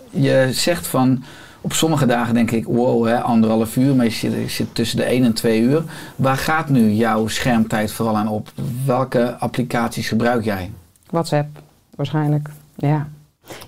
je 0.10 0.48
zegt 0.52 0.88
van, 0.88 1.24
op 1.62 1.74
sommige 1.74 2.06
dagen 2.06 2.34
denk 2.34 2.52
ik, 2.52 2.66
wow, 2.66 3.06
hè, 3.08 3.22
anderhalf 3.22 3.76
uur, 3.78 3.96
maar 3.96 4.06
je 4.06 4.12
zit, 4.12 4.34
je 4.34 4.48
zit 4.50 4.76
tussen 4.76 4.98
de 4.98 5.04
1 5.04 5.24
en 5.24 5.34
2 5.34 5.62
uur. 5.62 5.84
Waar 6.16 6.38
gaat 6.38 6.70
nu 6.70 6.92
jouw 6.92 7.28
schermtijd 7.28 7.92
vooral 7.92 8.18
aan 8.18 8.28
op? 8.28 8.52
Welke 8.86 9.36
applicaties 9.40 10.08
gebruik 10.08 10.44
jij? 10.44 10.72
WhatsApp, 11.10 11.48
waarschijnlijk. 11.96 12.50
Ja. 12.76 13.08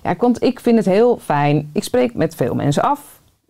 ja, 0.02 0.14
want 0.18 0.42
ik 0.42 0.60
vind 0.60 0.76
het 0.76 0.86
heel 0.86 1.18
fijn. 1.24 1.70
Ik 1.72 1.82
spreek 1.84 2.14
met 2.14 2.34
veel 2.34 2.54
mensen 2.54 2.82
af. 2.82 3.00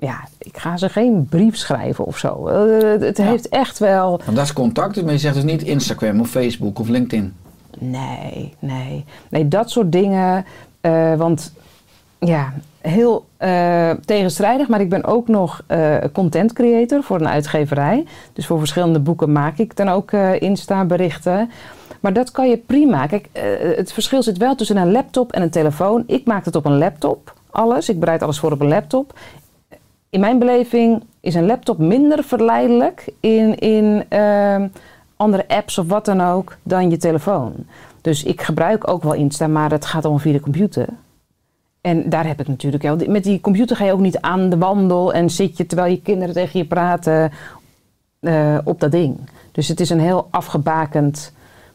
Ja, 0.00 0.20
ik 0.38 0.58
ga 0.58 0.76
ze 0.76 0.88
geen 0.88 1.26
brief 1.30 1.56
schrijven 1.56 2.04
of 2.04 2.18
zo. 2.18 2.46
Eh, 2.46 3.00
het 3.00 3.16
Ja. 3.16 3.24
heeft 3.24 3.48
echt 3.48 3.78
wel. 3.78 4.20
Want 4.24 4.36
dat 4.36 4.44
is 4.44 4.52
contact, 4.52 4.94
dus 4.94 5.02
maar 5.02 5.12
je 5.12 5.18
zegt 5.18 5.34
dus 5.34 5.44
niet 5.44 5.62
Instagram 5.62 6.20
of 6.20 6.28
Facebook 6.30 6.78
of 6.78 6.88
LinkedIn. 6.88 7.34
Nee, 7.78 8.54
nee. 8.58 9.04
Nee, 9.30 9.48
dat 9.48 9.70
soort 9.70 9.92
dingen. 9.92 10.44
eh, 10.80 11.14
want 11.14 11.52
ja, 12.18 12.52
heel 12.80 13.24
eh, 13.36 13.90
tegenstrijdig, 14.04 14.68
maar 14.68 14.80
ik 14.80 14.88
ben 14.88 15.04
ook 15.04 15.28
nog 15.28 15.62
content 16.12 16.52
creator 16.52 17.02
voor 17.02 17.20
een 17.20 17.28
uitgeverij. 17.28 18.04
Dus 18.32 18.46
voor 18.46 18.58
verschillende 18.58 18.98
boeken 19.00 19.32
maak 19.32 19.58
ik 19.58 19.76
dan 19.76 19.88
ook 19.88 20.12
Insta-berichten. 20.38 21.50
Maar 22.00 22.12
dat 22.12 22.30
kan 22.30 22.48
je 22.48 22.56
prima. 22.56 23.06
Kijk, 23.06 23.28
het 23.76 23.92
verschil 23.92 24.22
zit 24.22 24.36
wel 24.38 24.54
tussen 24.54 24.76
een 24.76 24.92
laptop 24.92 25.32
en 25.32 25.42
een 25.42 25.50
telefoon. 25.50 26.04
Ik 26.06 26.26
maak 26.26 26.44
het 26.44 26.56
op 26.56 26.64
een 26.64 26.78
laptop, 26.78 27.34
alles. 27.50 27.88
Ik 27.88 28.00
bereid 28.00 28.22
alles 28.22 28.38
voor 28.38 28.52
op 28.52 28.60
een 28.60 28.68
laptop. 28.68 29.18
In 30.10 30.20
mijn 30.20 30.38
beleving 30.38 31.02
is 31.20 31.34
een 31.34 31.46
laptop 31.46 31.78
minder 31.78 32.24
verleidelijk 32.24 33.08
in, 33.20 33.58
in 33.58 34.04
ehm, 34.08 34.68
andere 35.16 35.48
apps 35.48 35.78
of 35.78 35.86
wat 35.86 36.04
dan 36.04 36.20
ook 36.20 36.56
dan 36.62 36.90
je 36.90 36.96
telefoon. 36.96 37.54
Dus 38.00 38.22
ik 38.22 38.40
gebruik 38.40 38.88
ook 38.88 39.02
wel 39.02 39.14
Insta, 39.14 39.46
maar 39.46 39.70
het 39.70 39.84
gaat 39.84 40.02
allemaal 40.02 40.22
via 40.22 40.32
de 40.32 40.40
computer. 40.40 40.88
En 41.80 42.08
daar 42.08 42.26
heb 42.26 42.40
ik 42.40 42.48
natuurlijk 42.48 42.82
wel. 42.82 42.96
Met 43.06 43.24
die 43.24 43.40
computer 43.40 43.76
ga 43.76 43.84
je 43.84 43.92
ook 43.92 44.00
niet 44.00 44.20
aan 44.20 44.50
de 44.50 44.58
wandel 44.58 45.12
en 45.12 45.30
zit 45.30 45.56
je 45.56 45.66
terwijl 45.66 45.90
je 45.90 46.02
kinderen 46.02 46.34
tegen 46.34 46.58
je 46.58 46.66
praten 46.66 47.30
eh, 48.20 48.58
op 48.64 48.80
dat 48.80 48.90
ding. 48.90 49.18
Dus 49.52 49.68
het 49.68 49.80
is 49.80 49.90
een 49.90 50.00
heel 50.00 50.28
afgebakend 50.30 51.32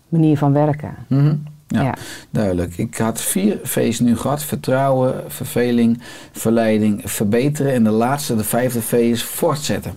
manier 0.10 0.38
van 0.38 0.54
werken. 0.54 0.96
Mhm. 1.08 1.36
Ja, 1.68 1.82
Ja. 1.82 1.94
duidelijk. 2.30 2.78
Ik 2.78 2.98
had 2.98 3.22
vier 3.22 3.60
V's 3.64 4.00
nu 4.00 4.18
gehad. 4.18 4.44
Vertrouwen, 4.44 5.24
verveling, 5.28 6.02
verleiding, 6.32 7.02
verbeteren. 7.12 7.74
En 7.74 7.84
de 7.84 7.90
laatste, 7.90 8.36
de 8.36 8.44
vijfde 8.44 8.82
V 8.82 8.92
is 8.94 9.24
voortzetten. 9.24 9.94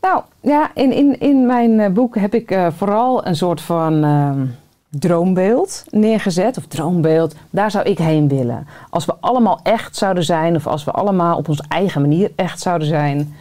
Nou 0.00 0.22
ja, 0.40 0.70
in, 0.74 0.92
in, 0.92 1.20
in 1.20 1.46
mijn 1.46 1.80
eh, 1.80 1.90
boek 1.90 2.16
heb 2.18 2.34
ik 2.34 2.50
eh, 2.50 2.66
vooral 2.76 3.26
een 3.26 3.36
soort 3.36 3.60
van 3.60 4.04
ehm, 4.04 4.46
droombeeld 4.88 5.84
neergezet. 5.90 6.56
Of 6.56 6.66
droombeeld, 6.66 7.34
daar 7.50 7.70
zou 7.70 7.84
ik 7.84 7.98
heen 7.98 8.28
willen. 8.28 8.66
Als 8.90 9.04
we 9.04 9.14
allemaal 9.20 9.60
echt 9.62 9.96
zouden 9.96 10.24
zijn, 10.24 10.56
of 10.56 10.66
als 10.66 10.84
we 10.84 10.90
allemaal 10.90 11.36
op 11.36 11.48
onze 11.48 11.64
eigen 11.68 12.00
manier 12.00 12.30
echt 12.36 12.60
zouden 12.60 12.88
zijn, 12.88 13.34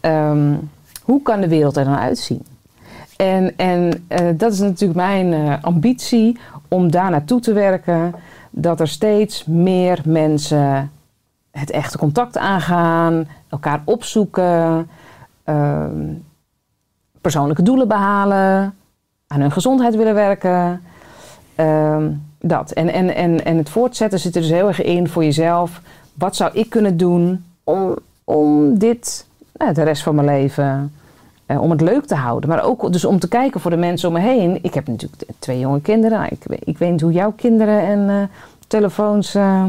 ehm, 0.00 0.54
hoe 1.02 1.22
kan 1.22 1.40
de 1.40 1.48
wereld 1.48 1.76
er 1.76 1.84
dan 1.84 1.96
uitzien? 1.98 2.44
En, 3.16 3.56
en 3.56 4.04
eh, 4.08 4.26
dat 4.34 4.52
is 4.52 4.58
natuurlijk 4.58 4.98
mijn 4.98 5.32
eh, 5.32 5.64
ambitie 5.64 6.38
om 6.68 6.90
daar 6.90 7.10
naartoe 7.10 7.40
te 7.40 7.52
werken. 7.52 8.14
Dat 8.50 8.80
er 8.80 8.88
steeds 8.88 9.44
meer 9.44 10.00
mensen 10.04 10.90
het 11.50 11.70
echte 11.70 11.98
contact 11.98 12.36
aangaan, 12.36 13.28
elkaar 13.48 13.82
opzoeken, 13.84 14.88
ehm, 15.44 16.12
persoonlijke 17.20 17.62
doelen 17.62 17.88
behalen, 17.88 18.74
aan 19.26 19.40
hun 19.40 19.52
gezondheid 19.52 19.96
willen 19.96 20.14
werken. 20.14 20.82
Ehm, 21.54 22.10
dat. 22.38 22.70
En, 22.70 22.92
en, 22.92 23.14
en, 23.14 23.44
en 23.44 23.56
het 23.56 23.68
voortzetten 23.68 24.18
zit 24.18 24.34
er 24.34 24.40
dus 24.40 24.50
heel 24.50 24.68
erg 24.68 24.82
in 24.82 25.08
voor 25.08 25.24
jezelf. 25.24 25.80
Wat 26.14 26.36
zou 26.36 26.50
ik 26.54 26.70
kunnen 26.70 26.96
doen 26.96 27.44
om, 27.64 27.96
om 28.24 28.78
dit 28.78 29.26
nou, 29.52 29.72
de 29.72 29.82
rest 29.82 30.02
van 30.02 30.14
mijn 30.14 30.26
leven, 30.26 30.92
eh, 31.46 31.62
om 31.62 31.70
het 31.70 31.80
leuk 31.80 32.04
te 32.06 32.14
houden. 32.14 32.48
Maar 32.50 32.62
ook 32.64 32.92
dus 32.92 33.04
om 33.04 33.18
te 33.18 33.28
kijken 33.28 33.60
voor 33.60 33.70
de 33.70 33.76
mensen 33.76 34.08
om 34.08 34.14
me 34.14 34.20
heen. 34.20 34.58
Ik 34.62 34.74
heb 34.74 34.86
natuurlijk 34.86 35.22
twee 35.38 35.58
jonge 35.58 35.80
kinderen. 35.80 36.24
Ik, 36.30 36.42
weet- 36.46 36.62
ik 36.64 36.78
weet 36.78 36.90
niet 36.90 37.00
hoe 37.00 37.12
jouw 37.12 37.32
kinderen 37.32 37.80
en 37.86 38.08
eh, 38.10 38.22
telefoons... 38.66 39.34
eh, 39.34 39.64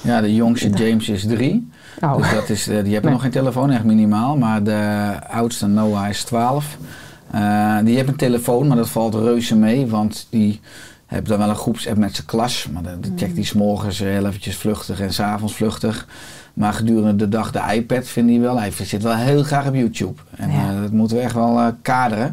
Ja, 0.00 0.20
de 0.20 0.34
jongste 0.34 0.68
James 0.70 1.08
is 1.08 1.26
drie. 1.26 1.70
oh. 2.02 2.16
Dus 2.16 2.30
dat 2.32 2.48
is, 2.48 2.68
eh, 2.68 2.74
die 2.82 2.92
hebben 2.92 3.02
Nee. 3.02 3.12
nog 3.12 3.22
geen 3.22 3.30
telefoon, 3.30 3.70
echt 3.70 3.84
minimaal. 3.84 4.36
Maar 4.36 4.62
de 4.62 5.12
oudste 5.30 5.66
Noah 5.66 6.08
is 6.08 6.22
12. 6.24 6.76
Eh, 7.30 7.78
die 7.84 7.96
heeft 7.96 8.08
een 8.08 8.16
telefoon, 8.16 8.66
maar 8.66 8.76
dat 8.76 8.88
valt 8.88 9.14
reuze 9.14 9.56
mee. 9.56 9.86
Want 9.86 10.26
die 10.30 10.60
heeft 11.06 11.26
dan 11.26 11.38
wel 11.38 11.48
een 11.48 11.54
groepsapp 11.56 11.96
met 11.96 12.14
zijn 12.14 12.26
klas. 12.26 12.68
Maar 12.72 12.82
dan 12.82 12.98
checkt 13.16 13.34
hij 13.34 13.44
's 13.44 13.52
morgens 13.52 13.98
heel 13.98 14.26
eventjes 14.26 14.56
vluchtig 14.56 15.00
en 15.00 15.12
s'avonds 15.12 15.54
vluchtig. 15.54 16.06
Maar 16.58 16.72
gedurende 16.72 17.16
de 17.16 17.28
dag 17.28 17.50
de 17.52 17.74
iPad 17.74 18.06
vindt 18.06 18.30
hij 18.30 18.40
wel. 18.40 18.60
Hij 18.60 18.70
zit 18.82 19.02
wel 19.02 19.14
heel 19.14 19.42
graag 19.42 19.66
op 19.66 19.74
YouTube. 19.74 20.20
En 20.36 20.50
Ja. 20.50 20.70
eh, 20.70 20.80
dat 20.82 20.90
moeten 20.92 21.16
we 21.16 21.22
echt 21.22 21.34
wel 21.34 21.58
eh, 21.58 21.66
kaderen. 21.82 22.26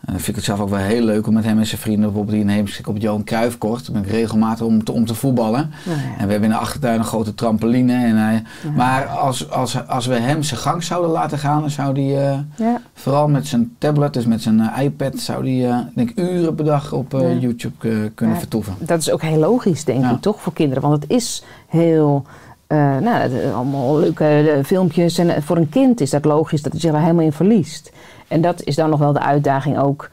En 0.00 0.16
dan 0.16 0.24
vind 0.24 0.28
ik 0.28 0.34
het 0.34 0.44
zelf 0.44 0.60
ook 0.60 0.68
wel 0.68 0.78
heel 0.78 1.02
leuk 1.04 1.26
om 1.26 1.34
met 1.34 1.44
hem 1.44 1.58
en 1.58 1.66
zijn 1.66 1.80
vrienden 1.80 2.02
bijvoorbeeld 2.04 2.36
hier 2.36 2.44
in 2.46 2.52
Heemskerk 2.52 2.88
op 2.88 2.96
Johan 2.98 3.24
Cruijffkort. 3.24 3.84
Dan 3.84 3.94
ben 3.94 4.02
ik 4.04 4.10
regelmatig 4.10 4.66
om 4.66 4.84
te, 4.84 4.92
om 4.92 5.06
te 5.06 5.14
voetballen. 5.14 5.70
Ja. 5.84 5.92
En 5.92 6.26
we 6.26 6.30
hebben 6.32 6.42
in 6.42 6.48
de 6.50 6.56
achtertuin 6.56 6.98
een 6.98 7.04
grote 7.04 7.34
trampoline. 7.34 7.92
En 7.92 8.16
hij, 8.16 8.42
Maar 8.76 9.06
als, 9.06 9.50
als, 9.50 9.86
als 9.88 10.06
we 10.06 10.14
hem 10.14 10.42
zijn 10.42 10.60
gang 10.60 10.82
zouden 10.82 11.10
laten 11.10 11.38
gaan, 11.38 11.60
dan 11.60 11.70
zou 11.70 12.00
hij 12.02 12.30
eh, 12.30 12.38
ja. 12.56 12.80
vooral 12.94 13.28
met 13.28 13.46
zijn 13.46 13.74
tablet, 13.78 14.12
dus 14.12 14.26
met 14.26 14.42
zijn 14.42 14.70
iPad, 14.80 15.18
zou 15.18 15.48
hij 15.60 15.84
denk 15.94 16.10
ik 16.10 16.18
uren 16.18 16.54
per 16.54 16.64
dag 16.64 16.92
op. 16.92 17.12
YouTube 17.40 18.10
kunnen 18.14 18.36
vertoeven. 18.36 18.74
Dat 18.78 18.98
is 19.00 19.10
ook 19.10 19.22
heel 19.22 19.38
logisch, 19.38 19.84
denk 19.84 20.04
ik, 20.04 20.20
toch, 20.20 20.40
voor 20.40 20.52
kinderen. 20.52 20.82
Want 20.82 21.02
het 21.02 21.10
is 21.10 21.42
heel... 21.68 22.24
eh, 22.70 22.78
nou, 22.98 23.16
het- 23.16 23.52
allemaal 23.54 23.98
leuke 23.98 24.24
eh, 24.50 24.64
filmpjes. 24.64 25.18
En 25.18 25.30
eh, 25.34 25.42
voor 25.42 25.56
een 25.56 25.68
kind 25.68 26.00
is 26.00 26.10
dat 26.10 26.24
logisch 26.24 26.62
dat 26.62 26.72
hij 26.72 26.80
zich 26.80 26.92
er 26.92 27.00
helemaal 27.00 27.24
in 27.24 27.32
verliest. 27.32 27.92
En 28.28 28.40
dat 28.40 28.62
is 28.62 28.74
dan 28.74 28.90
nog 28.90 28.98
wel 28.98 29.12
de 29.12 29.20
uitdaging 29.20 29.78
ook. 29.78 30.10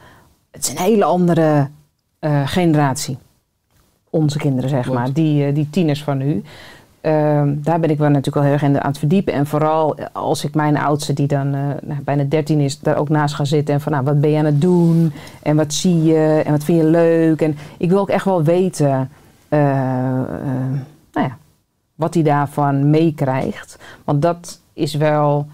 Het 0.50 0.62
is 0.64 0.70
een 0.70 0.78
hele 0.84 1.04
andere 1.04 1.68
eh, 2.18 2.42
generatie. 2.48 3.18
Onze 4.10 4.38
kinderen, 4.38 4.70
zeg 4.70 4.82
Klopt. 4.82 4.98
maar. 4.98 5.12
Die, 5.12 5.44
eh, 5.46 5.54
die 5.54 5.70
tieners 5.70 6.02
van 6.02 6.18
nu. 6.18 6.42
Ehm, 7.00 7.54
daar 7.56 7.80
ben 7.80 7.90
ik 7.90 7.98
wel 7.98 8.08
natuurlijk 8.08 8.34
wel 8.36 8.44
heel 8.44 8.52
erg 8.52 8.62
in 8.62 8.80
aan 8.80 8.88
het 8.90 8.98
verdiepen. 8.98 9.32
En 9.32 9.46
vooral 9.46 9.96
als 10.12 10.44
ik 10.44 10.54
mijn 10.54 10.76
oudste, 10.76 11.12
die 11.12 11.26
dan 11.26 11.54
eh, 11.54 11.60
nou, 11.82 12.00
bijna 12.04 12.22
13 12.22 12.60
is, 12.60 12.80
daar 12.80 12.96
ook 12.96 13.08
naast 13.08 13.34
ga 13.34 13.44
zitten. 13.44 13.74
En 13.74 13.80
van, 13.80 13.92
nou, 13.92 14.04
wat 14.04 14.20
ben 14.20 14.30
je 14.30 14.38
aan 14.38 14.44
het 14.44 14.60
doen? 14.60 15.12
En 15.42 15.56
wat 15.56 15.72
zie 15.74 16.02
je? 16.02 16.42
En 16.44 16.52
wat 16.52 16.64
vind 16.64 16.78
je 16.78 16.84
leuk? 16.86 17.40
En 17.42 17.56
ik 17.76 17.88
wil 17.90 17.98
ook 17.98 18.08
echt 18.08 18.24
wel 18.24 18.42
weten 18.42 19.10
eh, 19.48 19.58
eh, 19.58 20.28
nou 21.12 21.26
ja, 21.26 21.36
wat 21.98 22.14
hij 22.14 22.22
daarvan 22.22 22.90
meekrijgt. 22.90 23.78
Want 24.04 24.22
dat 24.22 24.60
is 24.72 24.94
wel... 24.94 25.46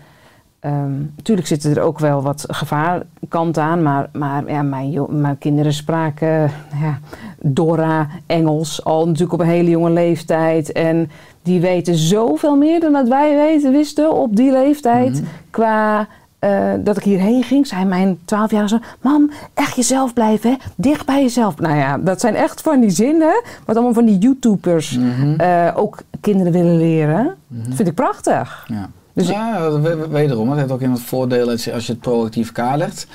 natuurlijk 1.16 1.46
zitten 1.46 1.76
er 1.76 1.82
ook 1.82 1.98
wel 1.98 2.22
wat 2.22 2.44
gevaarkanten 2.48 3.62
aan. 3.62 3.82
Maar, 3.82 4.08
maar 4.12 4.50
ja, 4.50 4.62
mijn, 4.62 5.06
mijn 5.20 5.38
kinderen 5.38 5.72
spraken 5.72 6.50
ja, 6.82 6.98
Dora, 7.40 8.08
Engels 8.26 8.84
al 8.84 9.06
natuurlijk 9.06 9.32
op 9.32 9.40
een 9.40 9.46
hele 9.46 9.70
jonge 9.70 9.90
leeftijd. 9.90 10.72
En 10.72 11.10
die 11.42 11.60
weten 11.60 11.94
zoveel 11.94 12.56
meer 12.56 12.80
dan 12.80 12.92
dat 12.92 13.08
wij 13.08 13.36
weten, 13.36 13.72
wisten 13.72 14.12
op 14.12 14.36
die 14.36 14.52
leeftijd. 14.52 15.12
Mhm. 15.12 15.24
Qua 15.50 16.08
eh, 16.44 16.72
dat 16.78 16.96
ik 16.96 17.02
hierheen 17.02 17.42
ging, 17.42 17.66
zei 17.66 17.84
mijn 17.84 18.18
12-jarige 18.18 18.68
zoon... 18.68 18.82
Mam, 19.00 19.30
echt 19.54 19.76
jezelf 19.76 20.12
blijven, 20.12 20.50
hè? 20.50 20.56
Dicht 20.76 21.06
bij 21.06 21.22
jezelf. 21.22 21.58
Nou 21.58 21.76
ja, 21.76 21.98
dat 21.98 22.20
zijn 22.20 22.34
echt 22.34 22.60
van 22.60 22.80
die 22.80 22.90
zinnen... 22.90 23.42
wat 23.64 23.76
allemaal 23.76 23.94
van 23.94 24.04
die 24.04 24.18
YouTubers 24.18 24.98
Mhm. 24.98 25.40
eh, 25.40 25.72
ook 25.74 25.98
kinderen 26.20 26.52
willen 26.52 26.76
leren. 26.76 27.34
Dat 27.48 27.74
vind 27.74 27.88
ik 27.88 27.94
prachtig. 27.94 28.64
Ja. 28.68 28.88
Dus 29.12 29.28
ja, 29.28 29.70
wederom, 30.10 30.48
het 30.50 30.58
heeft 30.58 30.70
ook 30.72 30.80
in 30.80 30.90
het 30.90 31.00
voordeel 31.00 31.50
als 31.50 31.64
je, 31.64 31.72
als 31.72 31.86
je 31.86 31.92
het 31.92 32.00
proactief 32.00 32.52
kadert. 32.52 33.06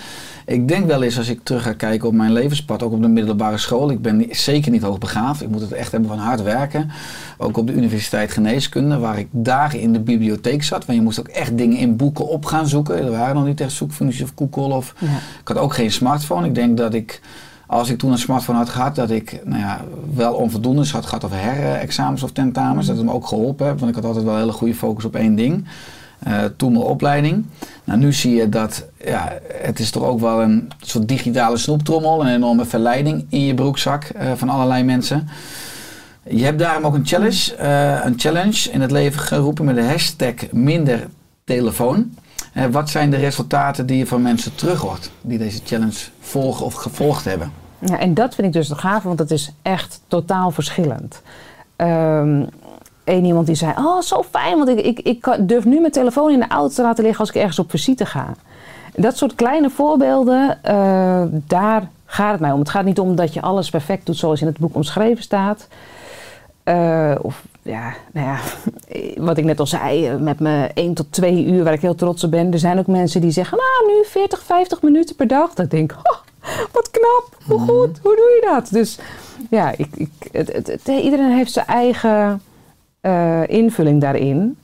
Ik 0.49 0.67
denk 0.67 0.85
wel 0.85 1.03
eens 1.03 1.17
als 1.17 1.29
ik 1.29 1.39
terug 1.43 1.63
ga 1.63 1.73
kijken 1.73 2.07
op 2.07 2.13
mijn 2.13 2.31
levenspad, 2.31 2.83
ook 2.83 2.91
op 2.91 3.01
de 3.01 3.07
middelbare 3.07 3.57
school. 3.57 3.89
Ik 3.91 4.01
ben 4.01 4.25
zeker 4.29 4.71
niet 4.71 4.81
hoogbegaafd. 4.81 5.41
Ik 5.41 5.49
moet 5.49 5.61
het 5.61 5.71
echt 5.71 5.91
hebben 5.91 6.09
van 6.09 6.19
hard 6.19 6.43
werken. 6.43 6.91
Ook 7.37 7.57
op 7.57 7.67
de 7.67 7.73
universiteit 7.73 8.31
geneeskunde, 8.31 8.97
waar 8.97 9.19
ik 9.19 9.27
dagen 9.31 9.79
in 9.79 9.93
de 9.93 9.99
bibliotheek 9.99 10.63
zat. 10.63 10.85
Want 10.85 10.97
je 10.97 11.03
moest 11.03 11.19
ook 11.19 11.27
echt 11.27 11.57
dingen 11.57 11.77
in 11.77 11.95
boeken 11.95 12.27
op 12.27 12.45
gaan 12.45 12.67
zoeken. 12.67 12.97
Er 12.97 13.11
waren 13.11 13.35
nog 13.35 13.45
niet 13.45 13.61
echt 13.61 13.71
zoekfuncties 13.71 14.21
of 14.21 14.33
Google. 14.35 14.75
Of, 14.75 14.95
Ja. 14.97 15.07
Ik 15.41 15.47
had 15.47 15.57
ook 15.57 15.73
geen 15.73 15.91
smartphone. 15.91 16.47
Ik 16.47 16.55
denk 16.55 16.77
dat 16.77 16.93
ik, 16.93 17.21
als 17.67 17.89
ik 17.89 17.97
toen 17.97 18.11
een 18.11 18.17
smartphone 18.17 18.57
had 18.57 18.69
gehad, 18.69 18.95
dat 18.95 19.09
ik 19.09 19.41
nou 19.43 19.59
ja, 19.61 19.81
wel 20.13 20.33
onvoldoendes 20.33 20.91
had 20.91 21.05
gehad 21.05 21.23
of 21.23 21.31
herexamens 21.33 22.23
of 22.23 22.31
tentamens. 22.31 22.87
Dat 22.87 22.97
het 22.97 23.05
me 23.05 23.11
ook 23.11 23.27
geholpen 23.27 23.65
heeft, 23.65 23.79
want 23.79 23.89
ik 23.89 23.95
had 23.97 24.05
altijd 24.05 24.25
wel 24.25 24.33
een 24.33 24.39
hele 24.39 24.51
goede 24.51 24.75
focus 24.75 25.05
op 25.05 25.15
één 25.15 25.35
ding. 25.35 25.65
Eh, 26.19 26.43
toen 26.57 26.71
mijn 26.71 26.83
opleiding. 26.83 27.45
Nou, 27.83 27.99
nu 27.99 28.13
zie 28.13 28.35
je 28.35 28.49
dat 28.49 28.85
ja, 29.05 29.33
het 29.53 29.79
is 29.79 29.91
toch 29.91 30.03
ook 30.03 30.19
wel 30.19 30.41
een 30.41 30.71
soort 30.81 31.07
digitale 31.07 31.57
snoeptrommel, 31.57 32.21
een 32.21 32.33
enorme 32.33 32.65
verleiding 32.65 33.25
in 33.29 33.45
je 33.45 33.53
broekzak 33.53 34.03
eh, 34.03 34.31
van 34.35 34.49
allerlei 34.49 34.83
mensen. 34.83 35.29
Je 36.23 36.43
hebt 36.43 36.59
daarom 36.59 36.85
ook 36.85 36.93
een 36.93 37.05
challenge, 37.05 37.55
eh, 37.55 38.05
een 38.05 38.19
challenge 38.19 38.71
in 38.71 38.81
het 38.81 38.91
leven 38.91 39.19
geroepen 39.19 39.65
met 39.65 39.75
de 39.75 39.83
hashtag 39.83 40.33
minder 40.51 41.07
telefoon. 41.43 42.13
Wat 42.71 42.89
zijn 42.89 43.09
de 43.09 43.17
resultaten 43.17 43.85
die 43.85 43.97
je 43.97 44.07
van 44.07 44.21
mensen 44.21 44.55
terug 44.55 44.79
hoort 44.79 45.11
die 45.21 45.37
deze 45.37 45.59
challenge 45.65 45.99
volgen 46.19 46.65
of 46.65 46.73
gevolgd 46.73 47.25
hebben? 47.25 47.51
Ja, 47.79 47.99
en 47.99 48.13
dat 48.13 48.35
vind 48.35 48.47
ik 48.47 48.53
dus 48.53 48.67
de 48.67 48.75
gave, 48.75 49.07
want 49.07 49.17
dat 49.17 49.31
is 49.31 49.51
echt 49.61 50.01
totaal 50.07 50.51
verschillend. 50.51 51.21
Eén 53.03 53.25
iemand 53.25 53.45
die 53.45 53.55
zei, 53.55 53.73
oh, 53.77 54.01
zo 54.01 54.23
fijn, 54.31 54.57
want 54.57 54.69
ik, 54.69 54.79
ik, 54.79 54.99
ik 54.99 55.27
durf 55.39 55.65
nu 55.65 55.79
mijn 55.79 55.91
telefoon 55.91 56.31
in 56.31 56.39
de 56.39 56.47
auto 56.47 56.73
te 56.73 56.81
laten 56.81 57.03
liggen 57.03 57.19
als 57.19 57.29
ik 57.29 57.35
ergens 57.35 57.59
op 57.59 57.69
visite 57.69 58.05
ga. 58.05 58.33
Dat 58.95 59.17
soort 59.17 59.35
kleine 59.35 59.69
voorbeelden, 59.69 60.63
eh, 60.63 61.21
daar 61.31 61.89
gaat 62.05 62.31
het 62.31 62.39
mij 62.39 62.51
om. 62.51 62.59
Het 62.59 62.69
gaat 62.69 62.85
niet 62.85 62.99
om 62.99 63.15
dat 63.15 63.33
je 63.33 63.41
alles 63.41 63.69
perfect 63.69 64.05
doet 64.05 64.17
zoals 64.17 64.41
in 64.41 64.47
het 64.47 64.57
boek 64.59 64.75
omschreven 64.75 65.23
staat. 65.23 65.67
Eh, 66.63 67.15
of 67.21 67.43
ja, 67.61 67.93
nou 68.13 68.27
ja, 68.27 68.37
wat 69.27 69.37
ik 69.37 69.43
net 69.45 69.59
al 69.59 69.67
zei, 69.67 70.07
eh, 70.07 70.15
met 70.15 70.39
mijn 70.39 70.71
1 70.73 70.93
tot 70.93 71.11
2 71.11 71.45
uur 71.45 71.63
waar 71.63 71.73
ik 71.73 71.81
heel 71.81 71.95
trots 71.95 72.23
op 72.23 72.31
ben. 72.31 72.53
Er 72.53 72.59
zijn 72.59 72.79
ook 72.79 72.87
mensen 72.87 73.21
die 73.21 73.31
zeggen, 73.31 73.57
nou 73.57 73.97
nu 73.97 74.05
40, 74.05 74.43
50 74.43 74.81
minuten 74.81 75.15
per 75.15 75.27
dag. 75.27 75.53
Dat 75.53 75.65
ik 75.65 75.71
denk, 75.71 75.91
oh, 76.03 76.17
wat 76.71 76.91
knap, 76.91 77.37
hoe 77.45 77.59
goed, 77.59 77.99
hoe 78.03 78.15
doe 78.15 78.39
je 78.41 78.47
dat? 78.53 78.67
Dus 78.71 78.99
ja, 79.49 79.71
ik, 79.77 79.87
ik, 79.95 80.09
het, 80.31 80.53
het, 80.53 80.67
het- 80.67 80.87
iedereen 80.87 81.31
heeft 81.31 81.51
zijn 81.51 81.65
eigen 81.65 82.41
eh, 83.01 83.47
invulling 83.47 84.01
daarin. 84.01 84.57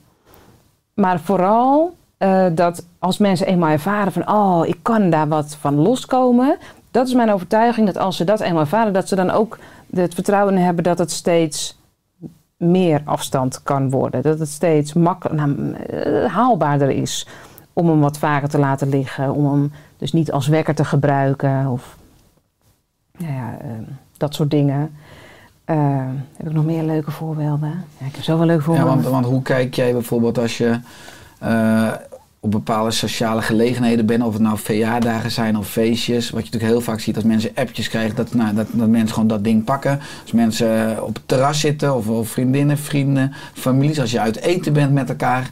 Maar 0.94 1.20
vooral 1.20 1.94
eh, 2.16 2.46
dat 2.52 2.86
als 2.98 3.18
mensen 3.18 3.46
eenmaal 3.46 3.70
ervaren 3.70 4.12
van, 4.12 4.28
oh, 4.28 4.66
ik 4.66 4.78
kan 4.82 5.10
daar 5.10 5.28
wat 5.28 5.56
van 5.60 5.74
loskomen. 5.74 6.56
Dat 6.90 7.06
is 7.06 7.14
mijn 7.14 7.32
overtuiging 7.32 7.86
dat 7.86 7.96
als 7.96 8.16
ze 8.16 8.24
dat 8.24 8.40
eenmaal 8.40 8.60
ervaren, 8.60 8.92
dat 8.92 9.08
ze 9.08 9.14
dan 9.14 9.30
ook 9.30 9.58
het 9.94 10.14
vertrouwen 10.14 10.56
hebben 10.56 10.84
dat 10.84 10.98
het 10.98 11.10
steeds 11.10 11.78
meer 12.56 13.00
afstand 13.04 13.62
kan 13.62 13.90
worden. 13.90 14.22
Dat 14.22 14.38
het 14.38 14.48
steeds 14.48 14.92
makkelijker, 14.92 15.46
nou, 15.46 15.74
eh, 15.74 16.32
haalbaarder 16.32 16.90
is 16.90 17.26
om 17.72 17.88
hem 17.88 18.00
wat 18.00 18.18
vaker 18.18 18.48
te 18.48 18.58
laten 18.58 18.88
liggen. 18.88 19.32
Om 19.32 19.52
hem 19.52 19.72
dus 19.96 20.12
niet 20.12 20.32
als 20.32 20.46
wekker 20.46 20.74
te 20.74 20.84
gebruiken 20.84 21.66
of 21.66 21.96
nou 23.18 23.32
ja, 23.32 23.58
dat 24.16 24.34
soort 24.34 24.50
dingen. 24.50 24.96
Eh, 25.66 25.76
heb 26.36 26.46
ik 26.46 26.52
nog 26.52 26.64
meer 26.64 26.82
leuke 26.82 27.10
voorbeelden? 27.10 27.84
Ja, 27.98 28.06
ik 28.06 28.14
heb 28.14 28.24
zoveel 28.24 28.46
leuke 28.46 28.60
Ja, 28.60 28.66
voorbeelden. 28.66 28.94
want, 28.94 29.06
want 29.06 29.26
hoe 29.26 29.42
kijk 29.42 29.74
jij 29.74 29.92
bijvoorbeeld 29.92 30.38
als 30.38 30.58
je 30.58 30.78
eh, 31.38 31.92
op 32.40 32.50
bepaalde 32.50 32.90
sociale 32.90 33.42
gelegenheden 33.42 34.06
bent, 34.06 34.22
of 34.22 34.32
het 34.32 34.42
nou 34.42 34.58
verjaardagen 34.58 35.30
zijn 35.30 35.56
of 35.56 35.68
feestjes, 35.68 36.30
wat 36.30 36.46
je 36.46 36.50
natuurlijk 36.52 36.72
heel 36.72 36.80
vaak 36.80 37.00
ziet 37.00 37.14
als 37.14 37.24
mensen 37.24 37.50
appjes 37.54 37.88
krijgen, 37.88 38.16
dat, 38.16 38.34
nou, 38.34 38.54
dat, 38.54 38.66
dat 38.72 38.88
mensen 38.88 39.14
gewoon 39.14 39.28
dat 39.28 39.44
ding 39.44 39.64
pakken. 39.64 40.00
Als 40.22 40.32
mensen 40.32 41.04
op 41.04 41.14
het 41.14 41.28
terras 41.28 41.60
zitten, 41.60 41.96
of, 41.96 42.08
of 42.08 42.28
vriendinnen, 42.28 42.78
vrienden, 42.78 43.32
families, 43.52 44.00
als 44.00 44.10
je 44.10 44.20
uit 44.20 44.36
eten 44.40 44.72
bent 44.72 44.92
met 44.92 45.08
elkaar. 45.08 45.50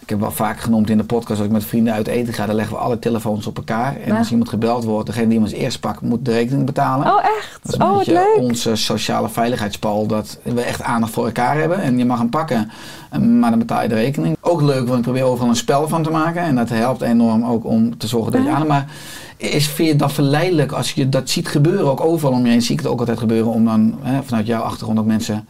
Ik 0.00 0.08
heb 0.16 0.20
wel 0.20 0.30
vaak 0.30 0.60
genoemd 0.60 0.90
in 0.90 0.96
de 0.98 1.04
podcast, 1.04 1.38
als 1.38 1.46
ik 1.48 1.52
met 1.52 1.64
vrienden 1.64 1.92
uit 1.92 2.06
eten 2.06 2.34
ga, 2.34 2.46
dan 2.46 2.54
leggen 2.54 2.74
we 2.76 2.82
alle 2.82 2.98
telefoons 2.98 3.46
op 3.46 3.56
elkaar. 3.56 3.96
En 3.96 4.12
Ja. 4.12 4.18
als 4.18 4.30
iemand 4.30 4.48
gebeld 4.48 4.84
wordt, 4.84 5.06
degene 5.06 5.24
die 5.26 5.34
hem 5.34 5.42
als 5.42 5.52
eerst 5.52 5.80
pakt, 5.80 6.00
moet 6.00 6.24
de 6.24 6.32
rekening 6.32 6.66
betalen. 6.66 7.06
Oh, 7.06 7.24
echt? 7.38 7.58
Dat 7.62 7.72
is 7.74 7.78
een 7.80 7.86
Oh, 7.86 7.96
beetje 7.98 8.12
leuk. 8.12 8.36
onze 8.38 8.76
sociale 8.76 9.28
veiligheidspal. 9.28 10.06
Dat 10.06 10.38
we 10.42 10.60
echt 10.60 10.82
aandacht 10.82 11.12
voor 11.12 11.24
elkaar 11.26 11.58
hebben. 11.58 11.80
En 11.82 11.98
je 11.98 12.04
mag 12.04 12.18
hem 12.18 12.28
pakken, 12.30 12.70
maar 13.40 13.50
dan 13.50 13.58
betaal 13.58 13.82
je 13.82 13.88
de 13.88 13.94
rekening. 13.94 14.36
Ook 14.40 14.60
leuk, 14.62 14.86
want 14.86 14.98
ik 14.98 15.02
probeer 15.04 15.22
overal 15.24 15.48
een 15.48 15.56
spel 15.56 15.88
van 15.88 16.02
te 16.02 16.10
maken. 16.10 16.42
En 16.42 16.56
dat 16.56 16.68
helpt 16.68 17.00
enorm 17.02 17.44
ook 17.44 17.64
om 17.64 17.98
te 17.98 18.06
zorgen 18.06 18.32
dat 18.32 18.42
je 18.42 18.46
Ja. 18.48 18.54
aan. 18.54 18.66
Maar 18.66 18.86
is, 19.36 19.68
vind 19.68 19.88
je 19.88 19.96
dat 19.96 20.12
verleidelijk 20.12 20.72
als 20.72 20.92
je 20.92 21.08
dat 21.08 21.28
ziet 21.30 21.48
gebeuren? 21.48 21.90
Ook 21.90 22.00
overal 22.00 22.32
om 22.34 22.44
je 22.44 22.50
heen 22.50 22.62
zie 22.62 22.74
ik 22.74 22.80
het 22.80 22.90
ook 22.90 23.00
altijd 23.00 23.18
gebeuren. 23.18 23.52
Om 23.52 23.64
dan 23.64 23.94
hè, 24.02 24.22
vanuit 24.22 24.46
jouw 24.46 24.62
achtergrond 24.62 24.98
ook 24.98 25.06
mensen 25.06 25.46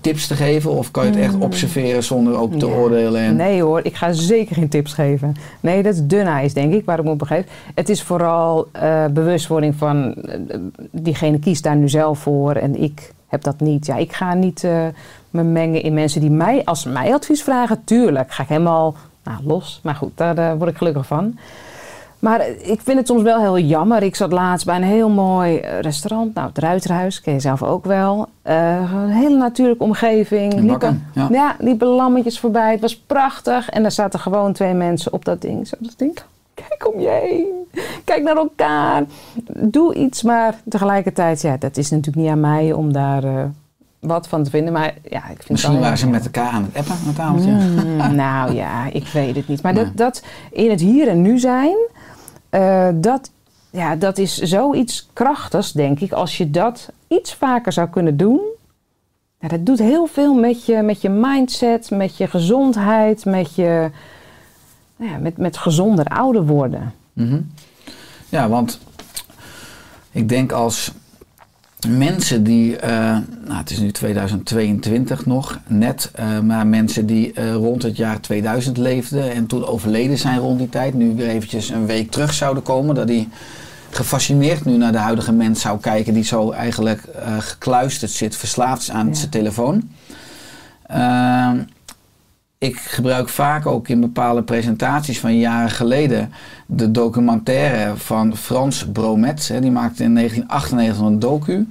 tips 0.00 0.26
te 0.26 0.34
geven? 0.34 0.70
Of 0.70 0.90
kan 0.90 1.04
je 1.04 1.10
het 1.10 1.20
echt 1.20 1.34
observeren 1.38 2.02
zonder 2.02 2.36
ook 2.36 2.52
te 2.54 2.66
Mm. 2.66 2.72
Ja. 2.72 2.78
oordelen? 2.78 3.20
En, 3.20 3.36
Nee 3.36 3.62
hoor, 3.62 3.80
ik 3.82 3.94
ga 3.96 4.12
zeker 4.12 4.54
geen 4.54 4.68
tips 4.68 4.92
geven. 4.92 5.34
Nee, 5.60 5.82
dat 5.82 5.94
is 5.94 6.06
dun 6.06 6.26
ijs, 6.26 6.52
denk 6.52 6.72
ik, 6.74 6.84
waar 6.84 6.98
ik 6.98 7.04
me 7.04 7.10
op 7.10 7.18
begeef. 7.18 7.44
Het 7.74 7.88
is 7.88 8.02
vooral 8.02 8.68
eh, 8.72 9.04
bewustwording 9.06 9.74
van... 9.74 10.14
eh, 10.14 10.58
diegene 10.90 11.38
kiest 11.38 11.62
daar 11.62 11.76
nu 11.76 11.88
zelf 11.88 12.18
voor 12.18 12.52
en 12.54 12.82
ik 12.82 13.12
heb 13.28 13.42
dat 13.42 13.60
niet. 13.60 13.86
Ja, 13.86 13.96
ik 13.96 14.12
ga 14.12 14.34
niet 14.34 14.64
eh, 14.64 14.86
me 15.30 15.42
mengen 15.42 15.82
in 15.82 15.94
mensen 15.94 16.20
die 16.20 16.30
mij... 16.30 16.64
Als 16.64 16.84
mij 16.84 17.14
advies 17.14 17.42
vragen, 17.42 17.84
tuurlijk, 17.84 18.32
ga 18.32 18.42
ik 18.42 18.48
helemaal 18.48 18.94
nou, 19.24 19.38
los. 19.44 19.80
Maar 19.82 19.94
goed, 19.94 20.10
daar 20.14 20.38
eh, 20.38 20.52
word 20.58 20.70
ik 20.70 20.76
gelukkig 20.76 21.06
van. 21.06 21.38
Maar 22.24 22.46
ik 22.48 22.80
vind 22.80 22.98
het 22.98 23.06
soms 23.06 23.22
wel 23.22 23.40
heel 23.40 23.58
jammer. 23.58 24.02
Ik 24.02 24.16
zat 24.16 24.32
laatst 24.32 24.66
bij 24.66 24.76
een 24.76 24.82
heel 24.82 25.08
mooi 25.08 25.58
eh, 25.58 25.80
restaurant. 25.80 26.34
Nou, 26.34 26.48
het 26.48 26.58
Ruiterhuis, 26.58 27.20
ken 27.20 27.32
je 27.32 27.40
zelf 27.40 27.62
ook 27.62 27.84
wel. 27.84 28.28
Eh, 28.42 28.92
een 28.94 29.08
hele 29.10 29.36
natuurlijke 29.36 29.82
omgeving. 29.84 30.54
In 30.54 30.66
Bakken, 30.66 31.06
ja. 31.12 31.28
ja, 31.30 31.56
liepen 31.58 31.86
lammetjes 31.88 32.40
voorbij. 32.40 32.70
Het 32.70 32.80
was 32.80 32.96
prachtig. 32.96 33.68
En 33.70 33.84
er 33.84 33.90
zaten 33.90 34.20
gewoon 34.20 34.52
twee 34.52 34.74
mensen 34.74 35.12
op 35.12 35.24
dat 35.24 35.40
ding. 35.40 35.68
Zo 35.68 35.76
dat 35.80 35.94
ding. 35.96 36.18
Kijk 36.54 36.94
om 36.94 37.00
je 37.00 37.08
heen. 37.08 37.46
Kijk 38.04 38.22
naar 38.22 38.36
elkaar. 38.36 39.04
Doe 39.52 39.94
iets, 39.94 40.22
maar 40.22 40.54
tegelijkertijd, 40.68 41.42
ja, 41.42 41.56
dat 41.56 41.76
is 41.76 41.90
natuurlijk 41.90 42.16
niet 42.16 42.30
aan 42.30 42.40
mij 42.40 42.72
om 42.72 42.92
daar 42.92 43.24
eh, 43.24 43.44
wat 44.00 44.28
van 44.28 44.42
te 44.42 44.50
vinden. 44.50 44.72
Maar 44.72 44.94
ja, 45.02 45.18
ik 45.18 45.36
vind 45.36 45.48
Misschien 45.48 45.80
waren 45.80 45.98
ze 45.98 46.08
met 46.08 46.24
elkaar 46.24 46.50
aan 46.50 46.70
het 46.72 46.76
appen, 46.76 46.92
aan 46.92 47.06
het 47.06 47.16
tafeltje. 47.16 47.50
Mm, 47.50 48.14
nou 48.14 48.54
ja, 48.54 48.86
ik 48.92 49.06
weet 49.06 49.36
het 49.36 49.48
niet. 49.48 49.62
Maar 49.62 49.72
Nee. 49.72 49.84
dat, 49.84 49.96
dat 49.96 50.22
in 50.52 50.70
het 50.70 50.80
hier 50.80 51.08
en 51.08 51.22
nu 51.22 51.38
zijn, 51.38 51.76
eh, 52.54 52.88
dat, 52.94 53.30
ja, 53.70 53.96
dat 53.96 54.18
is 54.18 54.36
zoiets 54.36 55.08
krachtigs, 55.12 55.72
denk 55.72 56.00
ik. 56.00 56.12
Als 56.12 56.38
je 56.38 56.50
dat 56.50 56.88
iets 57.08 57.34
vaker 57.34 57.72
zou 57.72 57.88
kunnen 57.88 58.16
doen. 58.16 58.40
Dat 59.38 59.66
doet 59.66 59.78
heel 59.78 60.06
veel 60.06 60.34
met 60.34 60.64
je, 60.66 60.82
met 60.82 61.00
je 61.00 61.08
mindset, 61.08 61.90
met 61.90 62.16
je 62.16 62.26
gezondheid, 62.26 63.24
met 63.24 63.54
je 63.54 63.90
nou 64.96 65.10
ja, 65.10 65.18
met, 65.18 65.36
met 65.36 65.56
gezonder 65.56 66.06
ouder 66.06 66.46
worden. 66.46 66.94
Mhm. 67.12 67.40
Ja, 68.28 68.48
want 68.48 68.80
ik 70.10 70.28
denk 70.28 70.52
als 70.52 70.92
mensen 71.88 72.44
die, 72.44 72.76
eh, 72.76 72.90
nou 73.44 73.58
het 73.58 73.70
is 73.70 73.78
nu 73.78 73.90
2022 73.90 75.26
nog, 75.26 75.58
net, 75.66 76.10
eh, 76.14 76.40
maar 76.40 76.66
mensen 76.66 77.06
die 77.06 77.32
eh, 77.32 77.54
rond 77.54 77.82
het 77.82 77.96
jaar 77.96 78.20
2000 78.20 78.76
leefden 78.76 79.32
en 79.32 79.46
toen 79.46 79.66
overleden 79.66 80.18
zijn 80.18 80.38
rond 80.38 80.58
die 80.58 80.68
tijd, 80.68 80.94
nu 80.94 81.14
weer 81.14 81.28
eventjes 81.28 81.68
een 81.68 81.86
week 81.86 82.10
terug 82.10 82.34
zouden 82.34 82.62
komen, 82.62 82.94
dat 82.94 83.06
die 83.06 83.28
gefascineerd 83.90 84.64
nu 84.64 84.76
naar 84.76 84.92
de 84.92 84.98
huidige 84.98 85.32
mens 85.32 85.60
zou 85.60 85.80
kijken 85.80 86.14
die 86.14 86.24
zo 86.24 86.50
eigenlijk 86.50 87.02
gekluisterd 87.38 88.10
zit, 88.10 88.36
verslaafd 88.36 88.82
is 88.82 88.90
aan 88.90 89.06
Ja. 89.06 89.14
zijn 89.14 89.30
telefoon. 89.30 89.90
Ik 92.64 92.78
gebruik 92.78 93.28
vaak 93.28 93.66
ook 93.66 93.88
in 93.88 94.00
bepaalde 94.00 94.42
presentaties 94.42 95.20
van 95.20 95.38
jaren 95.38 95.70
geleden 95.70 96.32
de 96.66 96.90
documentaire 96.90 97.96
van 97.96 98.36
Frans 98.36 98.86
Bromet. 98.92 99.48
Hè, 99.48 99.60
die 99.60 99.70
maakte 99.70 100.02
in 100.02 100.14
1998 100.14 101.06
een 101.06 101.18
docu. 101.18 101.68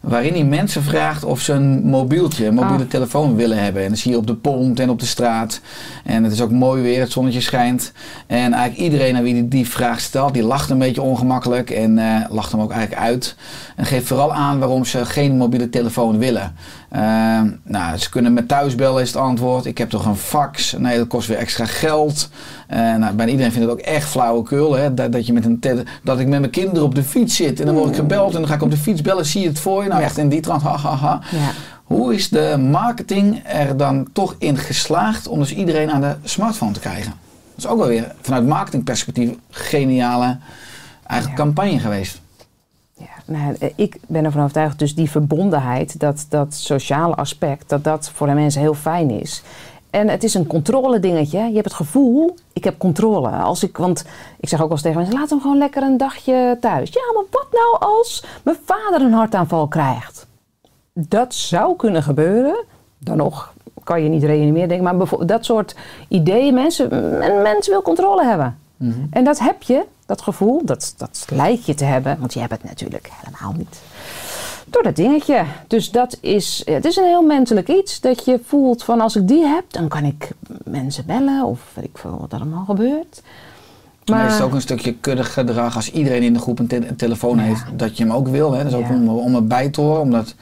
Waarin 0.00 0.32
hij 0.32 0.44
mensen 0.44 0.82
vraagt 0.82 1.24
of 1.24 1.40
ze 1.40 1.52
een 1.52 1.84
mobieltje, 1.84 2.46
een 2.46 2.54
mobiele 2.54 2.82
Ah. 2.82 2.88
telefoon 2.90 3.36
willen 3.36 3.62
hebben. 3.62 3.82
En 3.82 3.88
dat 3.88 3.98
zie 3.98 4.10
je 4.10 4.16
op 4.16 4.26
de 4.26 4.34
pont 4.34 4.80
en 4.80 4.90
op 4.90 4.98
de 5.00 5.06
straat. 5.06 5.60
En 6.04 6.24
het 6.24 6.32
is 6.32 6.40
ook 6.40 6.50
mooi 6.50 6.82
weer, 6.82 7.00
het 7.00 7.12
zonnetje 7.12 7.40
schijnt. 7.40 7.92
En 8.26 8.52
eigenlijk 8.52 8.76
iedereen 8.76 9.16
aan 9.16 9.22
wie 9.22 9.34
die, 9.34 9.48
die 9.48 9.68
vraag 9.68 10.00
stelt, 10.00 10.34
die 10.34 10.42
lacht 10.42 10.70
een 10.70 10.78
beetje 10.78 11.02
ongemakkelijk. 11.02 11.70
En 11.70 11.98
eh, 11.98 12.30
lacht 12.30 12.52
hem 12.52 12.60
ook 12.60 12.70
eigenlijk 12.70 13.02
uit. 13.02 13.36
En 13.76 13.84
geeft 13.86 14.06
vooral 14.06 14.34
aan 14.34 14.58
waarom 14.58 14.84
ze 14.84 15.04
geen 15.04 15.36
mobiele 15.36 15.68
telefoon 15.68 16.18
willen. 16.18 16.54
Eh, 16.92 17.40
nou, 17.62 17.96
ze 17.96 18.10
kunnen 18.10 18.32
met 18.32 18.48
thuisbellen 18.48 19.02
is 19.02 19.08
het 19.08 19.16
antwoord. 19.16 19.64
Ik 19.64 19.78
heb 19.78 19.90
toch 19.90 20.06
een 20.06 20.16
fax? 20.16 20.74
Nee, 20.78 20.96
dat 20.98 21.06
kost 21.06 21.28
weer 21.28 21.36
extra 21.36 21.64
geld. 21.64 22.28
Eh, 22.66 22.78
nou, 22.78 23.14
bijna 23.14 23.30
iedereen 23.32 23.52
vindt 23.52 23.68
het 23.68 23.78
ook 23.78 23.84
echt 23.84 24.08
flauwekul. 24.08 24.74
Hè? 24.74 24.94
Dat, 24.94 25.12
dat, 25.12 25.26
je 25.26 25.32
met 25.32 25.44
een 25.44 25.60
dat 26.02 26.18
ik 26.20 26.26
met 26.26 26.40
mijn 26.40 26.50
kinderen 26.52 26.82
op 26.82 26.94
de 26.94 27.02
fiets 27.02 27.36
zit. 27.36 27.60
En 27.60 27.66
dan 27.66 27.74
word 27.74 27.88
ik 27.88 27.94
gebeld 27.94 28.34
en 28.34 28.38
dan 28.40 28.48
ga 28.48 28.54
ik 28.54 28.62
op 28.62 28.70
de 28.70 28.76
fiets 28.76 29.00
bellen. 29.02 29.26
Zie 29.26 29.40
je 29.42 29.48
het 29.48 29.58
voor 29.58 29.82
je? 29.82 29.88
Nou, 29.88 30.02
echt 30.02 30.18
in 30.18 30.28
die 30.28 30.40
trant. 30.40 30.62
Ha, 30.62 30.76
ha, 30.76 30.94
ha. 30.96 31.20
Ja. 31.30 31.50
Hoe 31.84 32.14
is 32.14 32.28
de 32.28 32.56
marketing 32.70 33.42
er 33.44 33.76
dan 33.76 34.08
toch 34.12 34.34
in 34.38 34.56
geslaagd 34.58 35.28
om 35.28 35.38
dus 35.38 35.54
iedereen 35.54 35.90
aan 35.90 36.00
de 36.00 36.16
smartphone 36.24 36.72
te 36.72 36.80
krijgen? 36.80 37.12
Dat 37.54 37.64
is 37.64 37.66
ook 37.66 37.78
wel 37.78 37.88
weer 37.88 38.12
vanuit 38.20 38.46
marketingperspectief 38.46 39.28
een 39.28 39.40
geniale 39.50 40.38
Ja. 41.08 41.22
campagne 41.34 41.78
geweest. 41.78 42.21
Ja, 43.02 43.34
nou, 43.34 43.56
eh, 43.58 43.70
ik 43.74 43.96
ben 44.06 44.24
ervan 44.24 44.42
overtuigd, 44.42 44.78
dus 44.78 44.94
die 44.94 45.10
verbondenheid, 45.10 46.00
dat, 46.00 46.26
dat 46.28 46.54
sociale 46.54 47.14
aspect, 47.14 47.68
dat 47.68 47.84
dat 47.84 48.10
voor 48.10 48.26
de 48.26 48.32
mensen 48.32 48.60
heel 48.60 48.74
fijn 48.74 49.10
is. 49.10 49.42
En 49.90 50.08
het 50.08 50.24
is 50.24 50.34
een 50.34 50.46
controle 50.46 51.00
dingetje. 51.00 51.38
Je 51.38 51.54
hebt 51.54 51.64
het 51.64 51.74
gevoel, 51.74 52.34
ik 52.52 52.64
heb 52.64 52.78
controle. 52.78 53.28
Als 53.28 53.62
ik, 53.62 53.76
want 53.76 54.04
ik 54.40 54.48
zeg 54.48 54.58
ook 54.58 54.68
wel 54.68 54.76
eens 54.76 54.82
tegen 54.82 54.98
mensen, 54.98 55.18
laat 55.18 55.30
hem 55.30 55.40
gewoon 55.40 55.58
lekker 55.58 55.82
een 55.82 55.96
dagje 55.96 56.56
thuis. 56.60 56.92
Ja, 56.92 57.12
maar 57.14 57.24
wat 57.30 57.46
nou 57.52 57.92
als 57.92 58.24
mijn 58.44 58.56
vader 58.64 59.00
een 59.00 59.12
hartaanval 59.12 59.68
krijgt? 59.68 60.26
Dat 60.92 61.34
zou 61.34 61.76
kunnen 61.76 62.02
gebeuren. 62.02 62.64
Dan 62.98 63.16
nog 63.16 63.54
kan 63.84 64.02
je 64.02 64.08
niet 64.08 64.22
reanimeren, 64.22 64.68
denk 64.68 64.80
ik. 64.80 64.86
Maar 64.86 64.96
bijvoorbeeld 64.96 65.30
dat 65.30 65.44
soort 65.44 65.76
ideeën, 66.08 66.54
mensen, 66.54 66.94
een 67.24 67.42
mens 67.42 67.68
wil 67.68 67.82
controle 67.82 68.24
hebben. 68.24 68.58
En 69.10 69.24
dat 69.24 69.38
heb 69.38 69.62
je, 69.62 69.84
dat 70.06 70.22
gevoel, 70.22 70.60
dat, 70.64 70.94
dat 70.96 71.26
lijkt 71.30 71.66
je 71.66 71.74
te 71.74 71.84
hebben, 71.84 72.16
want 72.18 72.32
je 72.34 72.40
hebt 72.40 72.52
het 72.52 72.64
natuurlijk 72.64 73.08
helemaal 73.22 73.54
niet. 73.58 73.80
Door 74.66 74.82
dat 74.82 74.96
dingetje. 74.96 75.44
Dus 75.66 75.90
dat 75.90 76.16
is, 76.20 76.62
het 76.64 76.84
is 76.84 76.96
een 76.96 77.04
heel 77.04 77.22
menselijk 77.26 77.68
iets. 77.68 78.00
Dat 78.00 78.24
je 78.24 78.40
voelt 78.46 78.84
van 78.84 79.00
als 79.00 79.16
ik 79.16 79.28
die 79.28 79.44
heb, 79.44 79.64
dan 79.68 79.88
kan 79.88 80.04
ik 80.04 80.30
mensen 80.64 81.06
bellen 81.06 81.44
of 81.44 81.60
weet 81.74 81.84
ik 81.84 81.98
veel 81.98 82.16
wat 82.20 82.32
er 82.32 82.38
allemaal 82.40 82.64
gebeurt. 82.64 83.22
Maar 84.10 84.26
is 84.26 84.32
het 84.32 84.42
ook 84.42 84.52
een 84.52 84.60
stukje 84.60 84.94
kuddig 84.94 85.32
gedrag 85.32 85.76
als 85.76 85.90
iedereen 85.90 86.22
in 86.22 86.32
de 86.32 86.38
groep 86.38 86.58
een, 86.58 86.66
te- 86.66 86.88
een 86.88 86.96
telefoon 86.96 87.36
Ja. 87.38 87.42
heeft, 87.42 87.62
dat 87.76 87.96
je 87.96 88.04
hem 88.04 88.12
ook 88.12 88.28
wil. 88.28 88.52
Hè? 88.52 88.58
Dat 88.62 88.72
is 88.72 88.78
ook 88.78 88.88
Ja. 88.88 88.94
om, 88.94 89.08
om 89.08 89.34
erbij 89.34 89.68
te 89.68 89.80
horen. 89.80 90.00
Omdat, 90.00 90.34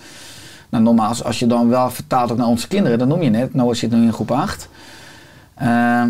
nou, 0.69 0.85
normaal, 0.85 1.09
als, 1.09 1.25
als 1.25 1.39
je 1.39 1.47
dan 1.47 1.69
wel 1.69 1.91
vertaalt 1.91 2.31
ook 2.33 2.37
naar 2.39 2.47
onze 2.47 2.69
kinderen, 2.69 2.99
dat 2.99 3.09
noem 3.09 3.23
je 3.23 3.31
net. 3.31 3.55
Noah 3.55 3.75
zit 3.75 3.91
nu 3.91 4.03
in 4.03 4.13
groep 4.13 4.31
8. 4.31 4.69
Ehm, 5.55 6.09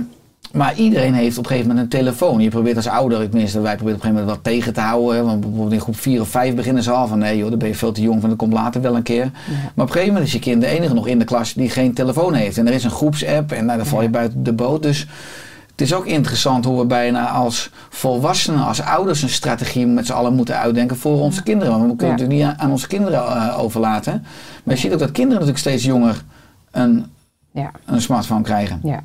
maar 0.52 0.74
iedereen 0.76 1.14
heeft 1.14 1.38
op 1.38 1.44
een 1.44 1.50
gegeven 1.50 1.68
moment 1.70 1.92
een 1.92 1.98
telefoon. 2.00 2.40
Je 2.40 2.48
probeert 2.48 2.76
als 2.76 2.88
ouder, 2.88 3.28
tenminste 3.28 3.60
wij 3.60 3.74
proberen 3.76 3.98
op 3.98 4.04
een 4.04 4.10
gegeven 4.10 4.26
moment 4.26 4.44
wat 4.44 4.54
tegen 4.54 4.72
te 4.72 4.80
houden. 4.80 5.16
Hè? 5.16 5.22
Want 5.24 5.40
bijvoorbeeld 5.40 5.72
in 5.72 5.80
groep 5.80 5.96
4 5.96 6.20
of 6.20 6.28
5 6.28 6.54
beginnen 6.54 6.82
ze 6.82 6.90
al 6.90 7.06
van 7.06 7.18
nee 7.18 7.36
joh, 7.38 7.50
dan 7.50 7.58
ben 7.58 7.68
je 7.68 7.74
veel 7.74 7.92
te 7.92 8.00
jong, 8.02 8.20
van 8.20 8.28
dat 8.28 8.38
komt 8.38 8.52
later 8.52 8.80
wel 8.80 8.96
een 8.96 9.02
keer. 9.02 9.30
Maar 9.50 9.70
op 9.74 9.76
een 9.76 9.88
gegeven 9.88 10.06
moment 10.06 10.26
is 10.26 10.32
je 10.32 10.38
kind 10.38 10.60
de 10.60 10.66
enige 10.66 10.94
nog 10.94 11.06
in 11.06 11.18
de 11.18 11.24
klas 11.24 11.54
die 11.54 11.70
geen 11.70 11.92
telefoon 11.94 12.34
heeft. 12.34 12.58
En 12.58 12.66
er 12.66 12.72
is 12.72 12.84
een 12.84 12.90
groepsapp 12.90 13.52
en 13.52 13.64
nou, 13.64 13.76
dan 13.78 13.86
val 13.86 13.98
je 13.98 14.04
Ja. 14.04 14.10
buiten 14.12 14.42
de 14.42 14.52
boot. 14.52 14.82
Dus 14.82 15.06
het 15.70 15.80
is 15.80 15.94
ook 15.94 16.06
interessant 16.06 16.64
hoe 16.64 16.78
we 16.78 16.86
bijna 16.86 17.28
als 17.28 17.70
volwassenen, 17.88 18.64
als 18.66 18.82
ouders 18.82 19.22
een 19.22 19.28
strategie 19.28 19.86
met 19.86 20.06
z'n 20.06 20.12
allen 20.12 20.34
moeten 20.34 20.56
uitdenken 20.58 20.96
voor 20.96 21.20
onze 21.20 21.42
kinderen. 21.42 21.78
Want 21.78 21.90
we 21.90 21.96
kunnen 21.96 22.06
Ja. 22.16 22.22
het 22.22 22.30
natuurlijk 22.30 22.50
niet 22.58 22.64
aan, 22.64 22.70
onze 22.70 22.86
kinderen 22.86 23.20
eh, 23.26 23.58
overlaten. 23.60 24.24
Maar 24.64 24.74
je 24.74 24.80
ziet 24.80 24.92
ook 24.92 24.98
dat 24.98 25.10
kinderen 25.12 25.32
natuurlijk 25.40 25.58
steeds 25.58 25.84
jonger 25.84 26.22
een 26.70 27.06
Ja. 27.52 27.70
een 27.86 28.00
smartphone 28.02 28.42
krijgen. 28.42 28.80
Ja. 28.82 29.02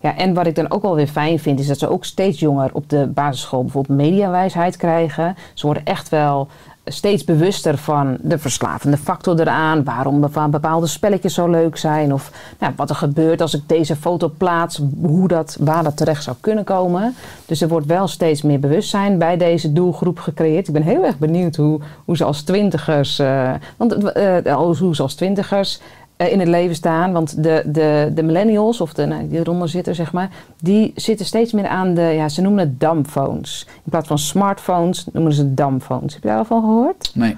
Ja, 0.00 0.16
en 0.16 0.34
wat 0.34 0.46
ik 0.46 0.54
dan 0.54 0.70
ook 0.70 0.82
wel 0.82 0.94
weer 0.94 1.06
fijn 1.06 1.38
vind, 1.38 1.60
is 1.60 1.66
dat 1.66 1.78
ze 1.78 1.90
ook 1.90 2.04
steeds 2.04 2.40
jonger 2.40 2.70
op 2.72 2.90
de 2.90 3.06
basisschool 3.06 3.62
bijvoorbeeld 3.62 3.98
mediawijsheid 3.98 4.76
krijgen. 4.76 5.36
Ze 5.54 5.66
worden 5.66 5.84
echt 5.84 6.08
wel 6.08 6.48
steeds 6.84 7.24
bewuster 7.24 7.78
van 7.78 8.16
de 8.20 8.38
verslavende 8.38 8.96
factor 8.96 9.40
eraan, 9.40 9.84
waarom 9.84 10.20
bepa- 10.20 10.48
bepaalde 10.48 10.86
spelletjes 10.86 11.34
zo 11.34 11.48
leuk 11.48 11.76
zijn, 11.76 12.12
of 12.12 12.30
nou, 12.58 12.72
wat 12.76 12.90
er 12.90 12.96
gebeurt 12.96 13.40
als 13.40 13.54
ik 13.54 13.62
deze 13.66 13.96
foto 13.96 14.32
plaats, 14.36 14.80
hoe 15.02 15.28
dat, 15.28 15.56
waar 15.60 15.82
dat 15.84 15.96
terecht 15.96 16.22
zou 16.22 16.36
kunnen 16.40 16.64
komen. 16.64 17.14
Dus 17.46 17.60
er 17.60 17.68
wordt 17.68 17.86
wel 17.86 18.08
steeds 18.08 18.42
meer 18.42 18.60
bewustzijn 18.60 19.18
bij 19.18 19.36
deze 19.36 19.72
doelgroep 19.72 20.18
gecreëerd. 20.18 20.66
Ik 20.68 20.72
ben 20.72 20.82
heel 20.82 21.04
erg 21.04 21.18
benieuwd 21.18 21.56
hoe, 21.56 21.80
hoe 22.04 22.16
ze 22.16 22.24
als 22.24 22.42
twintigers, 22.42 23.18
eh, 23.18 23.50
want, 23.76 24.12
eh, 24.12 24.56
hoe 24.56 24.94
ze 24.94 25.02
als 25.02 25.14
twintigers 25.14 25.78
eh, 25.78 25.84
in 26.26 26.38
het 26.38 26.48
leven 26.48 26.74
staan. 26.74 27.12
Want 27.12 27.42
de, 27.42 27.62
de, 27.66 28.10
de 28.14 28.22
millennials, 28.22 28.80
of 28.80 28.92
de, 28.92 29.06
nou, 29.06 29.28
die 29.28 29.38
eronder 29.38 29.68
zitten, 29.68 29.94
zeg 29.94 30.12
maar, 30.12 30.30
die 30.60 30.92
zitten 30.96 31.26
steeds 31.26 31.52
meer 31.52 31.66
aan 31.68 31.94
de, 31.94 32.02
ja, 32.02 32.28
ze 32.28 32.40
noemen 32.40 32.60
het 32.60 32.80
dumbphones. 32.80 33.66
In 33.84 33.90
plaats 33.90 34.08
van 34.08 34.18
smartphones 34.18 35.06
noemen 35.12 35.32
ze 35.32 35.54
dumbphones. 35.54 36.14
Heb 36.14 36.22
je 36.22 36.28
daar 36.28 36.38
al 36.38 36.44
van 36.44 36.60
gehoord? 36.60 37.10
Nee. 37.14 37.36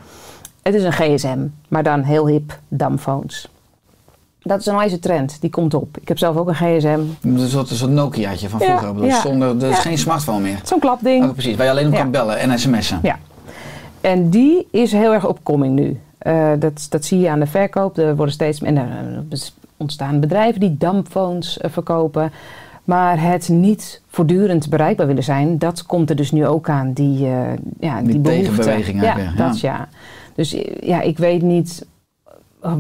Het 0.63 0.75
is 0.75 0.83
een 0.83 0.93
gsm, 0.93 1.39
maar 1.69 1.83
dan 1.83 2.03
heel 2.03 2.27
hip 2.27 2.59
dumbphones. 2.69 3.49
Dat 4.43 4.61
is 4.61 4.67
een 4.67 4.77
wijze 4.77 4.99
trend, 4.99 5.41
die 5.41 5.51
komt 5.51 5.75
op. 5.75 5.97
Ik 6.01 6.09
heb 6.09 6.19
zelf 6.19 6.37
ook 6.37 6.49
een 6.49 6.55
gsm. 6.55 6.99
Dat 7.21 7.41
is 7.47 7.53
een 7.55 7.67
soort 7.67 7.91
Nokiaatje 7.91 8.49
van 8.49 8.61
vroeger. 8.61 9.05
Ja. 9.07 9.21
zonder, 9.21 9.57
is 9.57 9.69
Ja. 9.69 9.75
geen 9.75 9.99
smartphone 9.99 10.41
meer. 10.41 10.61
Zo'n 10.65 10.79
klapding. 10.79 11.25
Oh, 11.25 11.33
precies, 11.33 11.57
waar 11.57 11.65
je 11.67 11.71
alleen 11.73 11.87
op 11.87 11.93
Ja. 11.93 11.99
kan 12.01 12.11
bellen 12.11 12.39
en 12.39 12.59
sms'en. 12.59 12.99
Ja. 13.03 13.19
En 14.01 14.31
die 14.31 14.67
is 14.71 14.93
heel 14.93 15.13
erg 15.13 15.27
opkoming 15.27 15.75
nu. 15.75 16.01
Eh, 16.21 16.53
dat, 16.59 16.87
dat 16.91 17.05
zie 17.05 17.19
je 17.19 17.31
aan 17.31 17.41
de 17.41 17.47
verkoop. 17.47 17.99
Er 17.99 18.17
worden 18.17 18.35
steeds 18.35 18.63
en 18.63 18.77
er 18.77 18.89
eh, 19.31 19.39
ontstaan 19.77 20.21
bedrijven 20.21 20.61
die 20.61 20.77
dumbphones 20.77 21.59
eh, 21.59 21.71
verkopen. 21.71 22.33
Maar 22.85 23.23
het 23.23 23.49
niet 23.49 24.03
voortdurend 24.09 24.69
bereikbaar 24.69 25.07
willen 25.07 25.23
zijn, 25.23 25.59
dat 25.59 25.87
komt 25.87 26.11
er 26.11 26.17
dus 26.17 26.31
nu 26.31 26.47
ook 26.47 26.69
aan. 26.69 26.93
Die, 26.93 27.27
eh, 27.27 27.41
ja, 27.81 28.03
die, 28.03 28.21
tegenbeweging 28.21 29.03
Ja, 29.03 29.19
ja. 29.19 29.33
dat 29.37 29.61
ja. 29.61 29.89
Dus 30.35 30.57
ja, 30.81 31.01
ik 31.01 31.19
weet 31.19 31.43
niet 31.43 31.87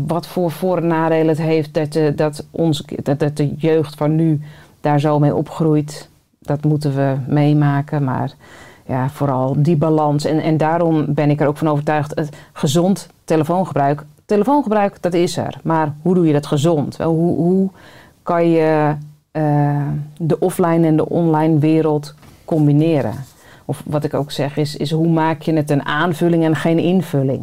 wat 0.07 0.27
voor 0.27 0.51
voor- 0.51 0.77
en 0.77 0.87
nadelen 0.87 1.29
het 1.29 1.39
heeft 1.39 1.75
dat, 1.75 2.17
dat, 2.17 2.47
ons, 2.51 2.85
dat, 3.03 3.19
dat 3.19 3.37
de 3.37 3.55
jeugd 3.55 3.95
van 3.95 4.15
nu 4.15 4.41
daar 4.81 5.01
zo 5.01 5.19
mee 5.19 5.35
opgroeit. 5.35 6.09
Dat 6.39 6.65
moeten 6.65 6.95
we 6.95 7.17
meemaken. 7.27 8.05
Maar 8.05 8.33
ja, 8.87 9.09
vooral 9.09 9.55
die 9.63 9.77
balans. 9.77 10.25
En, 10.25 10.43
en 10.43 10.57
daarom 10.57 11.15
ben 11.15 11.31
ik 11.31 11.41
er 11.41 11.47
ook 11.47 11.57
van 11.57 11.69
overtuigd, 11.69 12.13
het 12.15 12.37
gezond 12.53 13.09
telefoongebruik. 13.31 14.05
Telefoongebruik, 14.25 14.97
dat 15.03 15.15
is 15.15 15.37
er. 15.37 15.61
Maar 15.63 15.93
hoe 16.03 16.15
doe 16.15 16.27
je 16.27 16.33
dat 16.33 16.47
gezond? 16.47 16.97
Wel, 16.97 17.15
Hoe, 17.15 17.37
hoe 17.37 17.71
kan 18.23 18.49
je 18.49 18.95
eh, 19.31 19.87
de 20.19 20.39
offline 20.39 20.87
en 20.87 20.97
de 20.97 21.09
online 21.09 21.59
wereld 21.59 22.15
combineren? 22.45 23.15
Of 23.65 23.83
wat 23.87 24.05
ik 24.05 24.15
ook 24.15 24.31
zeg 24.31 24.57
is, 24.57 24.77
is 24.77 24.91
hoe 24.91 25.09
maak 25.09 25.43
je 25.43 25.53
het 25.53 25.71
een 25.71 25.85
aanvulling 25.85 26.45
en 26.45 26.57
geen 26.57 26.79
invulling? 26.79 27.43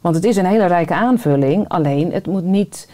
Want 0.00 0.14
het 0.14 0.24
is 0.24 0.36
een 0.36 0.46
hele 0.46 0.66
rijke 0.66 0.94
aanvulling, 0.94 1.68
alleen 1.68 2.12
het 2.12 2.26
moet 2.26 2.44
niet 2.44 2.90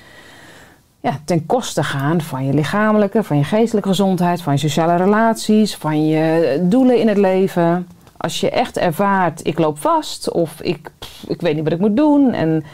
ja, 1.00 1.18
ten 1.24 1.46
koste 1.46 1.82
gaan 1.82 2.20
van 2.20 2.46
je 2.46 2.52
lichamelijke, 2.52 3.22
van 3.22 3.36
je 3.36 3.44
geestelijke 3.44 3.88
gezondheid, 3.88 4.42
van 4.42 4.52
je 4.52 4.58
sociale 4.58 4.96
relaties, 4.96 5.76
van 5.76 6.06
je 6.06 6.58
doelen 6.62 6.98
in 6.98 7.08
het 7.08 7.16
leven. 7.16 7.86
Als 8.20 8.40
je 8.40 8.50
echt 8.50 8.76
ervaart, 8.76 9.46
ik 9.46 9.58
loop 9.58 9.78
vast 9.78 10.30
of 10.30 10.60
ik, 10.60 10.90
pff, 10.98 11.24
ik 11.28 11.40
weet 11.40 11.54
niet 11.54 11.64
wat 11.64 11.72
ik 11.72 11.78
moet 11.78 11.96
doen 11.96 12.32
en 12.32 12.64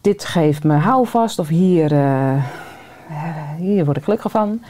dit 0.00 0.24
geeft 0.24 0.64
me 0.64 0.74
houvast 0.74 1.38
of 1.38 1.48
hier, 1.48 1.92
eh, 1.92 2.44
hier 3.58 3.84
word 3.84 3.96
ik 3.96 4.02
gelukkig 4.04 4.30
van. 4.30 4.60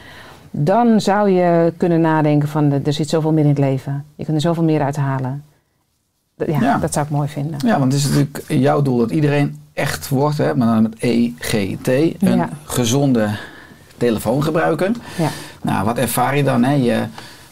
Dan 0.51 1.01
zou 1.01 1.29
je 1.29 1.73
kunnen 1.77 2.01
nadenken 2.01 2.47
van 2.49 2.71
eh, 2.71 2.85
er 2.87 2.93
zit 2.93 3.09
zoveel 3.09 3.31
meer 3.31 3.43
in 3.43 3.49
het 3.49 3.57
leven. 3.59 4.05
Je 4.15 4.23
kunt 4.23 4.35
er 4.37 4.41
zoveel 4.43 4.63
meer 4.63 4.81
uit 4.81 4.95
halen. 4.95 5.43
Ja, 6.35 6.59
Ja. 6.61 6.77
dat 6.77 6.93
zou 6.93 7.05
ik 7.05 7.11
mooi 7.11 7.27
vinden. 7.27 7.59
Ja, 7.65 7.79
want 7.79 7.93
het 7.93 8.01
is 8.01 8.07
natuurlijk 8.07 8.43
jouw 8.47 8.81
doel 8.81 8.97
dat 8.97 9.11
iedereen 9.11 9.57
echt 9.73 10.09
wordt, 10.09 10.37
hè, 10.37 10.55
maar 10.55 10.67
dan 10.67 10.81
met 10.81 10.95
EGT, 10.99 11.87
een 11.87 12.15
Ja. 12.37 12.49
gezonde 12.63 13.29
telefoon 13.97 14.43
gebruiken. 14.43 14.95
Ja. 15.17 15.29
Nou, 15.61 15.85
wat 15.85 15.97
ervaar 15.97 16.37
je 16.37 16.43
dan? 16.43 16.63
Hè? 16.63 16.73
Je 16.73 17.03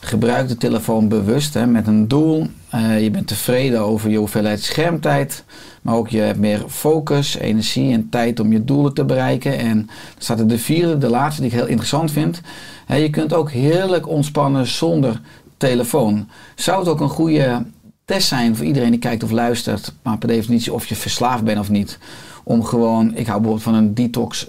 gebruikt 0.02 0.50
de 0.50 0.58
telefoon 0.58 1.08
bewust 1.08 1.54
hè, 1.54 1.68
met 1.68 1.88
een 1.88 2.08
doel. 2.08 2.48
Eh, 2.70 3.04
je 3.04 3.12
bent 3.12 3.28
tevreden 3.28 3.80
over 3.80 4.10
je 4.10 4.18
hoeveelheid 4.18 4.64
schermtijd. 4.64 5.44
Maar 5.82 5.96
ook 5.96 6.10
je 6.10 6.20
hebt 6.20 6.40
meer 6.40 6.64
focus, 6.68 7.36
energie 7.36 7.94
en 7.94 8.10
tijd 8.10 8.40
om 8.40 8.52
je 8.52 8.64
doelen 8.64 8.94
te 8.94 9.06
bereiken. 9.06 9.58
En 9.58 9.76
dan 9.76 9.88
staat 10.18 10.40
er 10.40 10.48
de 10.48 10.60
vierde, 10.60 10.98
de 10.98 11.10
laatste, 11.10 11.42
die 11.42 11.52
ik 11.52 11.58
heel 11.58 11.68
interessant 11.68 12.12
vind. 12.12 12.42
Je 12.88 13.10
kunt 13.10 13.34
ook 13.34 13.52
heerlijk 13.52 14.08
ontspannen 14.08 14.68
zonder 14.68 15.22
telefoon. 15.58 16.30
Zou 16.56 16.80
het 16.80 16.88
ook 16.88 17.00
een 17.00 17.10
goede 17.10 17.66
test 18.06 18.28
zijn 18.28 18.56
voor 18.56 18.66
iedereen 18.66 18.92
die 18.92 19.00
kijkt 19.00 19.24
of 19.24 19.32
luistert, 19.32 19.94
maar 20.02 20.18
per 20.18 20.28
definitie 20.28 20.74
of 20.74 20.86
je 20.86 20.96
verslaafd 20.96 21.44
bent 21.44 21.60
of 21.60 21.70
niet. 21.70 21.98
Om 22.44 22.64
gewoon, 22.64 23.16
ik 23.16 23.28
hou 23.28 23.42
bijvoorbeeld 23.42 23.64
van 23.64 23.74
een 23.74 23.94
detox 23.94 24.48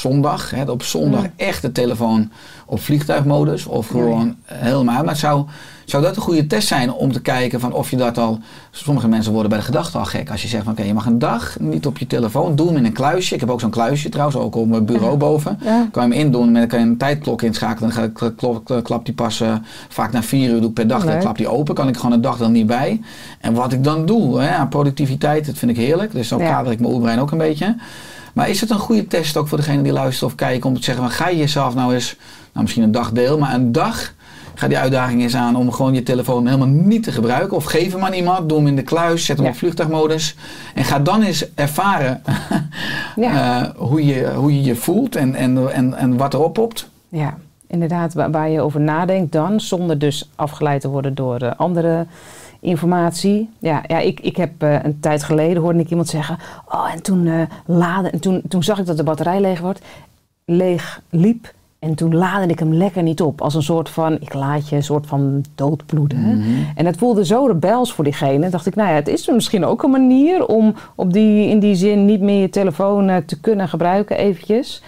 zondag. 0.00 0.50
Hè, 0.50 0.70
op 0.70 0.82
zondag 0.82 1.22
Ja. 1.22 1.30
echt 1.36 1.62
de 1.62 1.72
telefoon 1.72 2.30
op 2.66 2.80
vliegtuigmodus 2.80 3.66
of 3.66 3.86
gewoon 3.86 4.36
helemaal. 4.44 5.04
Maar 5.04 5.16
zou, 5.16 5.46
zou 5.92 6.04
dat 6.04 6.16
een 6.16 6.22
goede 6.22 6.46
test 6.46 6.68
zijn 6.68 6.92
om 6.92 7.12
te 7.12 7.20
kijken 7.20 7.60
van 7.60 7.72
of 7.72 7.90
je 7.90 7.96
dat 7.96 8.18
al... 8.18 8.38
Sommige 8.70 9.08
mensen 9.08 9.32
worden 9.32 9.50
bij 9.50 9.58
de 9.58 9.64
gedachte 9.64 9.98
al 9.98 10.04
gek. 10.04 10.30
Als 10.30 10.42
je 10.42 10.48
zegt 10.48 10.64
van 10.64 10.72
oké, 10.72 10.82
je 10.82 10.94
mag 10.94 11.06
een 11.06 11.18
dag 11.18 11.56
niet 11.60 11.86
op 11.86 11.98
je 11.98 12.06
telefoon. 12.06 12.56
Doe 12.56 12.66
hem 12.66 12.76
in 12.76 12.84
een 12.84 12.92
kluisje. 12.92 13.34
Ik 13.34 13.40
heb 13.40 13.50
ook 13.50 13.60
zo'n 13.60 13.70
kluisje 13.70 14.08
trouwens, 14.08 14.36
ook 14.36 14.56
op 14.56 14.68
mijn 14.68 14.84
bureau 14.84 15.16
boven. 15.16 15.58
Ja. 15.62 15.88
Kan 15.90 16.08
je 16.08 16.14
hem 16.14 16.24
indoen 16.26 16.46
en 16.46 16.52
dan 16.54 16.66
kan 16.66 16.78
je 16.78 16.84
een 16.84 16.96
tijdklok 16.96 17.42
inschakelen. 17.42 18.12
Dan 18.66 18.82
klap, 18.82 19.04
die 19.04 19.14
pas 19.14 19.40
eh, 19.40 19.54
vaak 19.88 20.12
na 20.12 20.22
vier 20.22 20.50
uur 20.50 20.60
doe 20.60 20.68
ik 20.68 20.74
per 20.74 20.86
dag. 20.86 20.98
Dan 21.02 21.12
Leuk. 21.12 21.20
klap 21.20 21.36
die 21.36 21.48
open. 21.48 21.74
Kan 21.74 21.88
ik 21.88 21.96
gewoon 21.96 22.12
een 22.12 22.20
dag 22.20 22.36
dan 22.36 22.52
niet 22.52 22.66
bij. 22.66 23.00
En 23.40 23.54
wat 23.54 23.72
ik 23.72 23.84
dan 23.84 24.06
doe 24.06 24.40
hè, 24.40 24.50
aan 24.54 24.68
productiviteit, 24.68 25.46
dat 25.46 25.58
vind 25.58 25.70
ik 25.70 25.76
heerlijk. 25.76 26.12
Dus 26.12 26.28
Ja. 26.28 26.36
kader 26.36 26.72
ik 26.72 26.80
mijn 26.80 26.92
oerbrein 26.92 27.20
ook 27.20 27.30
een 27.30 27.38
beetje. 27.38 27.76
Maar 28.32 28.48
is 28.48 28.60
het 28.60 28.70
een 28.70 28.78
goede 28.78 29.06
test 29.06 29.36
ook 29.36 29.48
voor 29.48 29.58
degene 29.58 29.82
die 29.82 29.92
luistert 29.92 30.30
of 30.30 30.36
kijkt 30.36 30.64
om 30.64 30.74
te 30.74 30.82
zeggen, 30.82 31.04
van, 31.04 31.12
ga 31.12 31.28
je 31.28 31.36
jezelf 31.36 31.74
nou 31.74 31.94
eens, 31.94 32.16
nou 32.52 32.62
misschien 32.62 32.82
een 32.82 32.92
dag 32.92 33.10
deel, 33.10 33.38
maar 33.38 33.54
een 33.54 33.72
dag 33.72 34.12
ga 34.54 34.68
die 34.68 34.78
uitdaging 34.78 35.22
eens 35.22 35.36
aan 35.36 35.56
om 35.56 35.72
gewoon 35.72 35.94
je 35.94 36.02
telefoon 36.02 36.46
helemaal 36.46 36.66
niet 36.68 37.02
te 37.02 37.12
gebruiken. 37.12 37.56
Of 37.56 37.64
geef 37.64 37.92
hem 37.92 38.04
aan 38.04 38.12
iemand, 38.12 38.48
doe 38.48 38.58
hem 38.58 38.66
in 38.66 38.76
de 38.76 38.82
kluis, 38.82 39.24
zet 39.24 39.36
hem 39.36 39.46
Ja. 39.46 39.52
op 39.52 39.58
vliegtuigmodus. 39.58 40.36
En 40.74 40.84
ga 40.84 40.98
dan 40.98 41.22
eens 41.22 41.54
ervaren 41.54 42.22
Ja. 43.16 43.60
eh, 43.62 43.68
hoe, 43.76 44.06
je, 44.06 44.32
hoe 44.34 44.54
je 44.54 44.62
je 44.62 44.74
voelt 44.74 45.16
en, 45.16 45.34
en, 45.34 45.72
en, 45.72 45.94
en 45.94 46.16
wat 46.16 46.34
erop 46.34 46.52
popt. 46.52 46.88
Ja, 47.08 47.38
inderdaad, 47.66 48.14
waar, 48.14 48.30
waar 48.30 48.50
je 48.50 48.60
over 48.60 48.80
nadenkt 48.80 49.32
dan, 49.32 49.60
zonder 49.60 49.98
dus 49.98 50.30
afgeleid 50.34 50.80
te 50.80 50.88
worden 50.88 51.14
door 51.14 51.36
eh, 51.40 51.50
andere 51.56 52.06
informatie. 52.60 53.50
Ja, 53.58 53.82
ja 53.86 53.98
ik, 53.98 54.20
ik 54.20 54.36
heb 54.36 54.62
eh, 54.62 54.82
een 54.82 55.00
tijd 55.00 55.22
geleden 55.22 55.62
hoorde 55.62 55.78
ik 55.78 55.90
iemand 55.90 56.08
zeggen, 56.08 56.38
oh 56.68 56.92
en 56.92 57.02
toen 57.02 57.48
laden, 57.66 58.12
en 58.12 58.20
toen, 58.20 58.42
toen 58.48 58.62
zag 58.62 58.78
ik 58.78 58.86
dat 58.86 58.96
de 58.96 59.02
batterij 59.02 59.40
leeg 59.40 59.60
wordt, 59.60 59.80
leeg 60.44 61.00
liep. 61.10 61.52
En 61.82 61.94
toen 61.94 62.14
laadde 62.14 62.46
ik 62.46 62.58
hem 62.58 62.74
lekker 62.74 63.02
niet 63.02 63.20
op. 63.20 63.40
Als 63.40 63.54
een 63.54 63.62
soort 63.62 63.88
van, 63.88 64.16
ik 64.20 64.34
laat 64.34 64.68
je 64.68 64.76
een 64.76 64.82
soort 64.82 65.06
van 65.06 65.44
doodbloeden. 65.54 66.42
En 66.74 66.86
het 66.86 66.96
voelde 66.96 67.24
zo 67.24 67.46
rebels 67.46 67.92
voor 67.92 68.04
diegene. 68.04 68.48
dacht 68.48 68.66
ik, 68.66 68.74
nou 68.74 68.88
ja, 68.88 68.94
het 68.94 69.08
is 69.08 69.26
misschien 69.26 69.64
ook 69.64 69.82
een 69.82 69.90
manier 69.90 70.46
om 70.46 70.74
op 70.94 71.12
die, 71.12 71.48
in 71.48 71.58
die 71.58 71.74
zin 71.74 72.04
niet 72.04 72.20
meer 72.20 72.40
je 72.40 72.48
telefoon 72.48 73.08
eh, 73.08 73.16
te 73.16 73.40
kunnen 73.40 73.68
gebruiken 73.68 74.16
eventjes. 74.16 74.82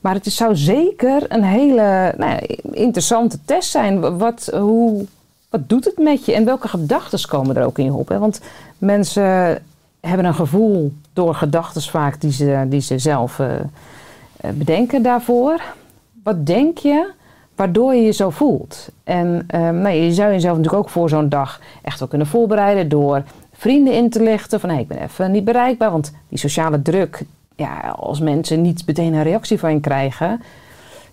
Maar 0.00 0.14
het 0.14 0.26
is, 0.26 0.36
zou 0.36 0.56
zeker 0.56 1.24
een 1.28 1.42
hele 1.42 2.14
nou 2.16 2.30
ja, 2.30 2.40
interessante 2.72 3.38
test 3.44 3.70
zijn. 3.70 4.18
Wat, 4.18 4.50
hoe, 4.52 5.04
wat 5.50 5.68
doet 5.68 5.84
het 5.84 5.98
met 5.98 6.24
je 6.24 6.32
en 6.34 6.44
welke 6.44 6.68
gedachten 6.68 7.28
komen 7.28 7.56
er 7.56 7.66
ook 7.66 7.78
in 7.78 7.84
je 7.84 7.92
op? 7.92 8.08
Hè? 8.08 8.18
Want 8.18 8.40
mensen 8.78 9.62
hebben 10.00 10.26
een 10.26 10.34
gevoel 10.34 10.92
door 11.12 11.34
gedachten 11.34 11.82
vaak 11.82 12.20
die 12.20 12.32
ze, 12.32 12.66
die 12.68 12.80
ze 12.80 12.98
zelf 12.98 13.38
eh, 13.38 13.54
eh, 14.36 14.50
bedenken 14.50 15.02
daarvoor. 15.02 15.60
Wat 16.26 16.46
denk 16.46 16.78
je 16.78 17.10
waardoor 17.56 17.94
je 17.94 18.02
je 18.02 18.12
zo 18.12 18.30
voelt? 18.30 18.88
En 19.04 19.44
ehm, 19.46 19.80
nou, 19.80 19.94
je 19.94 20.12
zou 20.12 20.32
jezelf 20.32 20.56
natuurlijk 20.56 20.82
ook 20.82 20.90
voor 20.90 21.08
zo'n 21.08 21.28
dag 21.28 21.60
echt 21.82 21.98
wel 21.98 22.08
kunnen 22.08 22.26
voorbereiden 22.26 22.88
door 22.88 23.22
vrienden 23.52 23.94
in 23.94 24.10
te 24.10 24.22
lichten 24.22 24.60
van 24.60 24.70
ik 24.70 24.88
ben 24.88 25.02
even 25.02 25.30
niet 25.30 25.44
bereikbaar, 25.44 25.90
want 25.90 26.12
die 26.28 26.38
sociale 26.38 26.82
druk, 26.82 27.22
ja, 27.56 27.78
als 27.88 28.20
mensen 28.20 28.62
niet 28.62 28.86
meteen 28.86 29.14
een 29.14 29.22
reactie 29.22 29.58
van 29.58 29.72
je 29.72 29.80
krijgen, 29.80 30.42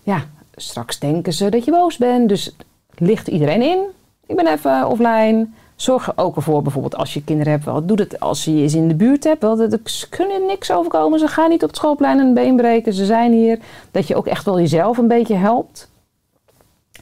ja, 0.03 0.23
straks 0.55 0.99
denken 0.99 1.33
ze 1.33 1.49
dat 1.49 1.65
je 1.65 1.71
boos 1.71 1.97
bent. 1.97 2.29
Dus 2.29 2.55
licht 2.95 3.27
iedereen 3.27 3.61
in. 3.61 3.79
Ik 4.25 4.35
ben 4.35 4.47
even 4.47 4.87
offline. 4.87 5.53
Zorg 5.83 6.07
er 6.07 6.13
ook 6.15 6.35
ervoor, 6.35 6.61
bijvoorbeeld 6.61 6.95
als 6.95 7.13
je 7.13 7.23
kinderen 7.23 7.51
hebt, 7.51 7.65
wel, 7.65 7.85
doe 7.85 7.97
dat 7.97 8.19
als 8.19 8.43
je 8.43 8.67
ze 8.67 8.77
in 8.77 8.87
de 8.87 8.95
buurt 8.95 9.23
hebt. 9.23 9.41
Wel, 9.41 9.57
ze 9.83 10.09
kunnen 10.09 10.45
niks 10.45 10.71
overkomen. 10.71 11.19
Ze 11.19 11.27
gaan 11.27 11.49
niet 11.49 11.63
op 11.63 11.69
het 11.69 11.77
schoolplein 11.77 12.19
een 12.19 12.33
been 12.33 12.55
breken. 12.55 12.93
Ze 12.93 13.05
zijn 13.05 13.31
hier. 13.31 13.59
Dat 13.91 14.07
je 14.07 14.15
ook 14.15 14.27
echt 14.27 14.45
wel 14.45 14.59
jezelf 14.59 14.97
een 14.97 15.07
beetje 15.07 15.35
helpt. 15.35 15.91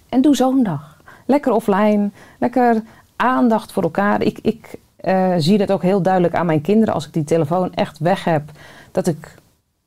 En 0.10 0.22
doe 0.22 0.36
zo'n 0.36 0.64
dag. 0.64 0.98
Lekker 1.26 1.52
offline. 1.52 2.10
Lekker 2.40 2.84
aandacht 3.16 3.72
voor 3.72 3.84
elkaar. 3.84 4.22
Ik, 4.22 4.40
ik 4.42 4.76
eh, 4.96 5.34
zie 5.38 5.58
dat 5.58 5.72
ook 5.72 5.82
heel 5.82 6.02
duidelijk 6.02 6.36
aan 6.36 6.46
mijn 6.46 6.62
kinderen. 6.62 6.94
Als 6.94 7.08
ik 7.08 7.14
die 7.14 7.24
telefoon 7.24 7.74
echt 7.74 8.00
weg 8.00 8.24
heb. 8.24 8.44
Dat 8.92 9.08
ik 9.08 9.36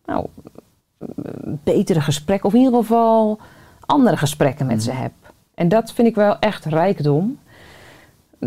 nou, 0.04 0.26
betere 1.64 2.00
gesprekken, 2.00 2.48
of 2.48 2.54
in 2.54 2.60
ieder 2.60 2.78
geval 2.78 3.38
andere 3.80 4.16
gesprekken 4.16 4.66
met 4.66 4.82
ze 4.82 4.90
heb. 4.90 5.12
En 5.54 5.68
dat 5.68 5.92
vind 5.92 6.08
ik 6.08 6.14
wel 6.14 6.38
echt 6.38 6.64
rijkdom. 6.64 7.38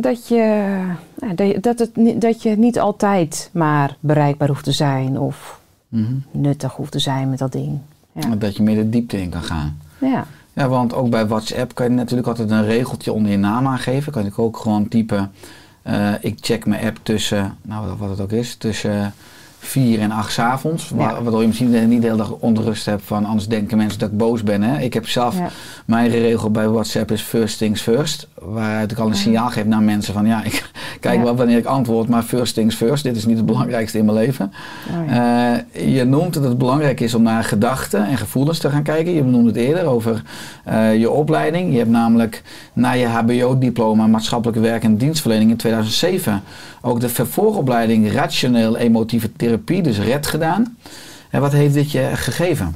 Dat 0.01 0.27
je, 0.27 0.77
nou, 1.19 1.35
dat, 1.35 1.47
je, 1.47 1.59
dat, 1.59 1.79
het, 1.79 1.95
niet- 1.95 2.21
dat 2.21 2.41
je 2.41 2.57
niet 2.57 2.79
altijd 2.79 3.49
maar 3.53 3.95
bereikbaar 3.99 4.47
hoeft 4.47 4.63
te 4.63 4.71
zijn 4.71 5.19
of 5.19 5.59
Mhm. 5.89 6.13
nuttig 6.31 6.73
hoeft 6.75 6.91
te 6.91 6.99
zijn 6.99 7.29
met 7.29 7.39
dat 7.39 7.51
ding. 7.51 7.79
Ja. 8.11 8.35
Dat 8.35 8.55
je 8.57 8.63
meer 8.63 8.75
de 8.75 8.89
diepte 8.89 9.21
in 9.21 9.29
kan 9.29 9.43
gaan. 9.43 9.77
ja. 9.97 10.25
Ja, 10.53 10.67
want 10.67 10.93
ook 10.93 11.09
bij 11.09 11.27
WhatsApp 11.27 11.75
kan 11.75 11.85
je 11.89 11.91
natuurlijk 11.95 12.27
altijd 12.27 12.49
een 12.49 12.65
regeltje 12.65 13.13
onder 13.13 13.31
je 13.31 13.37
naam 13.37 13.67
aangeven. 13.67 14.11
Kan 14.11 14.25
ik 14.25 14.39
ook 14.39 14.57
gewoon 14.57 14.87
typen, 14.87 15.31
eh, 15.81 16.13
ik 16.21 16.37
check 16.41 16.65
mijn 16.65 16.85
app 16.85 16.99
tussen, 17.03 17.57
nou 17.61 17.95
wat 17.97 18.09
het 18.09 18.19
ook 18.21 18.31
is, 18.31 18.55
tussen 18.55 19.13
4 19.59 19.99
en 19.99 20.11
8 20.11 20.31
's 20.31 20.39
avonds. 20.39 20.91
Ja. 20.97 21.21
Waardoor 21.21 21.41
je 21.41 21.47
misschien 21.47 21.87
niet 21.89 22.01
de 22.01 22.07
hele 22.07 22.17
dag 22.17 22.31
onrust 22.31 22.85
hebt 22.85 23.01
van, 23.05 23.25
anders 23.25 23.47
denken 23.47 23.77
mensen 23.77 23.99
dat 23.99 24.09
ik 24.09 24.17
boos 24.17 24.43
ben. 24.43 24.61
Hè? 24.61 24.79
Ik 24.79 24.93
heb 24.93 25.07
zelf, 25.07 25.37
Ja. 25.37 25.49
mijn 25.85 26.09
regel 26.09 26.51
bij 26.51 26.67
WhatsApp 26.67 27.11
is 27.11 27.21
first 27.21 27.57
things 27.57 27.81
first. 27.81 28.27
Waaruit 28.41 28.91
ik 28.91 28.97
al 28.97 29.07
een 29.07 29.15
signaal 29.15 29.49
geef 29.49 29.65
naar 29.65 29.81
mensen 29.81 30.13
van, 30.13 30.25
ja, 30.25 30.43
ik 30.49 30.71
kijk 30.99 31.23
wel 31.23 31.35
wanneer 31.35 31.57
ik 31.57 31.65
antwoord, 31.65 32.07
maar 32.09 32.23
first 32.23 32.53
things 32.53 32.75
first. 32.75 33.03
Dit 33.03 33.15
is 33.15 33.25
niet 33.25 33.37
het 33.37 33.45
belangrijkste 33.45 33.97
in 33.97 34.05
mijn 34.05 34.17
leven. 34.17 34.53
Oh. 34.89 35.17
Eh, 35.17 35.95
je 35.95 36.03
noemt 36.03 36.33
dat 36.33 36.43
het 36.43 36.57
belangrijk 36.57 36.99
is 36.99 37.13
om 37.13 37.21
naar 37.21 37.43
gedachten 37.43 38.05
en 38.07 38.17
gevoelens 38.17 38.59
te 38.59 38.69
gaan 38.69 38.83
kijken. 38.83 39.13
Je 39.13 39.23
noemde 39.23 39.47
het 39.47 39.57
eerder 39.57 39.85
over 39.85 40.21
eh, 40.63 40.99
je 40.99 41.09
opleiding. 41.09 41.71
Je 41.71 41.77
hebt 41.77 41.89
namelijk 41.89 42.43
na 42.73 42.91
je 42.91 43.05
HBO-diploma 43.05 44.07
maatschappelijke 44.07 44.61
werk 44.61 44.83
en 44.83 44.97
dienstverlening 44.97 45.49
in 45.51 45.57
2007 45.57 46.43
ook 46.81 46.99
de 46.99 47.09
vervolgopleiding 47.09 48.11
rationeel 48.11 48.77
emotieve 48.77 49.31
therapie, 49.31 49.81
dus 49.81 49.99
RED, 49.99 50.27
gedaan. 50.27 50.77
En 51.29 51.41
wat 51.41 51.51
heeft 51.51 51.73
dit 51.73 51.91
je 51.91 52.09
gegeven? 52.13 52.75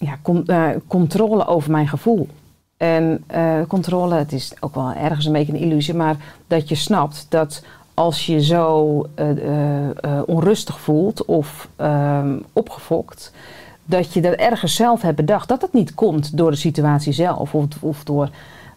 ja, 0.00 0.18
eh, 0.46 0.68
controle 0.86 1.46
over 1.46 1.70
mijn 1.70 1.88
gevoel. 1.88 2.28
En 2.76 3.24
eh, 3.26 3.60
controle, 3.68 4.14
het 4.14 4.32
is 4.32 4.52
ook 4.60 4.74
wel 4.74 4.92
ergens 4.92 5.26
een 5.26 5.32
beetje 5.32 5.52
een 5.52 5.58
illusie, 5.58 5.94
maar 5.94 6.16
dat 6.46 6.68
je 6.68 6.74
snapt 6.74 7.26
dat 7.28 7.64
als 7.94 8.26
je 8.26 8.44
zo 8.44 9.06
eh, 9.14 9.26
onrustig 10.26 10.80
voelt 10.80 11.24
of 11.24 11.68
ehm, 11.76 12.38
opgefokt, 12.52 13.32
dat 13.84 14.12
je 14.12 14.20
dat 14.20 14.34
ergens 14.34 14.74
zelf 14.74 15.02
hebt 15.02 15.16
bedacht. 15.16 15.48
Dat 15.48 15.60
dat 15.60 15.72
niet 15.72 15.94
komt 15.94 16.36
door 16.36 16.50
de 16.50 16.56
situatie 16.56 17.12
zelf 17.12 17.54
of, 17.54 17.64
of 17.80 18.04
door 18.04 18.30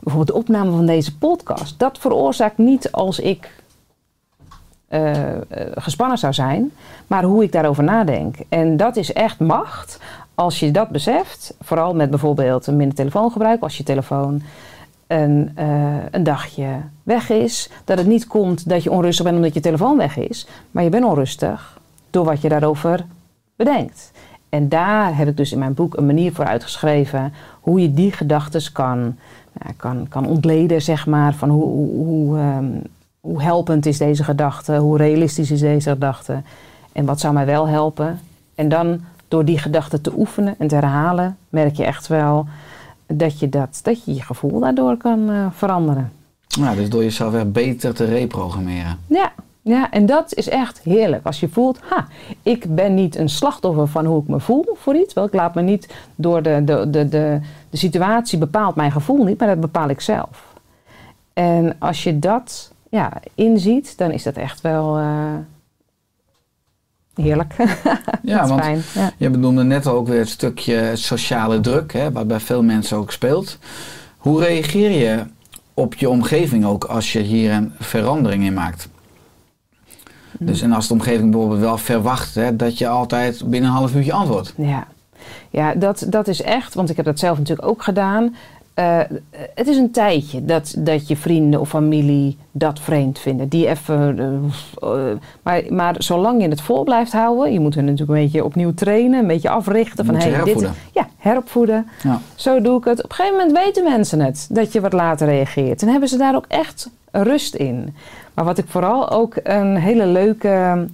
bijvoorbeeld 0.04 0.28
de 0.28 0.44
opname 0.44 0.72
van 0.72 0.86
deze 0.86 1.18
podcast. 1.18 1.80
Dat 1.80 1.98
veroorzaakt 1.98 2.58
niet 2.58 2.92
als 2.92 3.20
ik 3.20 3.62
eh, 4.88 5.32
eh, 5.32 5.42
gespannen 5.76 6.18
zou 6.18 6.34
zijn, 6.34 6.72
maar 7.08 7.24
hoe 7.24 7.44
ik 7.44 7.52
daarover 7.52 7.84
nadenk. 7.84 8.36
En 8.50 8.78
dat 8.78 8.96
is 8.96 9.14
echt 9.14 9.40
macht. 9.40 10.00
Als 10.36 10.60
je 10.60 10.72
dat 10.72 10.90
beseft, 10.90 11.56
vooral 11.62 11.96
met 11.96 12.10
bijvoorbeeld 12.10 12.68
een 12.68 12.76
minder 12.76 12.96
telefoongebruik, 12.96 13.62
als 13.62 13.78
je 13.78 13.84
telefoon 13.84 14.42
een, 15.08 15.52
eh, 15.56 16.06
een 16.12 16.24
dagje 16.24 16.68
weg 17.04 17.30
is, 17.30 17.70
dat 17.86 17.98
het 17.98 18.08
niet 18.08 18.28
komt 18.28 18.70
dat 18.70 18.84
je 18.84 18.92
onrustig 18.92 19.26
bent 19.26 19.38
omdat 19.38 19.54
je 19.54 19.60
telefoon 19.60 19.98
weg 19.98 20.18
is, 20.18 20.48
maar 20.72 20.84
je 20.84 20.90
bent 20.90 21.06
onrustig 21.06 21.80
door 22.10 22.26
wat 22.26 22.42
je 22.42 22.50
daarover 22.50 23.06
bedenkt. 23.56 24.12
En 24.50 24.70
daar 24.70 25.18
heb 25.18 25.28
ik 25.28 25.38
dus 25.38 25.52
in 25.52 25.60
mijn 25.60 25.74
boek 25.74 25.98
een 25.98 26.06
manier 26.06 26.34
voor 26.34 26.46
uitgeschreven 26.46 27.34
hoe 27.62 27.82
je 27.82 27.94
die 27.94 28.12
gedachten 28.12 28.72
kan, 28.72 29.18
kan, 29.78 30.08
kan 30.10 30.26
ontleden, 30.26 30.82
zeg 30.82 31.06
maar, 31.06 31.34
van 31.34 31.50
hoe, 31.50 31.64
hoe, 31.64 32.06
hoe, 32.06 32.38
ehm, 32.38 32.66
hoe 33.20 33.42
helpend 33.42 33.86
is 33.86 33.98
deze 33.98 34.24
gedachte, 34.24 34.78
hoe 34.78 34.98
realistisch 34.98 35.52
is 35.52 35.60
deze 35.60 35.90
gedachte 35.90 36.42
en 36.92 37.06
wat 37.06 37.20
zou 37.20 37.34
mij 37.34 37.46
wel 37.46 37.68
helpen. 37.68 38.20
En 38.56 38.70
dan 38.70 39.02
door 39.28 39.46
die 39.46 39.58
gedachte 39.58 40.02
te 40.02 40.14
oefenen 40.18 40.56
en 40.58 40.68
te 40.68 40.76
herhalen, 40.76 41.38
merk 41.50 41.76
je 41.76 41.86
echt 41.86 42.08
wel 42.08 42.48
dat 43.08 43.40
je, 43.40 43.50
dat, 43.50 43.80
dat 43.84 44.04
je, 44.04 44.14
je 44.14 44.22
gevoel 44.22 44.60
daardoor 44.60 44.98
kan 44.98 45.30
eh, 45.30 45.46
veranderen. 45.52 46.12
Nou, 46.60 46.76
dus 46.76 46.90
door 46.90 47.04
jezelf 47.04 47.34
echt 47.34 47.52
beter 47.52 47.94
te 47.94 48.06
reprogrammeren. 48.06 49.00
Ja, 49.08 49.32
ja, 49.64 49.92
en 49.92 50.06
dat 50.06 50.34
is 50.34 50.50
echt 50.50 50.82
heerlijk. 50.82 51.26
Als 51.26 51.40
je 51.40 51.50
voelt, 51.50 51.80
ha, 51.82 52.08
ik 52.42 52.76
ben 52.76 52.94
niet 52.94 53.16
een 53.16 53.30
slachtoffer 53.30 53.88
van 53.88 54.06
hoe 54.06 54.22
ik 54.22 54.28
me 54.28 54.40
voel 54.40 54.66
voor 54.74 54.96
iets. 54.96 55.14
Wel, 55.14 55.26
ik 55.26 55.34
laat 55.34 55.56
me 55.56 55.62
niet 55.62 55.94
door 56.16 56.42
de, 56.42 56.62
de, 56.66 56.90
de, 56.90 57.10
de, 57.10 57.40
de 57.70 57.78
situatie 57.78 58.38
bepaalt 58.38 58.76
mijn 58.76 58.92
gevoel 58.92 59.24
niet, 59.24 59.40
maar 59.40 59.48
dat 59.48 59.60
bepaal 59.60 59.90
ik 59.90 60.02
zelf. 60.02 60.54
En 61.34 61.76
als 61.80 62.04
je 62.04 62.20
dat 62.20 62.72
ja, 62.90 63.12
inziet, 63.36 63.98
dan 63.98 64.12
is 64.12 64.24
dat 64.24 64.36
echt 64.36 64.62
wel 64.62 64.98
eh, 64.98 65.36
heerlijk. 67.16 67.56
Ja, 68.22 68.48
want 68.48 68.62
fijn. 68.62 68.82
Ja. 68.94 69.12
Je 69.18 69.30
benoemde 69.30 69.64
net 69.64 69.88
ook 69.88 70.08
weer 70.08 70.20
het 70.20 70.30
stukje 70.30 70.92
sociale 70.94 71.60
druk, 71.60 71.94
hè, 71.94 72.12
wat 72.12 72.28
bij 72.28 72.40
veel 72.40 72.64
mensen 72.64 72.98
ook 72.98 73.12
speelt. 73.12 73.58
Hoe 74.18 74.44
reageer 74.44 74.92
je 74.92 75.24
op 75.74 75.94
je 75.94 76.10
omgeving 76.10 76.66
ook 76.66 76.84
als 76.84 77.14
je 77.14 77.20
hier 77.20 77.52
een 77.52 77.74
verandering 77.80 78.44
in 78.44 78.54
maakt? 78.54 78.90
Dus 80.46 80.62
en 80.62 80.72
als 80.72 80.88
de 80.88 80.94
omgeving 80.94 81.32
bijvoorbeeld 81.32 81.60
wel 81.60 81.78
verwacht 81.78 82.36
hè, 82.36 82.56
dat 82.56 82.78
je 82.78 82.88
altijd 82.88 83.44
binnen 83.46 83.70
een 83.70 83.76
half 83.76 83.96
uurtje 83.96 84.14
antwoordt. 84.14 84.54
Ja, 84.58 84.88
ja 85.50 85.74
dat, 85.74 86.06
dat 86.10 86.28
is 86.28 86.42
echt, 86.42 86.74
want 86.74 86.90
ik 86.90 86.96
heb 86.96 87.06
dat 87.06 87.20
zelf 87.20 87.38
natuurlijk 87.38 87.68
ook 87.68 87.84
gedaan. 87.84 88.34
Eh, 88.74 89.00
het 89.56 89.68
is 89.68 89.78
een 89.78 89.92
tijdje 89.92 90.46
dat, 90.46 90.76
dat 90.78 91.08
je 91.08 91.18
vrienden 91.18 91.60
of 91.60 91.70
familie 91.70 92.38
dat 92.52 92.80
vreemd 92.80 93.20
vinden. 93.20 93.48
Die 93.48 93.68
even. 93.68 94.20
eh, 94.20 95.10
eh, 95.10 95.18
maar, 95.42 95.64
maar 95.70 95.96
zolang 95.98 96.42
je 96.42 96.50
het 96.50 96.62
vol 96.62 96.84
blijft 96.84 97.12
houden, 97.12 97.54
je 97.54 97.60
moet 97.60 97.76
hen 97.76 97.86
natuurlijk 97.86 98.12
een 98.12 98.24
beetje 98.24 98.44
opnieuw 98.44 98.74
trainen, 98.74 99.20
een 99.20 99.28
beetje 99.28 99.50
africhten. 99.50 100.06
Van, 100.06 100.16
hey, 100.16 100.44
dit, 100.44 100.70
ja, 100.94 101.08
heropvoeden. 101.18 101.88
Ja. 102.04 102.22
Zo 102.36 102.62
doe 102.62 102.78
ik 102.78 102.84
het. 102.86 103.04
Op 103.04 103.10
een 103.10 103.16
gegeven 103.16 103.38
moment 103.38 103.58
weten 103.58 103.84
mensen 103.84 104.20
het, 104.20 104.48
dat 104.52 104.74
je 104.74 104.82
wat 104.82 104.94
later 104.94 105.28
reageert. 105.28 105.82
En 105.82 105.88
hebben 105.88 106.10
ze 106.10 106.18
daar 106.18 106.36
ook 106.36 106.46
echt 106.48 106.90
rust 107.22 107.56
in. 107.56 107.96
Maar 108.34 108.46
wat 108.46 108.58
ik 108.58 108.68
vooral 108.68 109.10
ook 109.10 109.36
een 109.44 109.76
hele 109.76 110.06
leuke 110.06 110.88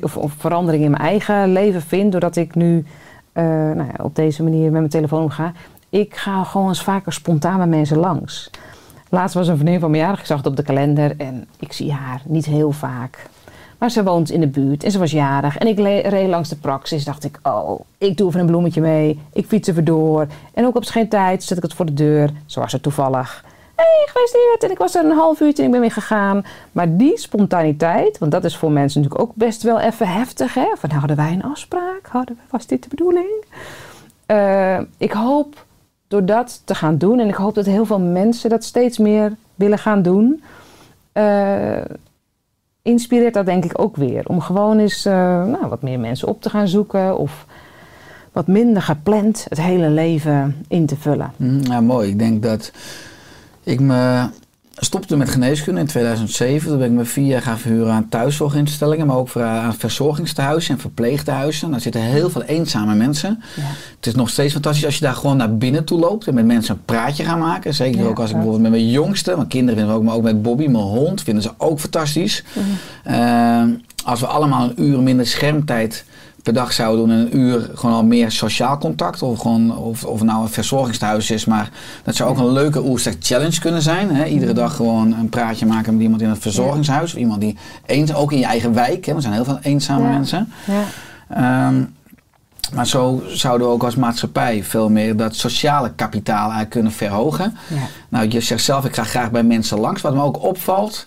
of, 0.00 0.16
of 0.16 0.32
verandering 0.38 0.84
in 0.84 0.90
mijn 0.90 1.02
eigen 1.02 1.52
leven 1.52 1.82
vind, 1.82 2.12
doordat 2.12 2.36
ik 2.36 2.54
nu 2.54 2.84
eh, 3.32 3.44
nou 3.44 3.84
ja, 3.96 4.04
op 4.04 4.14
deze 4.14 4.42
manier 4.42 4.62
met 4.62 4.72
mijn 4.72 4.88
telefoon 4.88 5.22
omga. 5.22 5.52
Ik 5.88 6.16
ga 6.16 6.44
gewoon 6.44 6.68
eens 6.68 6.82
vaker 6.82 7.12
spontaan 7.12 7.58
met 7.58 7.68
mensen 7.68 7.98
langs. 7.98 8.50
Laatst 9.08 9.34
was 9.34 9.48
een 9.48 9.56
vriendin 9.56 9.80
van 9.80 9.90
me 9.90 9.96
jarig, 9.96 10.20
ik 10.20 10.26
zag 10.26 10.36
het 10.36 10.46
op 10.46 10.56
de 10.56 10.62
kalender 10.62 11.14
en 11.16 11.46
ik 11.58 11.72
zie 11.72 11.92
haar 11.92 12.22
niet 12.24 12.46
heel 12.46 12.72
vaak. 12.72 13.28
Maar 13.78 13.90
ze 13.90 14.02
woont 14.02 14.30
in 14.30 14.40
de 14.40 14.46
buurt 14.46 14.84
en 14.84 14.90
ze 14.90 14.98
was 14.98 15.10
jarig. 15.10 15.58
En 15.58 15.66
ik 15.66 15.78
reed 16.08 16.28
langs 16.28 16.48
de 16.48 16.56
praxis. 16.56 17.04
Dacht 17.04 17.24
ik, 17.24 17.38
oh, 17.42 17.80
ik 17.98 18.16
doe 18.16 18.28
even 18.28 18.40
een 18.40 18.46
bloemetje 18.46 18.80
mee. 18.80 19.20
Ik 19.32 19.46
fiets 19.46 19.68
even 19.68 19.84
door. 19.84 20.26
En 20.54 20.66
ook 20.66 20.76
op 20.76 20.84
geen 20.84 21.08
tijd 21.08 21.42
zet 21.42 21.56
ik 21.56 21.62
het 21.62 21.74
voor 21.74 21.86
de 21.86 21.94
deur. 21.94 22.30
Zo 22.46 22.60
was 22.60 22.72
het 22.72 22.82
toevallig. 22.82 23.44
Hey, 23.76 24.02
gefeliciteerd. 24.06 24.62
En 24.62 24.70
ik 24.70 24.78
was 24.78 24.94
er 24.94 25.04
een 25.04 25.10
half 25.16 25.40
uurtje 25.40 25.62
en 25.62 25.66
ik 25.66 25.72
ben 25.72 25.80
weer 25.80 25.92
gegaan. 25.92 26.44
Maar 26.72 26.96
die 26.96 27.18
spontaniteit, 27.18 28.18
want 28.18 28.32
dat 28.32 28.44
is 28.44 28.56
voor 28.56 28.70
mensen 28.72 29.00
natuurlijk 29.02 29.28
ook 29.30 29.36
best 29.36 29.62
wel 29.62 29.80
even 29.80 30.08
heftig. 30.08 30.54
Hè? 30.54 30.66
Van, 30.78 30.90
hadden 30.90 31.16
wij 31.16 31.32
een 31.32 31.42
afspraak? 31.42 32.06
Hadden 32.08 32.38
was 32.50 32.66
dit 32.66 32.82
de 32.82 32.88
bedoeling? 32.88 33.44
Eh, 34.26 34.78
ik 34.96 35.12
hoop 35.12 35.64
door 36.08 36.24
dat 36.24 36.62
te 36.64 36.74
gaan 36.74 36.98
doen, 36.98 37.18
en 37.20 37.28
ik 37.28 37.34
hoop 37.34 37.54
dat 37.54 37.66
heel 37.66 37.84
veel 37.86 38.00
mensen 38.00 38.50
dat 38.50 38.64
steeds 38.64 38.98
meer 38.98 39.32
willen 39.54 39.78
gaan 39.78 40.02
doen, 40.02 40.42
eh, 41.12 41.80
inspireert 42.82 43.34
dat 43.34 43.46
denk 43.46 43.64
ik 43.64 43.80
ook 43.80 43.96
weer. 43.96 44.22
Om 44.28 44.40
gewoon 44.40 44.78
eens 44.78 45.04
eh, 45.04 45.12
nou, 45.44 45.66
wat 45.68 45.82
meer 45.82 46.00
mensen 46.00 46.28
op 46.28 46.42
te 46.42 46.50
gaan 46.50 46.68
zoeken 46.68 47.18
of 47.18 47.46
wat 48.32 48.46
minder 48.46 48.82
gepland 48.82 49.46
het 49.48 49.60
hele 49.60 49.88
leven 49.88 50.64
in 50.68 50.86
te 50.86 50.96
vullen. 50.96 51.32
Hm, 51.36 51.60
Ja, 51.60 51.80
mooi. 51.80 52.08
Ik 52.08 52.18
denk 52.18 52.42
dat 52.42 52.72
ik 53.66 53.80
me 53.80 54.28
stopte 54.76 55.16
met 55.16 55.30
geneeskunde 55.30 55.80
in 55.80 55.86
2007. 55.86 56.68
Toen 56.68 56.78
ben 56.78 56.86
ik 56.86 56.92
me 56.92 57.04
vier 57.04 57.26
jaar 57.26 57.42
gaan 57.42 57.58
verhuren 57.58 57.92
aan 57.92 58.08
thuiszorginstellingen, 58.08 59.06
maar 59.06 59.16
ook 59.16 59.28
voor, 59.28 59.42
aan 59.42 59.74
verzorgingstehuizen 59.74 60.74
en 60.74 60.80
verpleegtehuizen. 60.80 61.70
Daar 61.70 61.80
zitten 61.80 62.00
heel 62.00 62.30
veel 62.30 62.42
eenzame 62.42 62.94
mensen. 62.94 63.42
Ja. 63.56 63.62
Het 63.96 64.06
is 64.06 64.14
nog 64.14 64.28
steeds 64.28 64.52
fantastisch 64.52 64.84
als 64.84 64.94
je 64.94 65.04
daar 65.04 65.14
gewoon 65.14 65.36
naar 65.36 65.56
binnen 65.56 65.84
toe 65.84 65.98
loopt 65.98 66.26
en 66.26 66.34
met 66.34 66.46
mensen 66.46 66.74
een 66.74 66.84
praatje 66.84 67.24
gaat 67.24 67.38
maken. 67.38 67.74
Zeker 67.74 68.00
Ja, 68.00 68.06
ook 68.06 68.18
als 68.18 68.28
ik 68.30 68.34
bijvoorbeeld 68.34 68.62
met 68.62 68.70
mijn 68.70 68.90
jongste, 68.90 69.36
mijn 69.36 69.48
kinderen 69.48 69.78
vinden 69.78 69.94
we 69.94 70.00
ook, 70.00 70.06
maar 70.06 70.16
ook 70.16 70.22
met 70.22 70.42
Bobby, 70.42 70.66
mijn 70.66 70.84
hond, 70.84 71.22
vinden 71.22 71.42
ze 71.42 71.50
ook 71.56 71.80
fantastisch. 71.80 72.44
Eh, 73.02 73.62
als 74.04 74.20
we 74.20 74.26
allemaal 74.26 74.68
een 74.68 74.82
uur 74.82 75.00
minder 75.00 75.26
schermtijd 75.26 76.04
per 76.46 76.54
dag 76.54 76.72
zouden 76.72 77.06
doen 77.06 77.16
en 77.16 77.20
een 77.22 77.36
uur 77.38 77.70
gewoon 77.74 77.94
al 77.94 78.04
meer 78.04 78.30
sociaal 78.30 78.78
contact. 78.78 79.22
Of, 79.22 79.38
gewoon, 79.40 79.76
of, 79.76 80.04
of 80.04 80.18
het 80.18 80.28
nou 80.28 80.42
een 80.42 80.48
verzorgingstehuis 80.48 81.30
is, 81.30 81.44
maar 81.44 81.70
dat 82.04 82.14
zou 82.14 82.30
ook 82.30 82.38
een 82.38 82.52
leuke 82.52 82.84
Oerstek 82.84 83.16
challenge 83.20 83.60
kunnen 83.60 83.82
zijn. 83.82 84.14
Hè? 84.14 84.24
Iedere 84.24 84.52
dag 84.52 84.76
gewoon 84.76 85.12
een 85.18 85.28
praatje 85.28 85.66
maken 85.66 85.92
met 85.92 86.02
iemand 86.02 86.22
in 86.22 86.28
het 86.28 86.38
verzorgingshuis. 86.38 87.12
Of 87.12 87.18
iemand 87.18 87.40
die 87.40 87.56
eens, 87.86 88.14
ook 88.14 88.32
in 88.32 88.38
je 88.38 88.44
eigen 88.44 88.74
wijk, 88.74 89.04
hè? 89.04 89.12
want 89.12 89.24
er 89.24 89.30
zijn 89.30 89.34
heel 89.34 89.44
veel 89.44 89.58
eenzame 89.62 90.02
Ja. 90.02 90.08
mensen. 90.08 90.52
Ja. 90.66 90.82
Ehm, 91.28 91.82
Maar 92.74 92.86
zo 92.86 93.22
zouden 93.28 93.66
we 93.66 93.72
ook 93.72 93.84
als 93.84 93.94
maatschappij 93.96 94.64
veel 94.64 94.88
meer 94.90 95.16
dat 95.16 95.36
sociale 95.36 95.92
kapitaal 95.94 96.40
eigenlijk 96.42 96.70
kunnen 96.70 96.92
verhogen. 96.92 97.56
Ja. 97.68 97.76
Nou, 98.08 98.28
je 98.28 98.40
zegt 98.40 98.64
zelf, 98.64 98.84
ik 98.84 98.94
ga 98.94 99.04
graag 99.04 99.30
bij 99.30 99.42
mensen 99.42 99.78
langs. 99.80 100.02
Wat 100.02 100.14
me 100.14 100.22
ook 100.22 100.42
opvalt, 100.42 101.06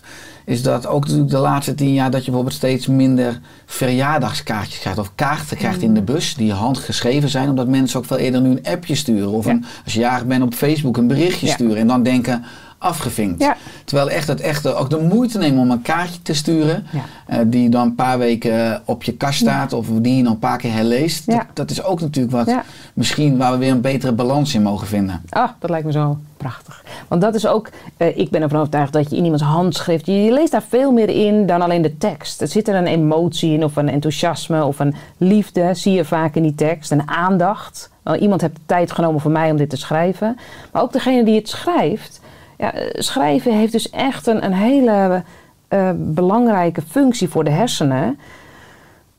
is 0.50 0.62
dat 0.62 0.86
ook 0.86 1.04
natuurlijk 1.04 1.30
de 1.30 1.38
laatste 1.38 1.74
tien 1.74 1.92
jaar 1.92 2.10
dat 2.10 2.20
je 2.20 2.24
bijvoorbeeld 2.26 2.56
steeds 2.56 2.86
minder 2.86 3.40
verjaardagskaartjes 3.66 4.78
krijgt. 4.78 4.98
Of 4.98 5.14
kaarten 5.14 5.56
krijgt 5.56 5.82
in 5.82 5.94
de 5.94 6.02
bus 6.02 6.34
die 6.34 6.52
handgeschreven 6.52 7.28
zijn. 7.28 7.48
Omdat 7.48 7.68
mensen 7.68 7.98
ook 7.98 8.04
veel 8.06 8.16
eerder 8.16 8.40
nu 8.40 8.50
een 8.50 8.62
appje 8.72 8.94
sturen. 8.94 9.30
Of 9.30 9.44
Ja. 9.44 9.50
een, 9.50 9.64
als 9.84 9.92
je 9.92 10.00
jarig 10.00 10.26
bent 10.26 10.42
op 10.42 10.54
Facebook 10.54 10.96
een 10.96 11.06
berichtje 11.06 11.46
Ja. 11.46 11.52
sturen. 11.52 11.76
En 11.76 11.86
dan 11.86 12.02
denken, 12.02 12.44
afgevinkt. 12.80 13.42
Ja. 13.42 13.56
Terwijl 13.84 14.10
echt 14.10 14.28
het 14.28 14.40
echte, 14.40 14.74
ook 14.74 14.90
de 14.90 14.98
moeite 14.98 15.38
nemen 15.38 15.60
om 15.60 15.70
een 15.70 15.82
kaartje 15.82 16.22
te 16.22 16.34
sturen. 16.34 16.86
Ja. 16.92 17.00
eh, 17.26 17.38
die 17.46 17.68
dan 17.68 17.86
een 17.86 17.94
paar 17.94 18.18
weken 18.18 18.82
op 18.84 19.02
je 19.02 19.12
kast 19.12 19.38
staat. 19.38 19.72
Of 19.72 19.86
die 19.92 20.16
je 20.16 20.22
nog 20.22 20.32
een 20.32 20.38
paar 20.38 20.58
keer 20.58 20.72
herleest. 20.72 21.26
Ja. 21.26 21.36
Dat, 21.36 21.46
dat 21.54 21.70
is 21.70 21.82
ook 21.82 22.00
natuurlijk 22.00 22.34
wat 22.34 22.54
misschien 22.94 23.36
waar 23.36 23.52
we 23.52 23.58
weer 23.58 23.70
een 23.70 23.80
betere 23.80 24.12
balans 24.12 24.54
in 24.54 24.62
mogen 24.62 24.86
vinden. 24.86 25.22
Ah, 25.28 25.48
dat 25.58 25.70
lijkt 25.70 25.86
me 25.86 25.92
zo 25.92 26.18
prachtig. 26.36 26.84
Want 27.08 27.20
dat 27.22 27.34
is 27.34 27.46
ook, 27.46 27.70
eh, 27.96 28.18
ik 28.18 28.30
ben 28.30 28.42
ervan 28.42 28.58
overtuigd 28.58 28.92
dat 28.92 29.10
je 29.10 29.16
in 29.16 29.22
iemands 29.22 29.42
handschrift, 29.42 30.06
je, 30.06 30.24
je 30.24 30.32
leest 30.32 30.52
daar 30.52 30.62
veel 30.68 30.92
meer 30.92 31.08
in 31.08 31.46
dan 31.46 31.62
alleen 31.62 31.82
de 31.82 31.98
tekst. 31.98 32.40
Er 32.40 32.48
zit 32.48 32.68
er 32.68 32.74
een 32.74 32.86
emotie 32.86 33.52
in, 33.52 33.64
of 33.64 33.76
een 33.76 33.88
enthousiasme, 33.88 34.64
of 34.64 34.78
een 34.78 34.94
liefde, 35.16 35.74
zie 35.74 35.92
je 35.92 36.04
vaak 36.04 36.34
in 36.34 36.42
die 36.42 36.54
tekst. 36.54 36.90
Een 36.90 37.08
aandacht. 37.08 37.90
Wel, 38.02 38.14
iemand 38.16 38.40
heeft 38.40 38.54
de 38.54 38.60
tijd 38.66 38.92
genomen 38.92 39.20
voor 39.20 39.30
mij 39.30 39.50
om 39.50 39.56
dit 39.56 39.70
te 39.70 39.76
schrijven. 39.76 40.38
Maar 40.72 40.82
ook 40.82 40.92
degene 40.92 41.24
die 41.24 41.34
het 41.34 41.48
schrijft. 41.48 42.20
Ja, 42.60 42.72
schrijven 42.92 43.56
heeft 43.56 43.72
dus 43.72 43.90
echt 43.90 44.26
een, 44.26 44.44
een 44.44 44.52
hele 44.52 45.22
eh, 45.68 45.90
belangrijke 45.96 46.82
functie 46.82 47.28
voor 47.28 47.44
de 47.44 47.50
hersenen. 47.50 48.18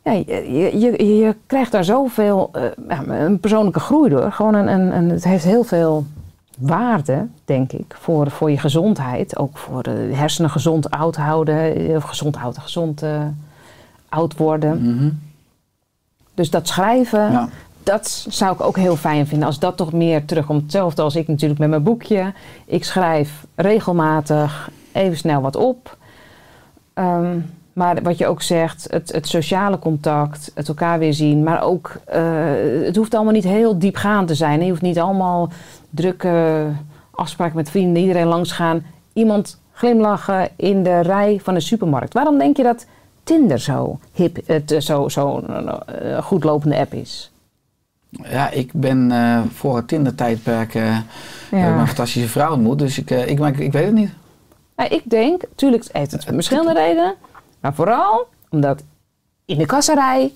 Ja, 0.04 0.12
je, 0.12 0.80
je, 0.80 1.06
je, 1.16 1.36
krijgt 1.46 1.72
daar 1.72 1.84
zoveel, 1.84 2.50
eh, 2.88 3.00
een 3.08 3.40
persoonlijke 3.40 3.80
groei 3.80 4.10
door. 4.10 4.32
Gewoon 4.32 4.54
een, 4.54 4.68
een, 4.68 4.96
een- 4.96 5.10
het 5.10 5.24
heeft 5.24 5.44
heel 5.44 5.64
veel 5.64 6.06
waarde, 6.60 7.28
denk 7.46 7.72
ik, 7.72 7.96
voor, 8.00 8.32
voor 8.32 8.52
je 8.52 8.58
gezondheid. 8.58 9.38
Ook 9.38 9.58
voor 9.58 9.84
de 9.84 10.10
hersenen 10.14 10.50
gezond 10.50 10.90
oud 10.92 11.16
houden, 11.16 11.76
eh, 11.76 11.96
of 11.96 12.04
gezond 12.04 12.36
houden, 12.36 12.62
gezond 12.62 13.04
oud 14.10 14.38
worden. 14.38 14.96
Mhm. 14.96 15.10
Dus 16.34 16.50
dat 16.50 16.68
schrijven, 16.68 17.32
Ja. 17.32 17.50
Dat 17.84 18.26
zou 18.30 18.54
ik 18.54 18.62
ook 18.62 18.78
heel 18.78 18.96
fijn 18.96 19.28
vinden 19.28 19.48
als 19.48 19.60
dat 19.60 19.78
toch 19.78 19.94
meer 19.94 20.26
terugkomt. 20.26 20.62
Hetzelfde 20.62 21.02
als 21.02 21.16
ik 21.16 21.28
natuurlijk 21.28 21.60
met 21.60 21.70
mijn 21.70 21.84
boekje. 21.84 22.34
Ik 22.66 22.84
schrijf 22.84 23.46
regelmatig 23.56 24.70
even 24.92 25.18
snel 25.18 25.42
wat 25.42 25.56
op. 25.56 25.98
Ehm, 26.94 27.40
maar 27.74 28.02
wat 28.04 28.18
je 28.18 28.28
ook 28.28 28.42
zegt, 28.42 28.88
het, 28.90 29.12
het 29.12 29.28
sociale 29.28 29.80
contact, 29.80 30.52
het 30.56 30.68
elkaar 30.68 31.00
weer 31.00 31.14
zien. 31.14 31.44
Maar 31.44 31.64
ook, 31.64 32.00
eh, 32.06 32.24
het 32.84 32.96
hoeft 32.96 33.14
allemaal 33.14 33.34
niet 33.34 33.44
heel 33.44 33.80
diepgaand 33.80 34.28
te 34.28 34.36
zijn. 34.36 34.64
Je 34.64 34.70
hoeft 34.70 34.82
niet 34.82 35.00
allemaal 35.00 35.50
drukke 35.90 36.66
afspraken 37.12 37.56
met 37.56 37.70
vrienden, 37.70 38.02
iedereen 38.02 38.28
langs 38.28 38.52
gaan. 38.52 38.86
Iemand 39.14 39.60
glimlachen 39.72 40.50
in 40.56 40.84
de 40.84 41.00
rij 41.00 41.40
van 41.44 41.54
de 41.54 41.60
supermarkt. 41.60 42.14
Waarom 42.14 42.38
denk 42.38 42.58
je 42.58 42.64
dat 42.64 42.86
Tinder 43.24 43.60
zo 43.60 44.00
hip, 44.14 44.38
het, 44.46 44.76
zo, 44.80 45.10
zo 45.10 45.40
eh, 45.40 46.18
goed 46.18 46.44
lopende 46.44 46.78
app 46.78 46.94
is? 46.94 47.31
Ja, 48.12 48.50
ik 48.50 48.72
ben 48.74 49.12
eh, 49.12 49.42
voor 49.54 49.76
het 49.76 49.88
Tinder-tijdperk 49.88 50.76
eh, 50.76 50.98
heb 51.50 51.74
ik 51.74 51.80
een 51.80 51.88
fantastische 51.88 52.30
vrouw 52.30 52.54
ontmoet. 52.54 52.80
Dus 52.80 52.98
ik, 52.98 53.12
eh, 53.12 53.28
ik, 53.28 53.40
maar 53.40 53.50
ik, 53.50 53.60
ik 53.60 53.72
weet 53.72 53.86
het 53.86 53.94
niet. 53.94 54.12
Nou, 54.76 54.90
ik 54.90 55.02
denk, 55.04 55.42
natuurlijk 55.50 55.86
heeft 55.92 56.12
het 56.12 56.24
verschillende 56.24 56.74
redenen. 56.74 57.16
Maar 57.60 57.74
vooral 57.74 58.28
omdat 58.50 58.84
in 59.46 59.58
de 59.58 59.66
kasserij 59.66 60.32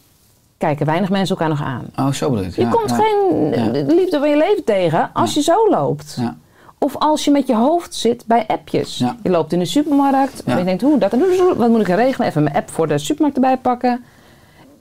kijken 0.57 0.85
weinig 0.85 1.09
mensen 1.09 1.35
elkaar 1.35 1.49
nog 1.49 1.63
aan. 1.63 1.85
Oh, 1.95 2.11
zo 2.11 2.29
bedoel 2.29 2.45
je. 2.45 2.51
Je 2.55 2.61
Ja, 2.61 2.69
komt 2.69 2.91
geen 2.91 3.53
eh, 3.53 3.87
liefde 3.95 4.19
van 4.19 4.29
je 4.29 4.37
leven 4.37 4.63
tegen 4.63 5.09
als 5.13 5.33
je 5.33 5.41
zo 5.41 5.69
loopt. 5.69 6.17
Ja. 6.19 6.35
Of 6.79 6.95
als 6.95 7.25
je 7.25 7.31
met 7.31 7.47
je 7.47 7.55
hoofd 7.55 7.95
zit 7.95 8.23
bij 8.25 8.43
appjes. 8.47 8.97
Je 9.23 9.29
loopt 9.29 9.53
in 9.53 9.59
de 9.59 9.65
supermarkt 9.65 10.43
en 10.43 10.57
je 10.57 10.63
denkt, 10.63 10.81
hoe, 10.81 10.97
dat 10.97 11.13
en 11.13 11.19
wat 11.57 11.69
moet 11.69 11.81
ik 11.81 11.87
regelen? 11.87 12.27
Even 12.27 12.43
mijn 12.43 12.55
app 12.55 12.69
voor 12.69 12.87
de 12.87 12.97
supermarkt 12.97 13.35
erbij 13.35 13.57
pakken. 13.57 14.03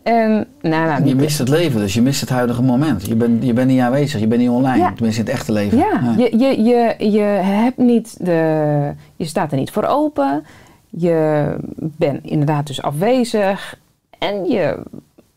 En, 0.05 0.46
nou, 0.61 0.86
nou, 0.86 1.05
Je 1.05 1.14
mist 1.14 1.38
het 1.38 1.48
leven, 1.48 1.80
dus 1.80 1.94
je 1.94 2.02
mist 2.02 2.20
het 2.20 2.28
huidige 2.30 2.62
moment. 2.62 3.07
Je 3.07 3.14
bent, 3.14 3.44
je 3.44 3.52
bent 3.52 3.68
niet 3.68 3.80
aanwezig, 3.80 4.20
je 4.20 4.26
bent 4.26 4.40
niet 4.40 4.50
online. 4.50 4.78
Ja. 4.78 4.92
Tenminste, 4.92 5.20
in 5.20 5.26
het 5.26 5.34
echte 5.34 5.52
leven. 5.52 5.78
Ja, 5.78 6.14
je, 6.16 6.38
je, 6.38 6.62
je, 6.62 7.11
je 7.11 7.20
hebt 7.20 7.76
niet 7.76 8.16
de. 8.24 8.92
Je 9.16 9.24
staat 9.24 9.52
er 9.52 9.59
niet 9.59 9.70
voor 9.70 9.84
open. 9.84 10.44
Je 10.90 11.46
bent 11.78 12.24
inderdaad 12.24 12.66
dus 12.66 12.82
afwezig. 12.82 13.78
En 14.18 14.44
je 14.44 14.78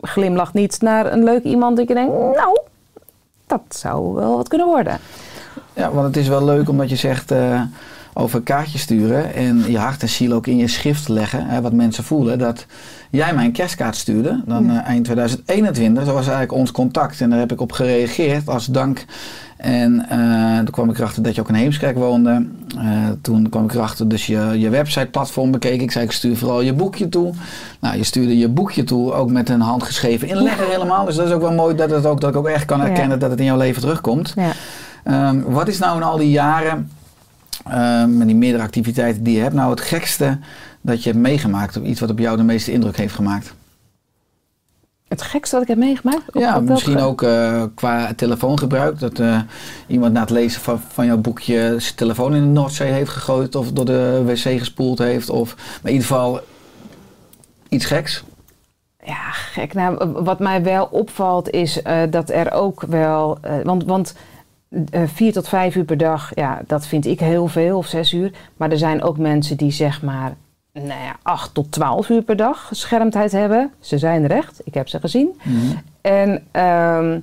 glimlacht 0.01 0.53
niet 0.53 0.81
naar 0.81 1.11
een 1.11 1.23
leuk 1.23 1.43
iemand 1.43 1.77
dat 1.77 1.87
je 1.87 1.93
denkt, 1.93 2.13
nou, 2.13 2.59
dat 3.47 3.61
zou 3.69 4.13
wel 4.13 4.35
wat 4.35 4.47
kunnen 4.47 4.67
worden. 4.67 4.97
Ja, 5.73 5.91
want 5.91 6.05
het 6.07 6.17
is 6.17 6.27
wel 6.27 6.45
leuk 6.45 6.69
omdat 6.69 6.89
je 6.89 6.95
zegt 6.95 7.31
eh, 7.31 7.61
over 8.19 8.41
kaartjes 8.41 8.81
sturen 8.81 9.33
en 9.33 9.63
je 9.67 9.77
hart 9.77 10.01
en 10.01 10.09
ziel 10.09 10.33
ook 10.33 10.47
in 10.47 10.57
je 10.57 10.67
schrift 10.67 11.07
leggen, 11.07 11.45
hè, 11.47 11.61
wat 11.61 11.73
mensen 11.73 12.03
voelen. 12.03 12.39
Dat 12.39 12.65
jij 13.09 13.33
mij 13.33 13.45
een 13.45 13.51
kerstkaart 13.51 13.95
stuurde, 13.95 14.41
dan 14.45 14.69
eh, 14.69 14.85
eind 14.85 15.03
2021, 15.03 16.03
dat 16.03 16.13
was 16.13 16.27
eigenlijk 16.27 16.51
ons 16.51 16.71
contact 16.71 17.21
en 17.21 17.29
daar 17.29 17.39
heb 17.39 17.51
ik 17.51 17.61
op 17.61 17.71
gereageerd 17.71 18.49
als 18.49 18.65
dank. 18.65 19.05
En 19.57 20.09
eh, 20.09 20.57
toen 20.57 20.71
kwam 20.71 20.89
ik 20.89 20.97
erachter 20.97 21.23
dat 21.23 21.35
je 21.35 21.41
ook 21.41 21.49
in 21.49 21.55
Heemskerk 21.55 21.97
woonde. 21.97 22.45
Eh, 22.77 22.83
toen 23.21 23.49
kwam 23.49 23.63
ik 23.63 23.73
erachter 23.73 24.07
dus 24.07 24.25
je, 24.25 24.53
je 24.57 24.69
website-platform 24.69 25.51
bekeek. 25.51 25.81
Ik 25.81 25.91
zei, 25.91 26.05
ik 26.05 26.11
stuur 26.11 26.37
vooral 26.37 26.61
je 26.61 26.73
boekje 26.73 27.09
toe. 27.09 27.33
Nou, 27.79 27.97
je 27.97 28.03
stuurde 28.03 28.37
je 28.37 28.47
boekje 28.47 28.83
toe, 28.83 29.13
ook 29.13 29.31
met 29.31 29.49
een 29.49 29.61
handgeschreven 29.61 30.27
inlegger 30.27 30.67
helemaal. 30.67 31.05
Dus 31.05 31.15
dat 31.15 31.27
is 31.27 31.33
ook 31.33 31.41
wel 31.41 31.53
mooi 31.53 31.75
dat, 31.75 31.89
het 31.89 32.05
ook, 32.05 32.21
dat 32.21 32.29
ik 32.29 32.35
ook 32.35 32.47
echt 32.47 32.65
kan 32.65 32.79
Ja. 32.79 32.85
herkennen 32.85 33.19
dat 33.19 33.29
het 33.29 33.39
in 33.39 33.45
jouw 33.45 33.57
leven 33.57 33.81
terugkomt. 33.81 34.33
Ja. 34.35 34.51
Ehm, 35.03 35.41
wat 35.41 35.67
is 35.67 35.79
nou 35.79 35.97
in 35.97 36.03
al 36.03 36.17
die 36.17 36.31
jaren, 36.31 36.89
ehm, 37.71 38.17
met 38.17 38.27
die 38.27 38.35
meerdere 38.35 38.63
activiteiten 38.63 39.23
die 39.23 39.35
je 39.35 39.41
hebt, 39.41 39.53
nou 39.55 39.69
het 39.69 39.81
gekste 39.81 40.39
dat 40.81 41.03
je 41.03 41.09
hebt 41.09 41.21
meegemaakt? 41.21 41.77
Of 41.77 41.83
iets 41.83 41.99
wat 41.99 42.09
op 42.09 42.19
jou 42.19 42.37
de 42.37 42.43
meeste 42.43 42.71
indruk 42.71 42.97
heeft 42.97 43.13
gemaakt? 43.15 43.53
Het 45.07 45.21
gekste 45.21 45.55
wat 45.55 45.63
ik 45.63 45.69
heb 45.69 45.77
meegemaakt? 45.77 46.27
Op- 46.27 46.41
ja, 46.41 46.57
op 46.57 46.63
misschien 46.63 46.99
ook 46.99 47.21
eh, 47.21 47.63
qua 47.75 48.13
telefoongebruik. 48.13 48.99
Dat 48.99 49.19
eh, 49.19 49.39
iemand 49.87 50.13
na 50.13 50.19
het 50.19 50.29
lezen 50.29 50.61
van, 50.61 50.79
van 50.87 51.05
jouw 51.05 51.17
boekje 51.17 51.75
zijn 51.77 51.95
telefoon 51.95 52.35
in 52.35 52.41
de 52.41 52.47
Noordzee 52.47 52.91
heeft 52.91 53.09
gegooid. 53.09 53.55
Of 53.55 53.71
door 53.71 53.85
de 53.85 54.23
wc 54.25 54.59
gespoeld 54.59 54.97
heeft. 54.97 55.29
Of 55.29 55.55
maar 55.55 55.91
in 55.91 55.91
ieder 55.91 56.07
geval 56.07 56.39
iets 57.69 57.85
geks. 57.85 58.23
Ja, 59.03 59.31
gek. 59.31 59.73
Nou, 59.73 60.11
wat 60.23 60.39
mij 60.39 60.63
wel 60.63 60.85
opvalt 60.85 61.49
is 61.49 61.81
eh, 61.81 62.01
dat 62.09 62.29
er 62.29 62.51
ook 62.51 62.81
wel. 62.81 63.37
want 63.63 63.83
want 63.83 64.13
vier 65.05 65.33
tot 65.33 65.47
vijf 65.47 65.75
uur 65.75 65.83
per 65.83 65.97
dag, 65.97 66.31
ja, 66.35 66.61
dat 66.67 66.87
vind 66.87 67.05
ik 67.05 67.19
heel 67.19 67.47
veel, 67.47 67.77
of 67.77 67.87
zes 67.87 68.13
uur. 68.13 68.31
Maar 68.57 68.71
er 68.71 68.77
zijn 68.77 69.03
ook 69.03 69.17
mensen 69.17 69.57
die 69.57 69.71
zeg 69.71 70.01
maar. 70.01 70.35
Nou 70.73 70.87
ja, 70.87 71.15
8 71.21 71.53
tot 71.53 71.71
12 71.71 72.09
uur 72.09 72.21
per 72.21 72.35
dag 72.35 72.67
schermtijd 72.71 73.31
hebben. 73.31 73.71
Ze 73.79 73.97
zijn 73.97 74.23
er 74.23 74.31
echt, 74.31 74.61
ik 74.63 74.73
heb 74.73 74.87
ze 74.87 74.99
gezien. 74.99 75.29
En 76.01 76.43
ehm, 76.51 77.19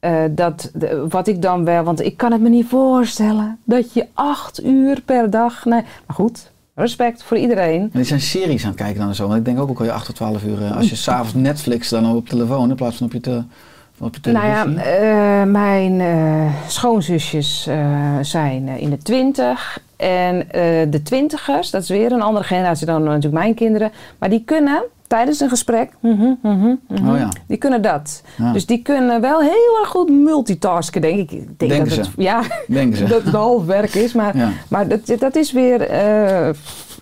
eh, 0.00 0.22
dat, 0.30 0.70
de- 0.74 1.06
wat 1.08 1.28
ik 1.28 1.42
dan 1.42 1.64
wel, 1.64 1.82
want 1.84 2.00
ik 2.04 2.16
kan 2.16 2.32
het 2.32 2.40
me 2.40 2.48
niet 2.48 2.66
voorstellen 2.66 3.58
dat 3.64 3.92
je 3.92 4.06
acht 4.14 4.64
uur 4.64 5.00
per 5.04 5.30
dag. 5.30 5.64
Nee, 5.64 5.82
maar 6.06 6.16
goed, 6.16 6.50
respect 6.74 7.22
voor 7.22 7.36
iedereen. 7.36 7.80
En 7.80 7.90
die 7.92 8.04
zijn 8.04 8.20
series 8.20 8.62
aan 8.62 8.70
het 8.70 8.78
kijken 8.78 8.98
dan 9.00 9.08
en 9.08 9.14
zo. 9.14 9.26
Want 9.26 9.38
ik 9.38 9.44
denk 9.44 9.58
ook, 9.60 9.70
ook 9.70 9.78
al 9.78 9.84
je 9.84 9.92
8 9.92 10.06
tot 10.06 10.14
12 10.14 10.44
uur. 10.44 10.62
eh, 10.64 10.76
als 10.76 10.88
je 10.88 10.96
s'avonds 10.96 11.34
Netflix 11.34 11.88
dan 11.88 12.14
op 12.14 12.28
telefoon 12.28 12.70
in 12.70 12.76
plaats 12.76 12.96
van 12.96 13.06
op 13.06 13.12
je, 13.12 13.20
te, 13.20 13.42
op 14.00 14.16
je 14.22 14.32
Nou 14.32 14.46
ja, 14.46 14.64
eh, 14.82 15.46
mijn 15.46 16.00
eh, 16.00 16.52
schoonzusjes 16.66 17.66
eh, 17.66 17.78
zijn 18.22 18.68
in 18.68 18.90
de 18.90 18.98
twintig. 18.98 19.80
En 19.96 20.46
de 20.90 21.00
twintigers, 21.02 21.70
dat 21.70 21.82
is 21.82 21.88
weer 21.88 22.12
een 22.12 22.22
andere 22.22 22.44
generatie 22.44 22.86
dan 22.86 23.02
natuurlijk 23.02 23.34
mijn 23.34 23.54
kinderen. 23.54 23.92
Maar 24.18 24.28
die 24.30 24.42
kunnen 24.44 24.82
tijdens 25.06 25.40
een 25.40 25.48
gesprek, 25.48 25.90
mhm, 26.00 26.32
mhm, 26.42 26.74
mhm, 26.88 27.08
Oh 27.08 27.18
ja. 27.18 27.28
die 27.46 27.56
kunnen 27.56 27.82
dat. 27.82 28.22
Ja. 28.36 28.52
Dus 28.52 28.66
die 28.66 28.82
kunnen 28.82 29.20
wel 29.20 29.40
heel 29.40 29.78
erg 29.80 29.88
goed 29.88 30.10
multitasken, 30.10 31.00
denk 31.00 31.18
ik. 31.18 31.30
ik 31.30 31.58
denk 31.58 31.58
Denken 31.58 31.78
dat 31.84 31.94
ze. 31.94 32.00
Het, 32.00 32.10
ja, 32.30 32.42
Denken 32.66 32.98
ze. 32.98 33.04
dat 33.04 33.22
het 33.22 33.34
half 33.34 33.64
werk 33.64 33.94
is. 33.94 34.12
Maar, 34.12 34.36
Ja. 34.36 34.50
maar 34.68 34.88
dat, 34.88 35.00
dat 35.18 35.36
is 35.36 35.52
weer, 35.52 35.80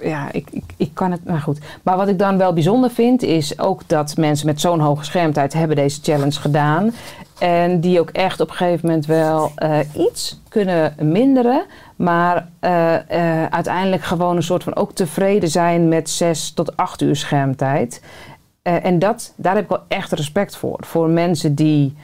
ja, 0.01 0.33
ik, 0.33 0.49
ik, 0.51 0.65
ik 0.77 0.91
kan 0.95 1.11
het, 1.11 1.25
maar 1.25 1.41
goed. 1.41 1.59
Maar 1.83 1.97
wat 1.97 2.09
ik 2.09 2.19
dan 2.19 2.39
wel 2.39 2.53
bijzonder 2.53 2.91
vind, 2.91 3.23
is 3.23 3.59
ook 3.59 3.83
dat 3.87 4.17
mensen 4.17 4.47
met 4.47 4.61
zo'n 4.61 4.81
hoge 4.81 5.05
schermtijd 5.05 5.53
hebben 5.53 5.77
deze 5.77 6.01
challenge 6.03 6.41
gedaan. 6.41 6.93
En 7.39 7.81
die 7.81 8.01
ook 8.01 8.11
echt 8.11 8.41
op 8.41 8.49
een 8.49 8.55
gegeven 8.55 8.87
moment 8.87 9.07
wel 9.07 9.53
eh, 9.55 9.79
iets 9.95 10.41
kunnen 10.49 10.95
minderen. 10.99 11.65
Maar 11.97 12.49
eh, 12.59 12.95
eh, 12.95 13.51
uiteindelijk 13.51 14.03
gewoon 14.03 14.37
een 14.37 14.43
soort 14.43 14.63
van 14.63 14.77
ook 14.77 14.93
tevreden 14.93 15.49
zijn 15.49 15.89
met 15.89 16.11
zes 16.11 16.51
tot 16.51 16.77
acht 16.77 17.01
uur 17.01 17.17
schermtijd. 17.17 18.03
En 18.63 18.99
dat, 18.99 19.33
daar 19.37 19.55
heb 19.55 19.63
ik 19.63 19.69
wel 19.69 19.83
echt 19.89 20.13
respect 20.13 20.57
voor. 20.57 20.79
Voor 20.81 21.09
mensen 21.09 21.55
die 21.55 21.97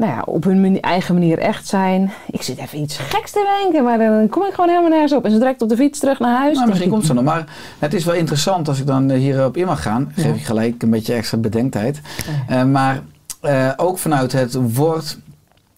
nou 0.00 0.12
ja, 0.12 0.22
op 0.26 0.44
hun 0.44 0.80
eigen 0.80 1.14
manier 1.14 1.38
echt 1.38 1.66
zijn. 1.66 2.12
Ik 2.30 2.42
zit 2.42 2.58
even 2.58 2.78
iets 2.78 2.98
geks 2.98 3.30
te 3.30 3.58
denken, 3.60 3.84
maar 3.84 3.98
dan 3.98 4.28
kom 4.28 4.44
ik 4.44 4.54
gewoon 4.54 4.68
helemaal 4.68 4.90
nergens 4.90 5.12
op. 5.12 5.24
En 5.24 5.30
zo 5.30 5.38
direct 5.38 5.62
op 5.62 5.68
de 5.68 5.76
fiets 5.76 5.98
terug 5.98 6.18
naar 6.18 6.38
huis. 6.38 6.56
Nou, 6.56 6.68
misschien 6.68 6.90
komt 6.90 7.06
ze 7.06 7.14
nog. 7.14 7.24
Maar 7.24 7.44
het 7.78 7.94
is 7.94 8.04
wel 8.04 8.14
interessant 8.14 8.68
als 8.68 8.80
ik 8.80 8.86
dan 8.86 9.10
eh, 9.10 9.18
hierop 9.18 9.56
in 9.56 9.66
mag 9.66 9.82
gaan. 9.82 10.12
Geef 10.16 10.34
ik 10.34 10.44
gelijk 10.44 10.82
een 10.82 10.90
beetje 10.90 11.14
extra 11.14 11.38
bedenktijd. 11.38 12.00
Eh, 12.48 12.64
maar 12.64 13.02
eh, 13.40 13.70
ook 13.76 13.98
vanuit 13.98 14.32
het 14.32 14.74
woord 14.74 15.18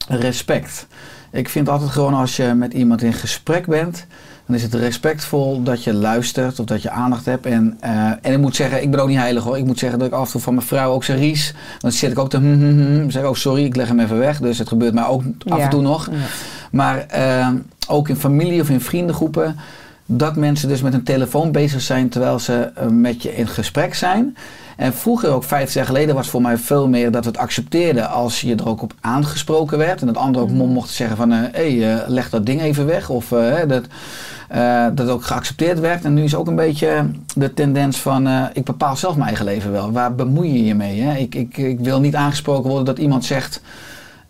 respect. 0.08 0.86
Ik 1.30 1.48
vind 1.48 1.68
altijd 1.68 1.90
gewoon 1.90 2.14
als 2.14 2.36
je 2.36 2.54
met 2.54 2.72
iemand 2.72 3.02
in 3.02 3.12
gesprek 3.12 3.66
bent, 3.66 4.06
dan 4.46 4.56
is 4.56 4.62
het 4.62 4.74
respectvol 4.74 5.62
dat 5.62 5.84
je 5.84 5.94
luistert 5.94 6.58
of 6.60 6.66
dat 6.66 6.82
je 6.82 6.90
aandacht 6.90 7.24
hebt. 7.24 7.46
En, 7.46 7.76
eh, 7.80 8.06
en 8.06 8.32
ik 8.32 8.38
moet 8.38 8.56
zeggen, 8.56 8.82
ik 8.82 8.90
ben 8.90 9.00
ook 9.00 9.08
niet 9.08 9.18
heilig 9.18 9.42
hoor. 9.44 9.58
Ik 9.58 9.64
moet 9.64 9.78
zeggen 9.78 9.98
dat 9.98 10.08
ik 10.08 10.14
af 10.14 10.24
en 10.24 10.30
toe 10.32 10.40
van 10.40 10.54
mijn 10.54 10.66
vrouw 10.66 10.92
ook 10.92 11.04
zeg 11.04 11.16
Ries. 11.16 11.54
Dan 11.78 11.92
zit 11.92 12.10
ik 12.10 12.18
ook 12.18 12.30
te 12.30 12.36
hm, 12.36 12.54
hm, 12.54 12.78
hm, 12.78 13.00
hm, 13.00 13.10
zeg 13.10 13.24
oh 13.24 13.34
sorry, 13.34 13.64
ik 13.64 13.76
leg 13.76 13.88
hem 13.88 14.00
even 14.00 14.18
weg. 14.18 14.38
Dus 14.40 14.58
het 14.58 14.68
gebeurt 14.68 14.94
mij 14.94 15.04
ook 15.04 15.22
af 15.48 15.58
Ja. 15.58 15.64
en 15.64 15.70
toe 15.70 15.82
nog. 15.82 16.08
Ja. 16.10 16.16
Maar 16.70 17.06
eh, 17.06 17.48
ook 17.88 18.08
in 18.08 18.16
familie 18.16 18.60
of 18.60 18.70
in 18.70 18.80
vriendengroepen, 18.80 19.56
dat 20.06 20.36
mensen 20.36 20.68
dus 20.68 20.82
met 20.82 20.94
een 20.94 21.02
telefoon 21.02 21.52
bezig 21.52 21.80
zijn 21.80 22.08
terwijl 22.08 22.38
ze 22.38 22.70
eh, 22.74 22.86
met 22.86 23.22
je 23.22 23.36
in 23.36 23.48
gesprek 23.48 23.94
zijn. 23.94 24.36
En 24.76 24.94
vroeger, 24.94 25.30
ook 25.30 25.44
50 25.44 25.74
jaar 25.74 25.86
geleden, 25.86 26.14
was 26.14 26.28
voor 26.28 26.42
mij 26.42 26.56
veel 26.56 26.88
meer 26.88 27.10
dat 27.10 27.24
we 27.24 27.30
het 27.30 27.38
accepteerden 27.38 28.10
als 28.10 28.40
je 28.40 28.54
er 28.54 28.68
ook 28.68 28.82
op 28.82 28.94
aangesproken 29.00 29.78
werd. 29.78 30.00
En 30.00 30.06
dat 30.06 30.16
anderen 30.16 30.48
ook 30.48 30.54
Mhm. 30.54 30.66
mochten 30.72 30.94
zeggen 30.94 31.16
van, 31.16 31.30
hé, 31.30 31.48
hey, 31.52 31.94
eh, 31.94 32.08
leg 32.08 32.30
dat 32.30 32.46
ding 32.46 32.60
even 32.62 32.86
weg. 32.86 33.08
Of 33.08 33.32
eh, 33.32 33.54
dat, 33.68 33.84
eh, 34.48 34.84
dat 34.84 34.98
het 34.98 35.08
ook 35.08 35.24
geaccepteerd 35.24 35.80
werd. 35.80 36.04
En 36.04 36.14
nu 36.14 36.22
is 36.22 36.34
ook 36.34 36.46
een 36.46 36.56
beetje 36.56 37.10
de 37.34 37.54
tendens 37.54 37.96
van, 37.98 38.26
eh, 38.26 38.42
ik 38.52 38.64
bepaal 38.64 38.96
zelf 38.96 39.14
mijn 39.14 39.26
eigen 39.28 39.44
leven 39.44 39.72
wel. 39.72 39.92
Waar 39.92 40.14
bemoei 40.14 40.52
je 40.52 40.64
je 40.64 40.74
mee? 40.74 41.00
Hè? 41.00 41.16
Ik, 41.16 41.34
ik, 41.34 41.56
ik 41.56 41.80
wil 41.80 42.00
niet 42.00 42.14
aangesproken 42.14 42.68
worden 42.68 42.86
dat 42.94 42.98
iemand 42.98 43.24
zegt, 43.24 43.60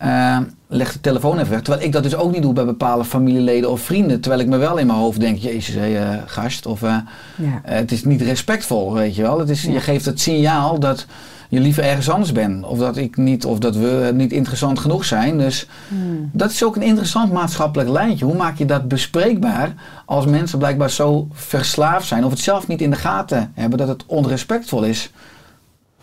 eh, 0.03 0.39
leg 0.69 0.93
de 0.93 1.01
telefoon 1.01 1.39
even 1.39 1.51
weg. 1.51 1.63
Terwijl 1.63 1.85
ik 1.87 1.93
dat 1.93 2.03
dus 2.03 2.15
ook 2.17 2.33
niet 2.33 2.43
doe 2.43 2.53
bij 2.53 2.65
bepaalde 2.65 3.05
familieleden 3.05 3.71
of 3.71 3.81
vrienden. 3.81 4.21
Terwijl 4.21 4.43
ik 4.43 4.49
me 4.49 4.57
wel 4.57 4.77
in 4.77 4.87
mijn 4.87 4.99
hoofd 4.99 5.21
denk, 5.21 5.39
jezus, 5.39 5.75
hé, 5.75 5.97
eh, 5.99 6.19
gast. 6.27 6.67
Of 6.67 6.83
eh, 6.83 6.97
Ja. 7.37 7.61
eh, 7.65 7.75
het 7.77 7.93
is 7.93 8.05
niet 8.05 8.23
respectvol, 8.23 8.93
weet 8.93 9.15
je 9.17 9.23
wel. 9.23 9.39
Het 9.39 9.51
is, 9.51 9.63
Ja. 9.63 9.73
Je 9.73 9.81
geeft 9.81 10.05
het 10.05 10.21
signaal 10.21 10.79
dat 10.81 11.07
je 11.49 11.61
liever 11.61 11.85
ergens 11.85 12.11
anders 12.11 12.33
bent. 12.33 12.65
Of 12.65 12.79
dat 12.79 12.97
ik 12.97 13.17
niet, 13.17 13.45
of 13.45 13.59
dat 13.59 13.77
we 13.77 14.11
niet 14.15 14.33
interessant 14.33 14.79
genoeg 14.79 15.05
zijn. 15.05 15.39
Dus 15.39 15.67
Hmm. 15.89 16.31
dat 16.33 16.51
is 16.51 16.65
ook 16.65 16.77
een 16.77 16.83
interessant 16.83 17.33
maatschappelijk 17.33 17.91
lijntje. 17.91 18.25
Hoe 18.25 18.37
maak 18.37 18.59
je 18.59 18.65
dat 18.65 18.89
bespreekbaar 18.89 19.75
als 20.07 20.27
mensen 20.27 20.59
blijkbaar 20.59 20.91
zo 20.91 21.29
verslaafd 21.33 22.07
zijn 22.07 22.25
of 22.25 22.31
het 22.31 22.41
zelf 22.41 22.67
niet 22.67 22.81
in 22.81 22.91
de 22.91 22.97
gaten 22.97 23.53
hebben 23.55 23.79
dat 23.79 23.89
het 23.89 24.05
onrespectvol 24.07 24.83
is 24.83 25.11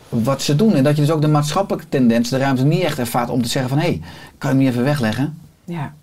wat 0.10 0.42
ze 0.42 0.56
doen. 0.56 0.74
En 0.74 0.84
dat 0.84 0.96
je 0.96 1.02
dus 1.02 1.12
ook 1.12 1.22
de 1.22 1.28
maatschappelijke 1.28 1.90
tendens, 1.90 2.30
de 2.30 2.38
ruimte 2.38 2.66
niet 2.66 2.82
echt 2.82 3.00
ervaart 3.00 3.30
om 3.30 3.42
te 3.42 3.50
zeggen 3.50 3.70
van 3.70 3.80
hé, 3.80 3.88
hey, 3.88 4.02
kan 4.38 4.50
je 4.50 4.56
hem 4.56 4.58
niet 4.58 4.68
even 4.68 4.84
wegleggen? 4.84 5.38
Ja. 5.64 5.94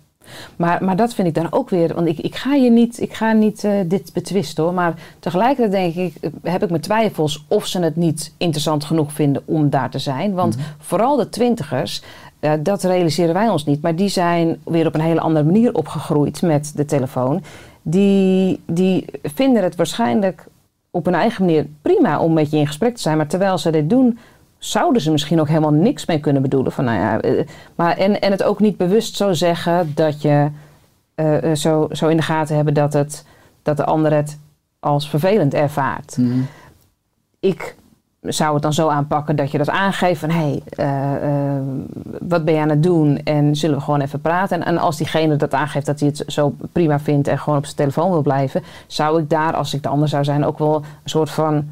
Maar, 0.55 0.83
maar 0.83 0.95
dat 0.95 1.13
vind 1.13 1.27
ik 1.27 1.33
dan 1.33 1.51
ook 1.51 1.69
weer, 1.69 1.93
want 1.93 2.07
ik, 2.07 2.19
ik 2.19 2.35
ga 2.35 2.53
je 2.53 2.69
niet, 2.69 3.01
ik 3.01 3.13
ga 3.13 3.31
niet 3.31 3.63
eh, 3.63 3.71
dit 3.85 4.13
betwisten 4.13 4.63
hoor. 4.63 4.73
Maar 4.73 4.93
tegelijkertijd 5.19 5.71
denk 5.71 6.13
ik, 6.13 6.15
eh, 6.21 6.51
heb 6.51 6.63
ik 6.63 6.69
mijn 6.69 6.81
twijfels 6.81 7.45
of 7.47 7.65
ze 7.65 7.79
het 7.79 7.95
niet 7.95 8.33
interessant 8.37 8.83
genoeg 8.83 9.11
vinden 9.13 9.41
om 9.45 9.69
daar 9.69 9.89
te 9.89 9.99
zijn. 9.99 10.33
Want 10.33 10.57
vooral 10.79 11.15
de 11.15 11.29
twintigers, 11.29 12.03
eh, 12.39 12.51
dat 12.59 12.83
realiseren 12.83 13.33
wij 13.33 13.49
ons 13.49 13.65
niet. 13.65 13.81
Maar 13.81 13.95
die 13.95 14.09
zijn 14.09 14.57
weer 14.63 14.87
op 14.87 14.93
een 14.93 15.01
hele 15.01 15.19
andere 15.19 15.45
manier 15.45 15.73
opgegroeid 15.73 16.41
met 16.41 16.71
de 16.75 16.85
telefoon. 16.85 17.43
Die, 17.81 18.59
die 18.65 19.05
vinden 19.23 19.63
het 19.63 19.75
waarschijnlijk 19.75 20.45
op 20.91 21.05
hun 21.05 21.13
eigen 21.13 21.45
manier 21.45 21.67
prima 21.81 22.19
om 22.19 22.33
met 22.33 22.51
je 22.51 22.57
in 22.57 22.67
gesprek 22.67 22.95
te 22.95 23.01
zijn. 23.01 23.17
Maar 23.17 23.27
terwijl 23.27 23.57
ze 23.57 23.71
dit 23.71 23.89
doen, 23.89 24.19
zouden 24.57 25.01
ze 25.01 25.11
misschien 25.11 25.39
ook 25.39 25.47
helemaal 25.47 25.71
niks 25.71 26.05
mee 26.05 26.19
kunnen 26.19 26.41
bedoelen. 26.41 26.71
Van, 26.71 26.85
nou 26.85 26.99
ja, 26.99 27.21
eh, 27.21 27.47
maar 27.75 27.97
en, 27.97 28.21
en 28.21 28.31
het 28.31 28.43
ook 28.43 28.59
niet 28.59 28.77
bewust 28.77 29.15
zo 29.15 29.33
zeggen 29.33 29.91
dat 29.95 30.21
je 30.21 30.49
eh, 31.15 31.51
eh, 31.51 31.55
zo, 31.55 31.87
zo 31.91 32.07
in 32.07 32.17
de 32.17 32.23
gaten 32.23 32.55
hebben 32.55 32.73
dat, 32.73 32.93
het, 32.93 33.25
dat 33.61 33.77
de 33.77 33.85
ander 33.85 34.13
het 34.13 34.39
als 34.79 35.09
vervelend 35.09 35.53
ervaart. 35.53 36.17
Ik 37.39 37.75
zou 38.27 38.53
het 38.53 38.61
dan 38.61 38.73
zo 38.73 38.87
aanpakken 38.87 39.35
dat 39.35 39.51
je 39.51 39.57
dat 39.57 39.69
aangeeft 39.69 40.19
van 40.19 40.29
hé, 40.29 40.37
hey, 40.37 40.61
eh, 40.69 41.55
eh, 41.55 41.61
wat 42.19 42.45
ben 42.45 42.53
je 42.53 42.59
aan 42.59 42.69
het 42.69 42.83
doen 42.83 43.21
en 43.23 43.55
zullen 43.55 43.77
we 43.77 43.83
gewoon 43.83 44.01
even 44.01 44.21
praten. 44.21 44.59
En, 44.59 44.65
en 44.65 44.77
als 44.77 44.97
diegene 44.97 45.35
dat 45.35 45.53
aangeeft 45.53 45.85
dat 45.85 45.99
hij 45.99 46.09
het 46.09 46.23
zo 46.27 46.55
prima 46.71 46.99
vindt 46.99 47.27
en 47.27 47.39
gewoon 47.39 47.57
op 47.57 47.65
zijn 47.65 47.77
telefoon 47.77 48.11
wil 48.11 48.21
blijven, 48.21 48.63
zou 48.87 49.21
ik 49.21 49.29
daar, 49.29 49.55
als 49.55 49.73
ik 49.73 49.83
de 49.83 49.89
ander 49.89 50.07
zou 50.07 50.23
zijn, 50.23 50.45
ook 50.45 50.59
wel 50.59 50.75
een 50.75 51.09
soort 51.09 51.29
van 51.29 51.69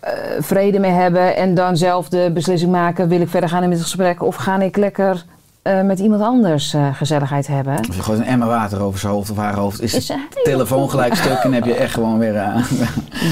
eh, 0.00 0.12
vrede 0.38 0.78
mee 0.78 0.90
hebben 0.90 1.36
en 1.36 1.54
dan 1.54 1.76
zelf 1.76 2.08
de 2.08 2.30
beslissing 2.34 2.72
maken, 2.72 3.08
wil 3.08 3.20
ik 3.20 3.28
verder 3.28 3.48
gaan 3.48 3.62
in 3.62 3.70
het 3.70 3.82
gesprek 3.82 4.22
of 4.22 4.36
ga 4.36 4.60
ik 4.60 4.76
lekker 4.76 5.24
eh, 5.62 5.82
met 5.82 5.98
iemand 5.98 6.22
anders 6.22 6.74
eh, 6.74 6.94
gezelligheid 6.94 7.46
hebben. 7.46 7.78
Of 7.88 7.96
je 7.96 8.02
gooit 8.02 8.18
een 8.18 8.24
emmer 8.26 8.48
water 8.48 8.80
over 8.82 9.00
zijn 9.00 9.12
hoofd 9.12 9.30
of 9.30 9.36
haar 9.36 9.54
hoofd, 9.54 9.82
is 9.82 9.94
Is 9.94 10.06
de 10.06 10.40
telefoon 10.42 10.90
gelijk 10.90 11.14
stuk 11.14 11.38
en 11.38 11.52
heb 11.52 11.64
je 11.64 11.74
echt 11.74 11.94
gewoon 11.94 12.18
weer... 12.18 12.36
eh, 12.36 12.70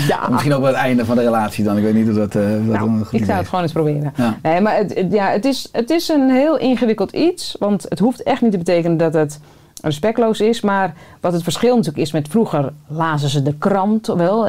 Ja. 0.08 0.28
Misschien 0.30 0.54
ook 0.54 0.60
wel 0.60 0.70
het 0.70 0.80
einde 0.80 1.04
van 1.04 1.16
de 1.16 1.22
relatie 1.22 1.64
dan. 1.64 1.76
Ik 1.76 1.82
weet 1.82 1.94
niet 1.94 2.06
hoe 2.06 2.14
dat... 2.14 2.34
eh, 2.34 2.42
Nou, 2.42 3.04
ik 3.10 3.24
zou 3.24 3.38
het 3.38 3.48
gewoon 3.48 3.62
eens 3.64 3.72
proberen. 3.72 4.12
Ja. 4.16 4.36
Nee, 4.42 4.60
maar 4.60 4.76
het, 4.76 4.94
het- 4.94 5.12
ja, 5.12 5.30
het, 5.30 5.44
is, 5.44 5.68
het 5.72 5.90
is 5.90 6.08
een 6.08 6.30
heel 6.30 6.58
ingewikkeld 6.58 7.12
iets. 7.12 7.56
Want 7.58 7.86
het 7.88 7.98
hoeft 7.98 8.22
echt 8.22 8.42
niet 8.42 8.50
te 8.52 8.58
betekenen 8.58 8.96
dat 8.96 9.14
het 9.14 9.40
respectloos 9.82 10.40
is. 10.40 10.60
Maar 10.60 10.94
wat 11.20 11.32
het 11.32 11.42
verschil 11.42 11.74
natuurlijk 11.76 12.02
is 12.04 12.12
met 12.12 12.28
vroeger 12.28 12.72
lazen 12.86 13.28
ze 13.28 13.42
de 13.42 13.54
krant 13.58 14.06
wel. 14.06 14.48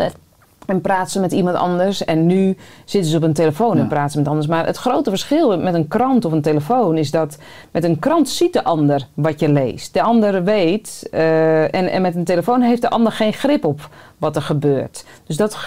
En 0.66 0.82
praten 0.82 1.12
ze 1.12 1.20
met 1.20 1.32
iemand 1.32 1.56
anders. 1.58 2.06
En 2.06 2.26
nu 2.26 2.58
zitten 2.86 3.12
ze 3.12 3.18
op 3.18 3.24
een 3.24 3.34
telefoon 3.34 3.76
Ja. 3.76 3.82
en 3.82 3.88
praten 3.88 4.12
ze 4.12 4.18
met 4.18 4.28
anders. 4.28 4.48
Maar 4.48 4.66
het 4.66 4.78
grote 4.78 5.10
verschil 5.10 5.58
met 5.60 5.74
een 5.74 5.88
krant 5.88 6.26
of 6.26 6.32
een 6.32 6.42
telefoon 6.42 6.98
is 6.98 7.12
dat 7.12 7.38
met 7.72 7.84
een 7.84 8.00
krant 8.00 8.30
ziet 8.30 8.54
de 8.54 8.64
ander 8.64 9.08
wat 9.14 9.40
je 9.40 9.50
leest. 9.50 9.94
De 9.94 10.02
ander 10.02 10.44
weet. 10.44 11.08
eh, 11.12 11.62
en, 11.64 11.92
en 11.92 12.02
met 12.02 12.16
een 12.16 12.24
telefoon 12.24 12.62
heeft 12.62 12.82
de 12.82 12.90
ander 12.90 13.12
geen 13.12 13.34
grip 13.34 13.66
op 13.66 13.90
wat 14.18 14.36
er 14.36 14.42
gebeurt. 14.42 15.06
Dus 15.26 15.38
dat 15.38 15.58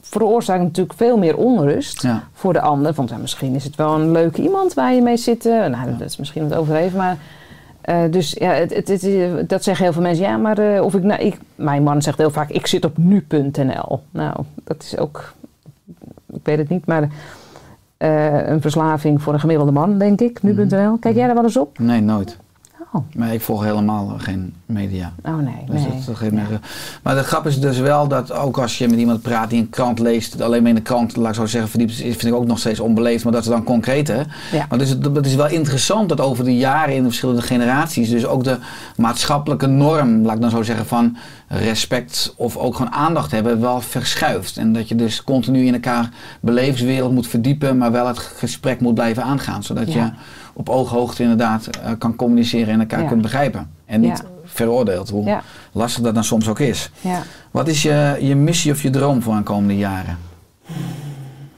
veroorzaakt 0.00 0.62
natuurlijk 0.62 0.96
veel 0.98 1.16
meer 1.18 1.36
onrust 1.36 2.02
Ja. 2.02 2.22
voor 2.32 2.52
de 2.52 2.60
ander. 2.60 2.92
Want 2.92 3.10
ja, 3.10 3.16
misschien 3.16 3.54
is 3.54 3.64
het 3.64 3.76
wel 3.76 3.94
een 3.94 4.12
leuke 4.12 4.42
iemand 4.42 4.74
waar 4.74 4.94
je 4.94 5.02
mee 5.02 5.16
zit. 5.16 5.46
eh, 5.46 5.52
nou, 5.66 5.96
dat 5.98 6.08
is 6.08 6.16
misschien 6.16 6.48
wat 6.48 6.58
overdreven, 6.58 6.98
maar... 6.98 7.16
eh, 7.80 8.02
dus 8.10 8.32
ja, 8.32 8.52
het, 8.52 8.74
het, 8.74 8.88
het, 8.88 9.04
eh, 9.04 9.32
dat 9.46 9.64
zeggen 9.64 9.84
heel 9.84 9.92
veel 9.92 10.02
mensen. 10.02 10.24
Ja, 10.24 10.36
maar 10.36 10.58
eh, 10.58 10.82
of 10.82 10.94
ik, 10.94 11.02
nou, 11.02 11.22
ik... 11.22 11.38
Mijn 11.54 11.82
man 11.82 12.02
zegt 12.02 12.18
heel 12.18 12.30
vaak, 12.30 12.50
ik 12.50 12.66
zit 12.66 12.84
op 12.84 12.98
nu.nl. 12.98 14.00
Nou, 14.10 14.36
dat 14.64 14.82
is 14.82 14.98
ook... 14.98 15.34
Ik 16.32 16.40
weet 16.42 16.58
het 16.58 16.68
niet, 16.68 16.86
maar... 16.86 17.08
een 17.98 18.60
verslaving 18.60 19.22
voor 19.22 19.32
een 19.32 19.40
gemiddelde 19.40 19.72
man, 19.72 19.98
denk 19.98 20.20
ik. 20.20 20.42
Nu.nl. 20.42 20.98
Kijk 20.98 21.14
jij 21.14 21.26
daar 21.26 21.34
wel 21.34 21.44
eens 21.44 21.56
op? 21.56 21.78
Nee, 21.78 22.00
nooit. 22.00 22.38
Oh, 22.92 23.04
Maar 23.14 23.34
ik 23.34 23.40
volg 23.40 23.62
helemaal 23.64 24.14
geen 24.18 24.54
media. 24.66 25.12
oh 25.24 25.36
nee. 25.36 25.54
Dus 25.66 25.80
nee. 25.80 25.90
dat, 25.90 26.04
dat 26.06 26.16
geen- 26.16 26.40
Maar 27.02 27.14
de 27.14 27.22
grap 27.22 27.46
is 27.46 27.60
dus 27.60 27.78
wel 27.78 28.08
dat 28.08 28.32
ook 28.32 28.58
als 28.58 28.78
je 28.78 28.88
met 28.88 28.98
iemand 28.98 29.22
praat 29.22 29.50
die 29.50 29.60
een 29.60 29.70
krant 29.70 29.98
leest, 29.98 30.40
alleen 30.40 30.60
maar 30.60 30.68
in 30.70 30.76
de 30.76 30.82
krant, 30.82 31.16
laat 31.16 31.28
ik 31.28 31.34
zo 31.34 31.46
zeggen, 31.46 31.70
verdiept 31.70 31.94
vind 31.94 32.24
ik 32.24 32.34
ook 32.34 32.46
nog 32.46 32.58
steeds 32.58 32.80
onbeleefd, 32.80 33.24
maar 33.24 33.32
dat 33.32 33.42
is 33.42 33.48
dan 33.48 33.64
concreet 33.64 34.08
hè. 34.08 34.20
Ja. 34.52 34.66
Maar 34.68 34.78
dus 34.78 34.88
het, 34.88 35.04
het 35.04 35.26
is 35.26 35.34
wel 35.34 35.48
interessant 35.48 36.08
dat 36.08 36.20
over 36.20 36.44
de 36.44 36.56
jaren 36.56 36.94
in 36.94 37.00
de 37.02 37.08
verschillende 37.08 37.42
generaties, 37.42 38.10
dus 38.10 38.26
ook 38.26 38.44
de 38.44 38.58
maatschappelijke 38.96 39.66
norm, 39.66 40.22
laat 40.24 40.34
ik 40.34 40.40
dan 40.40 40.50
zo 40.50 40.62
zeggen, 40.62 40.86
van 40.86 41.16
respect 41.48 42.34
of 42.36 42.56
ook 42.56 42.74
gewoon 42.76 42.92
aandacht 42.92 43.30
hebben, 43.30 43.60
wel 43.60 43.80
verschuift. 43.80 44.56
En 44.56 44.72
dat 44.72 44.88
je 44.88 44.94
dus 44.94 45.24
continu 45.24 45.66
in 45.66 45.74
elkaar 45.74 46.08
belevingswereld 46.40 47.12
moet 47.12 47.26
verdiepen, 47.26 47.76
maar 47.78 47.92
wel 47.92 48.06
het 48.06 48.18
gesprek 48.18 48.80
moet 48.80 48.94
blijven 48.94 49.22
aangaan, 49.22 49.62
zodat 49.62 49.92
Ja. 49.92 50.04
je 50.04 50.10
op 50.60 50.68
ooghoogte 50.68 51.22
inderdaad 51.22 51.66
eh, 51.66 51.90
kan 51.98 52.16
communiceren 52.16 52.68
en 52.74 52.80
elkaar 52.80 53.02
Ja. 53.02 53.08
kunt 53.08 53.22
begrijpen. 53.22 53.70
En 53.84 54.00
niet 54.00 54.18
Ja. 54.18 54.24
veroordeelt, 54.44 55.08
hoe 55.10 55.40
lastig 55.72 56.02
dat 56.02 56.14
dan 56.14 56.24
soms 56.24 56.48
ook 56.48 56.58
is. 56.58 56.90
Ja. 57.00 57.22
Wat 57.50 57.68
is 57.68 57.82
je, 57.82 58.16
je 58.20 58.34
missie 58.36 58.72
of 58.72 58.82
je 58.82 58.90
droom 58.90 59.22
voor 59.22 59.32
aankomende 59.34 59.76
jaren? 59.76 60.18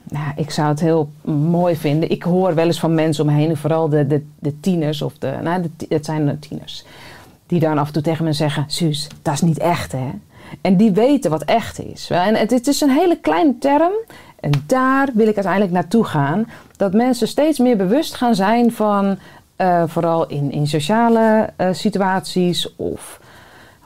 Nou, 0.09 0.33
ik 0.37 0.51
zou 0.51 0.69
het 0.69 0.81
heel 0.81 1.11
mooi 1.25 1.77
vinden. 1.77 2.11
Ik 2.11 2.23
hoor 2.23 2.55
wel 2.55 2.67
eens 2.67 2.81
van 2.81 2.95
mensen 2.95 3.25
om 3.25 3.33
me 3.35 3.41
heen, 3.41 3.57
vooral 3.57 3.89
de, 3.89 4.07
de, 4.07 4.25
de 4.39 4.61
tieners, 4.61 5.03
of 5.03 5.13
de, 5.19 5.39
nou, 5.43 5.63
de, 5.77 5.87
het 5.89 6.05
zijn 6.05 6.27
de 6.27 6.39
tieners, 6.39 6.85
die 7.47 7.61
dan 7.61 7.79
af 7.79 7.87
en 7.87 7.93
toe 7.93 8.03
tegen 8.03 8.25
me 8.25 8.33
zeggen: 8.33 8.65
Suus, 8.67 9.09
dat 9.23 9.35
is 9.35 9.41
niet 9.41 9.59
echt, 9.59 9.93
hè? 9.93 10.11
En 10.61 10.77
die 10.77 10.91
weten 10.93 11.31
wat 11.31 11.43
echt 11.43 11.81
is. 11.81 12.11
En 12.11 12.35
het, 12.35 12.51
het 12.51 12.67
is 12.67 12.81
een 12.81 12.91
hele 12.91 13.19
kleine 13.21 13.55
term. 13.59 13.93
En 14.41 14.51
daar 14.67 15.09
wil 15.15 15.27
ik 15.29 15.35
uiteindelijk 15.35 15.73
naartoe 15.73 16.05
gaan. 16.05 16.47
Dat 16.83 16.93
mensen 16.93 17.29
steeds 17.29 17.59
meer 17.59 17.77
bewust 17.77 18.15
gaan 18.15 18.35
zijn 18.35 18.73
van, 18.73 19.19
eh, 19.57 19.83
vooral 19.87 20.27
in, 20.27 20.51
in 20.51 20.67
sociale 20.67 21.53
eh, 21.57 21.69
situaties 21.73 22.77
of 22.77 23.21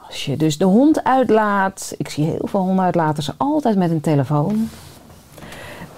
als 0.06 0.24
je 0.24 0.36
dus 0.36 0.58
de 0.58 0.64
hond 0.64 1.04
uitlaat. 1.04 1.94
Ik 1.98 2.08
zie 2.08 2.24
heel 2.24 2.46
veel 2.48 2.60
hondenuitlaters 2.60 3.30
altijd 3.36 3.76
met 3.76 3.90
een 3.90 4.00
telefoon. 4.00 4.68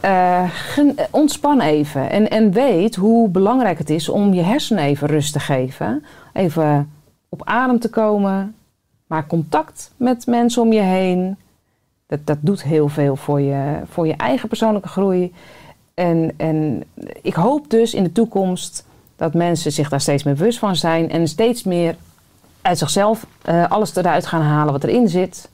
Eh, 0.01 0.51
ontspan 1.11 1.61
even 1.61 2.11
en, 2.11 2.31
en 2.31 2.53
weet 2.53 2.95
hoe 2.95 3.29
belangrijk 3.29 3.79
het 3.79 3.91
is 3.91 4.09
om 4.09 4.35
je 4.35 4.43
hersenen 4.43 4.85
even 4.85 5.09
rust 5.09 5.33
te 5.33 5.41
geven. 5.41 6.05
Even 6.33 6.93
op 7.29 7.43
adem 7.45 7.79
te 7.79 7.91
komen. 7.91 8.55
Maak 9.07 9.29
contact 9.29 9.93
met 9.97 10.27
mensen 10.27 10.63
om 10.63 10.73
je 10.73 10.81
heen. 10.81 11.37
Dat, 12.07 12.21
dat 12.25 12.39
doet 12.41 12.63
heel 12.63 12.89
veel 12.89 13.17
voor 13.17 13.41
je, 13.41 13.81
voor 13.85 14.07
je 14.07 14.17
eigen 14.17 14.49
persoonlijke 14.49 14.89
groei. 14.89 15.33
En, 15.99 16.33
en 16.37 16.85
ik 17.23 17.35
hoop 17.35 17.71
dus 17.71 17.95
in 17.95 18.03
de 18.03 18.13
toekomst 18.13 18.87
dat 19.17 19.35
mensen 19.35 19.73
zich 19.73 19.89
daar 19.89 20.01
steeds 20.01 20.23
meer 20.23 20.35
bewust 20.35 20.59
van 20.59 20.77
zijn. 20.77 21.11
En 21.11 21.29
steeds 21.29 21.63
meer 21.63 21.97
uit 22.63 22.79
zichzelf 22.79 23.27
eh, 23.43 23.71
alles 23.71 23.97
eruit 23.97 24.27
gaan 24.27 24.43
halen 24.43 24.73
wat 24.73 24.85
erin 24.85 25.09
zit. 25.09 25.51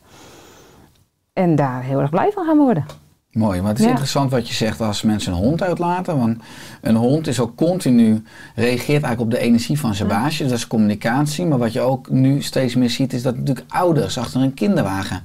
En 1.32 1.56
daar 1.56 1.82
heel 1.82 2.00
erg 2.00 2.10
blij 2.10 2.30
van 2.32 2.44
gaan 2.44 2.56
worden. 2.56 2.86
Mooi, 3.34 3.60
maar 3.60 3.68
het 3.68 3.78
is 3.78 3.84
Ja. 3.84 3.90
interessant 3.90 4.30
wat 4.30 4.48
je 4.48 4.54
zegt 4.54 4.80
als 4.80 5.02
mensen 5.02 5.32
een 5.32 5.38
hond 5.38 5.62
uitlaten. 5.62 6.18
Want 6.18 6.38
een 6.80 6.94
hond 6.94 7.26
is 7.26 7.40
ook 7.40 7.56
continu, 7.56 8.22
reageert 8.54 8.88
eigenlijk 8.88 9.20
op 9.20 9.30
de 9.30 9.38
energie 9.38 9.78
van 9.78 9.94
zijn 9.94 10.08
baasje. 10.08 10.44
Dat 10.44 10.52
is 10.52 10.66
communicatie. 10.66 11.46
Maar 11.46 11.58
wat 11.58 11.72
je 11.72 11.80
ook 11.80 12.10
nu 12.10 12.42
steeds 12.42 12.74
meer 12.74 12.90
ziet, 12.90 13.12
is 13.12 13.22
dat 13.22 13.36
natuurlijk 13.36 13.66
ouders 13.72 14.18
achter 14.18 14.40
een 14.40 14.54
kinderwagen 14.54 15.22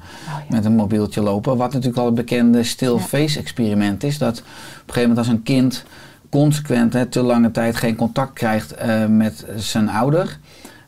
met 0.50 0.66
een 0.66 0.76
mobieltje 0.76 1.22
lopen. 1.22 1.58
Wat 1.58 1.72
natuurlijk 1.74 2.00
al 2.00 2.06
het 2.06 2.16
bekende 2.16 2.64
still 2.64 2.98
face 2.98 3.40
experiment 3.40 4.04
is. 4.04 4.18
Dat 4.18 4.38
op 4.40 4.44
een 4.46 4.94
gegeven 4.94 5.02
moment 5.10 5.18
als 5.18 5.28
een 5.28 5.44
kind 5.44 5.84
consequent 6.30 6.94
hè, 6.94 7.06
te 7.06 7.22
lange 7.22 7.52
tijd 7.52 7.76
geen 7.76 7.96
contact 7.96 8.34
krijgt 8.34 8.74
eh, 8.74 9.06
met 9.06 9.46
zijn 9.56 9.90
ouder. 9.90 10.40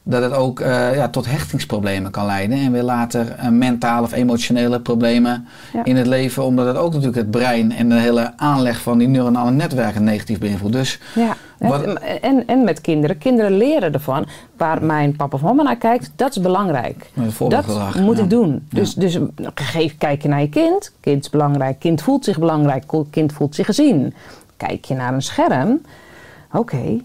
Dat 0.04 0.24
het 0.24 0.34
ook 0.34 0.60
eh, 0.60 0.96
ja, 0.96 1.08
tot 1.10 1.26
hechtingsproblemen 1.26 2.12
kan 2.12 2.26
leiden. 2.26 2.58
En 2.58 2.72
weer 2.72 2.84
later 2.84 3.32
eh, 3.32 3.48
mentale 3.50 4.02
of 4.06 4.12
emotionele 4.14 4.80
problemen 4.80 5.48
Ja. 5.74 5.84
in 5.84 5.96
het 5.96 6.08
leven. 6.08 6.44
Omdat 6.44 6.66
het 6.66 6.78
ook 6.78 6.90
natuurlijk 6.92 7.18
het 7.18 7.32
brein 7.32 7.72
en 7.72 7.90
de 7.90 7.96
hele 8.00 8.34
aanleg 8.38 8.82
van 8.82 8.98
die 8.98 9.08
neuronale 9.08 9.52
netwerken 9.52 10.04
negatief 10.04 10.40
beïnvloedt. 10.40 10.74
Dus 10.74 11.00
Ja, 11.16 11.36
Wat- 11.58 11.84
en, 12.22 12.48
en 12.48 12.64
met 12.64 12.82
kinderen. 12.82 13.18
Kinderen 13.18 13.58
leren 13.58 13.94
ervan. 13.94 14.26
Waar 14.58 14.84
mijn 14.84 15.16
papa 15.16 15.36
of 15.36 15.42
mama 15.42 15.64
naar 15.64 15.78
kijkt, 15.78 16.12
dat 16.16 16.30
is 16.36 16.42
belangrijk. 16.42 17.10
Dat 17.50 17.96
moet 18.00 18.18
ja. 18.18 18.24
ik 18.24 18.30
doen. 18.30 18.68
Dus, 18.70 18.94
dus 18.94 19.18
geef, 19.56 19.98
kijk 19.98 20.22
je 20.22 20.28
naar 20.28 20.42
je 20.42 20.50
kind. 20.50 20.92
Kind 21.00 21.24
is 21.24 21.30
belangrijk. 21.30 21.80
Kind 21.80 22.02
voelt 22.02 22.26
zich 22.26 22.40
belangrijk. 22.40 22.84
Kind 23.10 23.34
voelt 23.34 23.56
zich 23.56 23.66
gezien. 23.66 24.14
Kijk 24.58 24.86
je 24.86 24.94
naar 24.94 25.14
een 25.14 25.22
scherm. 25.22 25.82
Oké, 26.52 26.98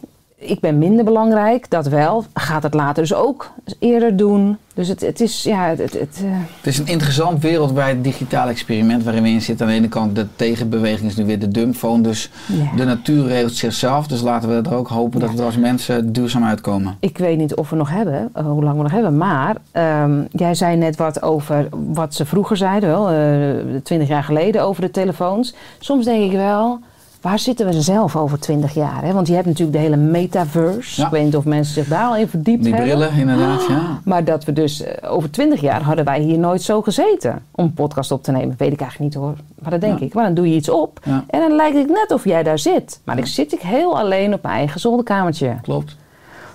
ik 0.47 0.61
ben 0.61 0.79
minder 0.79 1.05
belangrijk. 1.05 1.71
Dat 1.71 1.87
wel. 1.87 2.25
Gaat 2.35 2.63
het 2.63 2.75
later 2.75 3.03
dus 3.03 3.15
ook 3.15 3.51
eerder 3.79 4.17
doen. 4.17 4.57
Dus 4.75 4.89
het, 4.89 5.01
het 5.01 5.21
is, 5.21 5.43
ja, 5.43 5.69
het... 5.69 5.79
het, 5.79 5.93
het, 5.93 6.21
eh, 6.25 6.31
het 6.57 6.67
is 6.67 6.79
een 6.79 6.87
interessant 6.87 7.43
wereldwijd 7.43 8.05
digitaal 8.05 8.49
experiment 8.49 9.05
waarin 9.05 9.23
we 9.23 9.29
in 9.29 9.41
zitten. 9.41 9.67
Aan 9.67 9.73
de 9.73 9.79
ene 9.79 9.89
kant 9.89 10.15
de 10.17 10.27
tegenbeweging 10.37 11.11
is 11.11 11.17
nu 11.17 11.25
weer 11.25 11.39
de 11.39 11.49
dumbphone. 11.49 12.03
Dus 12.03 12.31
Ja. 12.47 12.77
de 12.77 12.85
natuur 12.85 13.27
regelt 13.27 13.53
zichzelf. 13.55 14.07
Dus 14.07 14.21
laten 14.21 14.49
we 14.49 14.69
er 14.71 14.77
ook 14.77 14.89
hopen 14.89 15.21
dat 15.21 15.31
we 15.31 15.39
er 15.39 15.45
als 15.45 15.57
mensen 15.57 16.13
duurzaam 16.13 16.45
uitkomen. 16.45 16.97
Ik 17.01 17.19
weet 17.19 17.39
niet 17.39 17.55
of 17.55 17.71
we 17.71 17.77
nog 17.77 17.91
hebben, 17.91 18.31
eh, 18.33 18.45
hoe 18.47 18.65
lang 18.65 18.77
we 18.77 18.83
nog 18.83 18.93
hebben. 18.93 19.17
Maar 19.17 19.57
ehm, 19.73 20.21
jij 20.31 20.55
zei 20.55 20.77
net 20.77 20.97
wat 20.97 21.23
over 21.23 21.69
wat 21.93 22.15
ze 22.15 22.27
vroeger 22.27 22.57
zeiden, 22.57 22.89
wel, 22.89 23.11
eh, 23.11 23.77
twintig 23.83 24.09
jaar 24.09 24.25
geleden 24.25 24.63
over 24.63 24.83
de 24.83 24.91
telefoons. 24.91 25.55
Soms 25.79 26.05
denk 26.05 26.25
ik 26.25 26.37
wel, 26.37 26.79
waar 27.27 27.39
zitten 27.39 27.67
we 27.67 27.81
zelf 27.83 28.17
over 28.17 28.39
twintig 28.39 28.75
jaar? 28.75 29.03
Hè? 29.03 29.13
Want 29.13 29.27
je 29.27 29.35
hebt 29.35 29.47
natuurlijk 29.47 29.77
de 29.77 29.83
hele 29.83 29.97
metaverse. 29.97 31.01
Ja. 31.01 31.07
Ik 31.07 31.13
weet 31.13 31.25
niet 31.25 31.37
of 31.37 31.45
mensen 31.45 31.75
zich 31.75 31.89
daar 31.89 32.07
al 32.07 32.17
in 32.17 32.29
verdiept 32.29 32.63
Die 32.65 32.75
hebben. 32.75 32.91
brillen 32.97 33.13
inderdaad, 33.17 33.67
ja. 33.69 33.81
Maar 34.05 34.25
dat 34.25 34.45
we 34.45 34.53
dus 34.53 34.83
eh, 34.83 35.13
over 35.13 35.31
twintig 35.31 35.61
jaar 35.61 35.83
hadden 35.83 36.05
wij 36.05 36.21
hier 36.21 36.39
nooit 36.39 36.63
zo 36.63 36.83
gezeten 36.83 37.43
om 37.51 37.65
een 37.65 37.75
podcast 37.75 38.11
op 38.11 38.23
te 38.23 38.33
nemen. 38.33 38.55
Weet 38.59 38.73
ik 38.73 38.81
eigenlijk 38.81 39.15
niet 39.15 39.23
hoor. 39.23 39.35
Maar 39.59 39.71
dat 39.71 39.81
denk 39.81 39.99
Ja. 39.99 40.07
ik. 40.07 40.15
Maar 40.15 40.25
dan 40.25 40.35
doe 40.35 40.49
je 40.49 40.55
iets 40.55 40.69
op 40.69 41.01
en 41.27 41.41
dan 41.41 41.53
lijkt 41.53 41.77
het 41.77 41.89
net 41.89 42.11
of 42.13 42.25
jij 42.25 42.43
daar 42.43 42.59
zit. 42.59 43.01
Maar 43.05 43.17
dan 43.17 43.27
zit 43.27 43.53
ik 43.53 43.61
heel 43.61 43.99
alleen 43.99 44.35
op 44.35 44.43
mijn 44.43 44.55
eigen 44.55 44.81
zolderkamertje. 44.81 45.57
Klopt. 45.63 45.97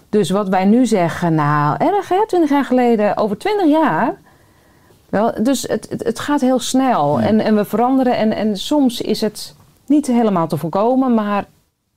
Dus 0.09 0.29
wat 0.29 0.49
wij 0.49 0.65
nu 0.65 0.85
zeggen, 0.85 1.35
nou 1.35 1.75
erg 1.77 2.09
hè, 2.09 2.25
20 2.27 2.49
jaar 2.49 2.65
geleden, 2.65 3.17
over 3.17 3.37
20 3.37 3.67
jaar. 3.67 4.15
Wel, 5.09 5.31
dus 5.43 5.61
het, 5.61 5.87
het, 5.89 6.03
het 6.03 6.19
gaat 6.19 6.41
heel 6.41 6.59
snel 6.59 7.19
Ja. 7.19 7.25
en, 7.25 7.39
en 7.39 7.55
we 7.55 7.65
veranderen. 7.65 8.17
En, 8.17 8.31
en 8.35 8.57
soms 8.57 9.01
is 9.01 9.21
het 9.21 9.55
niet 9.91 10.07
helemaal 10.07 10.47
te 10.47 10.57
voorkomen, 10.57 11.13
maar 11.13 11.45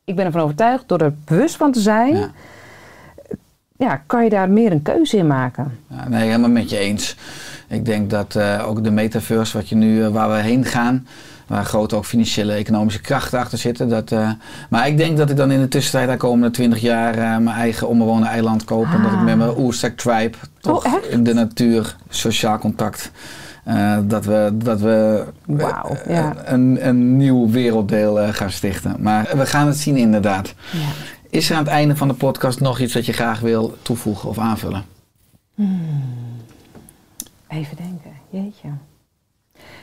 ik 0.04 0.16
ben 0.16 0.24
ervan 0.24 0.40
overtuigd, 0.40 0.88
door 0.88 1.00
er 1.00 1.14
bewust 1.24 1.56
van 1.56 1.72
te 1.72 1.80
zijn, 1.80 2.16
ja. 2.16 2.30
Ja. 3.76 4.02
kan 4.06 4.24
je 4.24 4.30
daar 4.30 4.50
meer 4.50 4.72
een 4.72 4.82
keuze 4.82 5.16
in 5.16 5.26
maken. 5.26 5.78
Ja, 5.88 6.08
nee, 6.08 6.26
helemaal 6.26 6.50
met 6.50 6.70
je 6.70 6.78
eens. 6.78 7.16
Ik 7.68 7.84
denk 7.84 8.10
dat 8.10 8.34
eh, 8.34 8.68
ook 8.68 8.84
de 8.84 8.90
metaverse, 8.90 9.56
wat 9.56 9.68
je 9.68 9.74
nu, 9.74 10.04
eh, 10.04 10.08
waar 10.08 10.30
we 10.30 10.36
heen 10.36 10.64
gaan, 10.64 11.06
waar 11.46 11.64
grote 11.64 11.96
ook 11.96 12.04
financiële 12.04 12.52
economische 12.52 13.00
krachten 13.00 13.38
achter 13.38 13.58
zitten. 13.58 13.88
Dat, 13.88 14.12
eh, 14.12 14.30
maar 14.70 14.88
ik 14.88 14.96
denk 14.96 15.16
dat 15.16 15.30
ik 15.30 15.36
dan 15.36 15.50
in 15.50 15.60
de 15.60 15.68
tussentijd 15.68 16.10
de 16.10 16.16
komende 16.16 16.50
20 16.50 16.80
jaar 16.80 17.42
mijn 17.42 17.56
eigen 17.56 17.88
onbewoonde 17.88 18.26
eiland 18.26 18.64
koop. 18.64 18.86
En 18.92 19.02
dat 19.02 19.12
ik 19.12 19.20
met 19.20 19.36
mijn 19.36 19.58
Oerstek 19.58 19.96
tribe 19.96 20.36
toch 20.60 20.84
echt? 20.84 21.08
in 21.08 21.24
de 21.24 21.34
natuur, 21.34 21.96
sociaal 22.08 22.58
contact. 22.58 23.10
Eh, 23.64 23.98
dat 24.04 24.24
we, 24.24 24.50
dat 24.54 24.80
we 24.80 25.24
eh, 25.46 25.90
eh, 25.90 26.06
ja. 26.08 26.34
een, 26.44 26.86
een 26.88 27.16
nieuw 27.16 27.50
werelddeel 27.50 28.20
eh, 28.20 28.28
gaan 28.28 28.50
stichten. 28.50 28.96
Maar 28.98 29.30
we 29.36 29.46
gaan 29.46 29.66
het 29.66 29.76
zien 29.76 29.96
inderdaad. 29.96 30.54
Ja. 30.72 30.88
Is 31.30 31.50
er 31.50 31.56
aan 31.56 31.62
het 31.64 31.72
einde 31.72 31.96
van 31.96 32.08
de 32.08 32.14
podcast 32.14 32.60
nog 32.60 32.78
iets 32.80 32.92
dat 32.92 33.06
je 33.06 33.12
graag 33.12 33.40
wil 33.40 33.76
toevoegen 33.82 34.28
of 34.28 34.38
aanvullen? 34.38 34.84
Even 37.48 37.76
denken, 37.76 38.10
jeetje. 38.30 38.68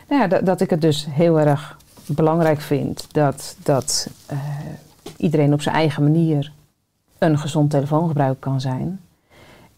Nou 0.09 0.21
ja, 0.21 0.27
dat, 0.27 0.45
dat 0.45 0.61
ik 0.61 0.69
het 0.69 0.81
dus 0.81 1.07
heel 1.09 1.39
erg 1.39 1.77
belangrijk 2.05 2.61
vind 2.61 3.07
dat, 3.11 3.55
dat 3.63 4.09
iedereen 5.17 5.53
op 5.53 5.61
zijn 5.61 5.75
eigen 5.75 6.03
manier 6.03 6.51
een 7.17 7.37
gezond 7.37 7.69
telefoongebruik 7.69 8.39
kan 8.39 8.61
zijn. 8.61 8.99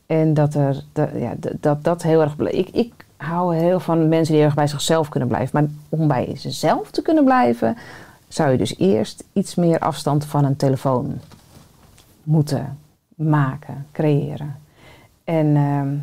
En 0.06 0.34
dat 0.34 0.54
er, 0.56 0.84
dat, 0.94 1.10
ja, 1.16 1.34
dat- 1.60 1.84
dat, 1.84 2.04
heel 2.04 2.22
erg. 2.22 2.36
Ik, 2.38 2.70
ik 2.70 3.03
hou 3.24 3.56
heel 3.56 3.80
van 3.80 4.08
mensen 4.08 4.34
die 4.34 4.44
erg 4.44 4.54
bij 4.54 4.68
zichzelf 4.68 5.10
kunnen 5.10 5.30
blijven. 5.30 5.62
Maar 5.62 6.00
om 6.00 6.08
bij 6.08 6.32
zichzelf 6.36 6.92
te 6.92 7.02
kunnen 7.02 7.24
blijven, 7.24 7.78
zou 8.28 8.52
je 8.52 8.58
dus 8.58 8.78
eerst 8.78 9.24
iets 9.34 9.56
meer 9.56 9.80
afstand 9.80 10.26
van 10.26 10.46
een 10.46 10.56
telefoon 10.56 11.20
moeten 12.24 12.78
maken, 13.16 13.86
creëren. 13.92 14.56
En 15.24 15.56
ehm, 15.56 15.96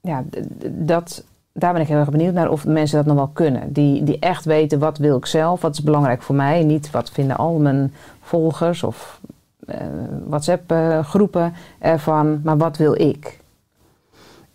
ja, 0.00 0.24
dat, 0.70 1.24
daar 1.52 1.72
ben 1.72 1.82
ik 1.82 1.88
heel 1.88 1.98
erg 1.98 2.10
benieuwd 2.10 2.34
naar 2.34 2.50
of 2.50 2.66
mensen 2.66 2.96
dat 2.96 3.06
nog 3.06 3.16
wel 3.16 3.30
kunnen. 3.32 3.72
Die, 3.72 4.04
die 4.04 4.18
echt 4.18 4.44
weten 4.44 4.78
wat 4.78 4.98
wil 4.98 5.16
ik 5.16 5.26
zelf, 5.26 5.60
wat 5.60 5.72
is 5.72 5.82
belangrijk 5.82 6.22
voor 6.22 6.34
mij. 6.34 6.64
Niet 6.64 6.90
wat 6.90 7.10
vinden 7.10 7.36
al 7.36 7.58
mijn 7.58 7.94
volgers 8.20 8.82
of 8.82 9.20
eh, 9.66 9.86
WhatsApp-groepen 10.26 11.54
ervan, 11.78 12.40
maar 12.44 12.56
wat 12.56 12.76
wil 12.76 13.00
ik. 13.00 13.38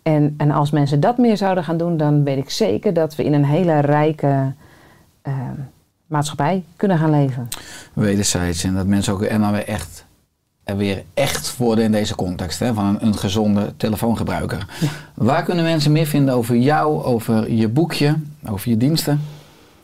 En, 0.04 0.34
en 0.36 0.50
als 0.50 0.70
mensen 0.70 1.00
dat 1.00 1.18
meer 1.18 1.36
zouden 1.36 1.64
gaan 1.64 1.76
doen, 1.76 1.96
dan 1.96 2.24
weet 2.24 2.36
ik 2.38 2.50
zeker 2.50 2.94
dat 2.94 3.16
we 3.16 3.24
in 3.24 3.32
een 3.32 3.44
hele 3.44 3.78
rijke 3.80 4.52
eh, 5.22 5.32
maatschappij 6.06 6.64
kunnen 6.76 6.98
gaan 6.98 7.10
leven. 7.10 7.48
wederzijds. 7.92 8.64
En 8.64 8.74
dat 8.74 8.86
mensen 8.86 9.12
ook 9.12 9.22
en 9.22 9.40
dan 9.40 9.52
weer 9.52 9.68
echt, 9.68 10.04
er 10.64 10.76
weer 10.76 11.02
echt 11.14 11.56
worden 11.56 11.84
in 11.84 11.92
deze 11.92 12.14
context 12.14 12.58
hè, 12.58 12.74
van 12.74 12.84
een, 12.86 13.06
een 13.06 13.16
gezonde 13.16 13.72
telefoongebruiker. 13.76 14.66
Waar 15.14 15.42
kunnen 15.42 15.64
mensen 15.64 15.92
meer 15.92 16.06
vinden 16.06 16.34
over 16.34 16.56
jou, 16.56 17.04
over 17.04 17.52
je 17.52 17.68
boekje, 17.68 18.14
over 18.48 18.70
je 18.70 18.76
diensten, 18.76 19.20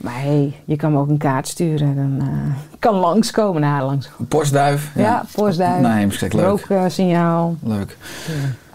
Maar 0.00 0.20
hey, 0.20 0.60
je 0.64 0.76
kan 0.76 0.92
me 0.92 0.98
ook 0.98 1.08
een 1.08 1.18
kaart 1.18 1.48
sturen. 1.48 1.96
Dan 1.96 2.28
eh, 2.28 2.78
kan 2.78 2.94
langskomen. 2.94 3.60
Nou, 3.60 3.84
langs. 3.84 4.08
Postduif. 4.28 4.90
Ja, 4.94 5.24
postduif. 5.34 5.80
Nee, 5.80 6.30
leuk. 6.32 6.64
Rooksignaal. 6.66 7.56
Leuk. 7.62 7.96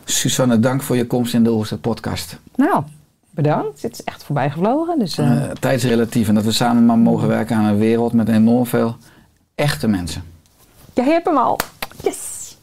Susanne, 0.06 0.60
dank 0.60 0.82
voor 0.82 0.96
je 0.96 1.08
komst 1.08 1.34
in 1.34 1.44
de 1.44 1.52
Oerstad 1.52 1.82
podcast. 1.82 2.40
Nou, 2.56 2.84
bedankt. 3.30 3.82
Het 3.82 3.94
is 3.94 4.04
echt 4.04 4.24
voorbij 4.24 4.50
gevlogen. 4.50 5.00
Dus, 5.00 5.18
Eh, 5.18 5.42
tijdsrelatief 5.60 6.28
en 6.28 6.36
dat 6.36 6.44
we 6.44 6.52
samen 6.52 6.86
maar 6.86 6.98
mogen 6.98 7.28
werken 7.28 7.56
aan 7.56 7.66
een 7.66 7.78
wereld 7.78 8.14
met 8.14 8.30
enorm 8.30 8.66
veel 8.66 8.96
echte 9.56 9.88
mensen. 9.88 10.24
jij 10.94 11.06
hebt 11.06 11.26
hem 11.26 11.38
al. 11.38 11.58
Yes! 12.04 12.58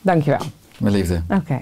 Dankjewel. 0.00 0.40
Met 0.78 0.92
liefde. 0.92 1.22
Oké. 1.28 1.60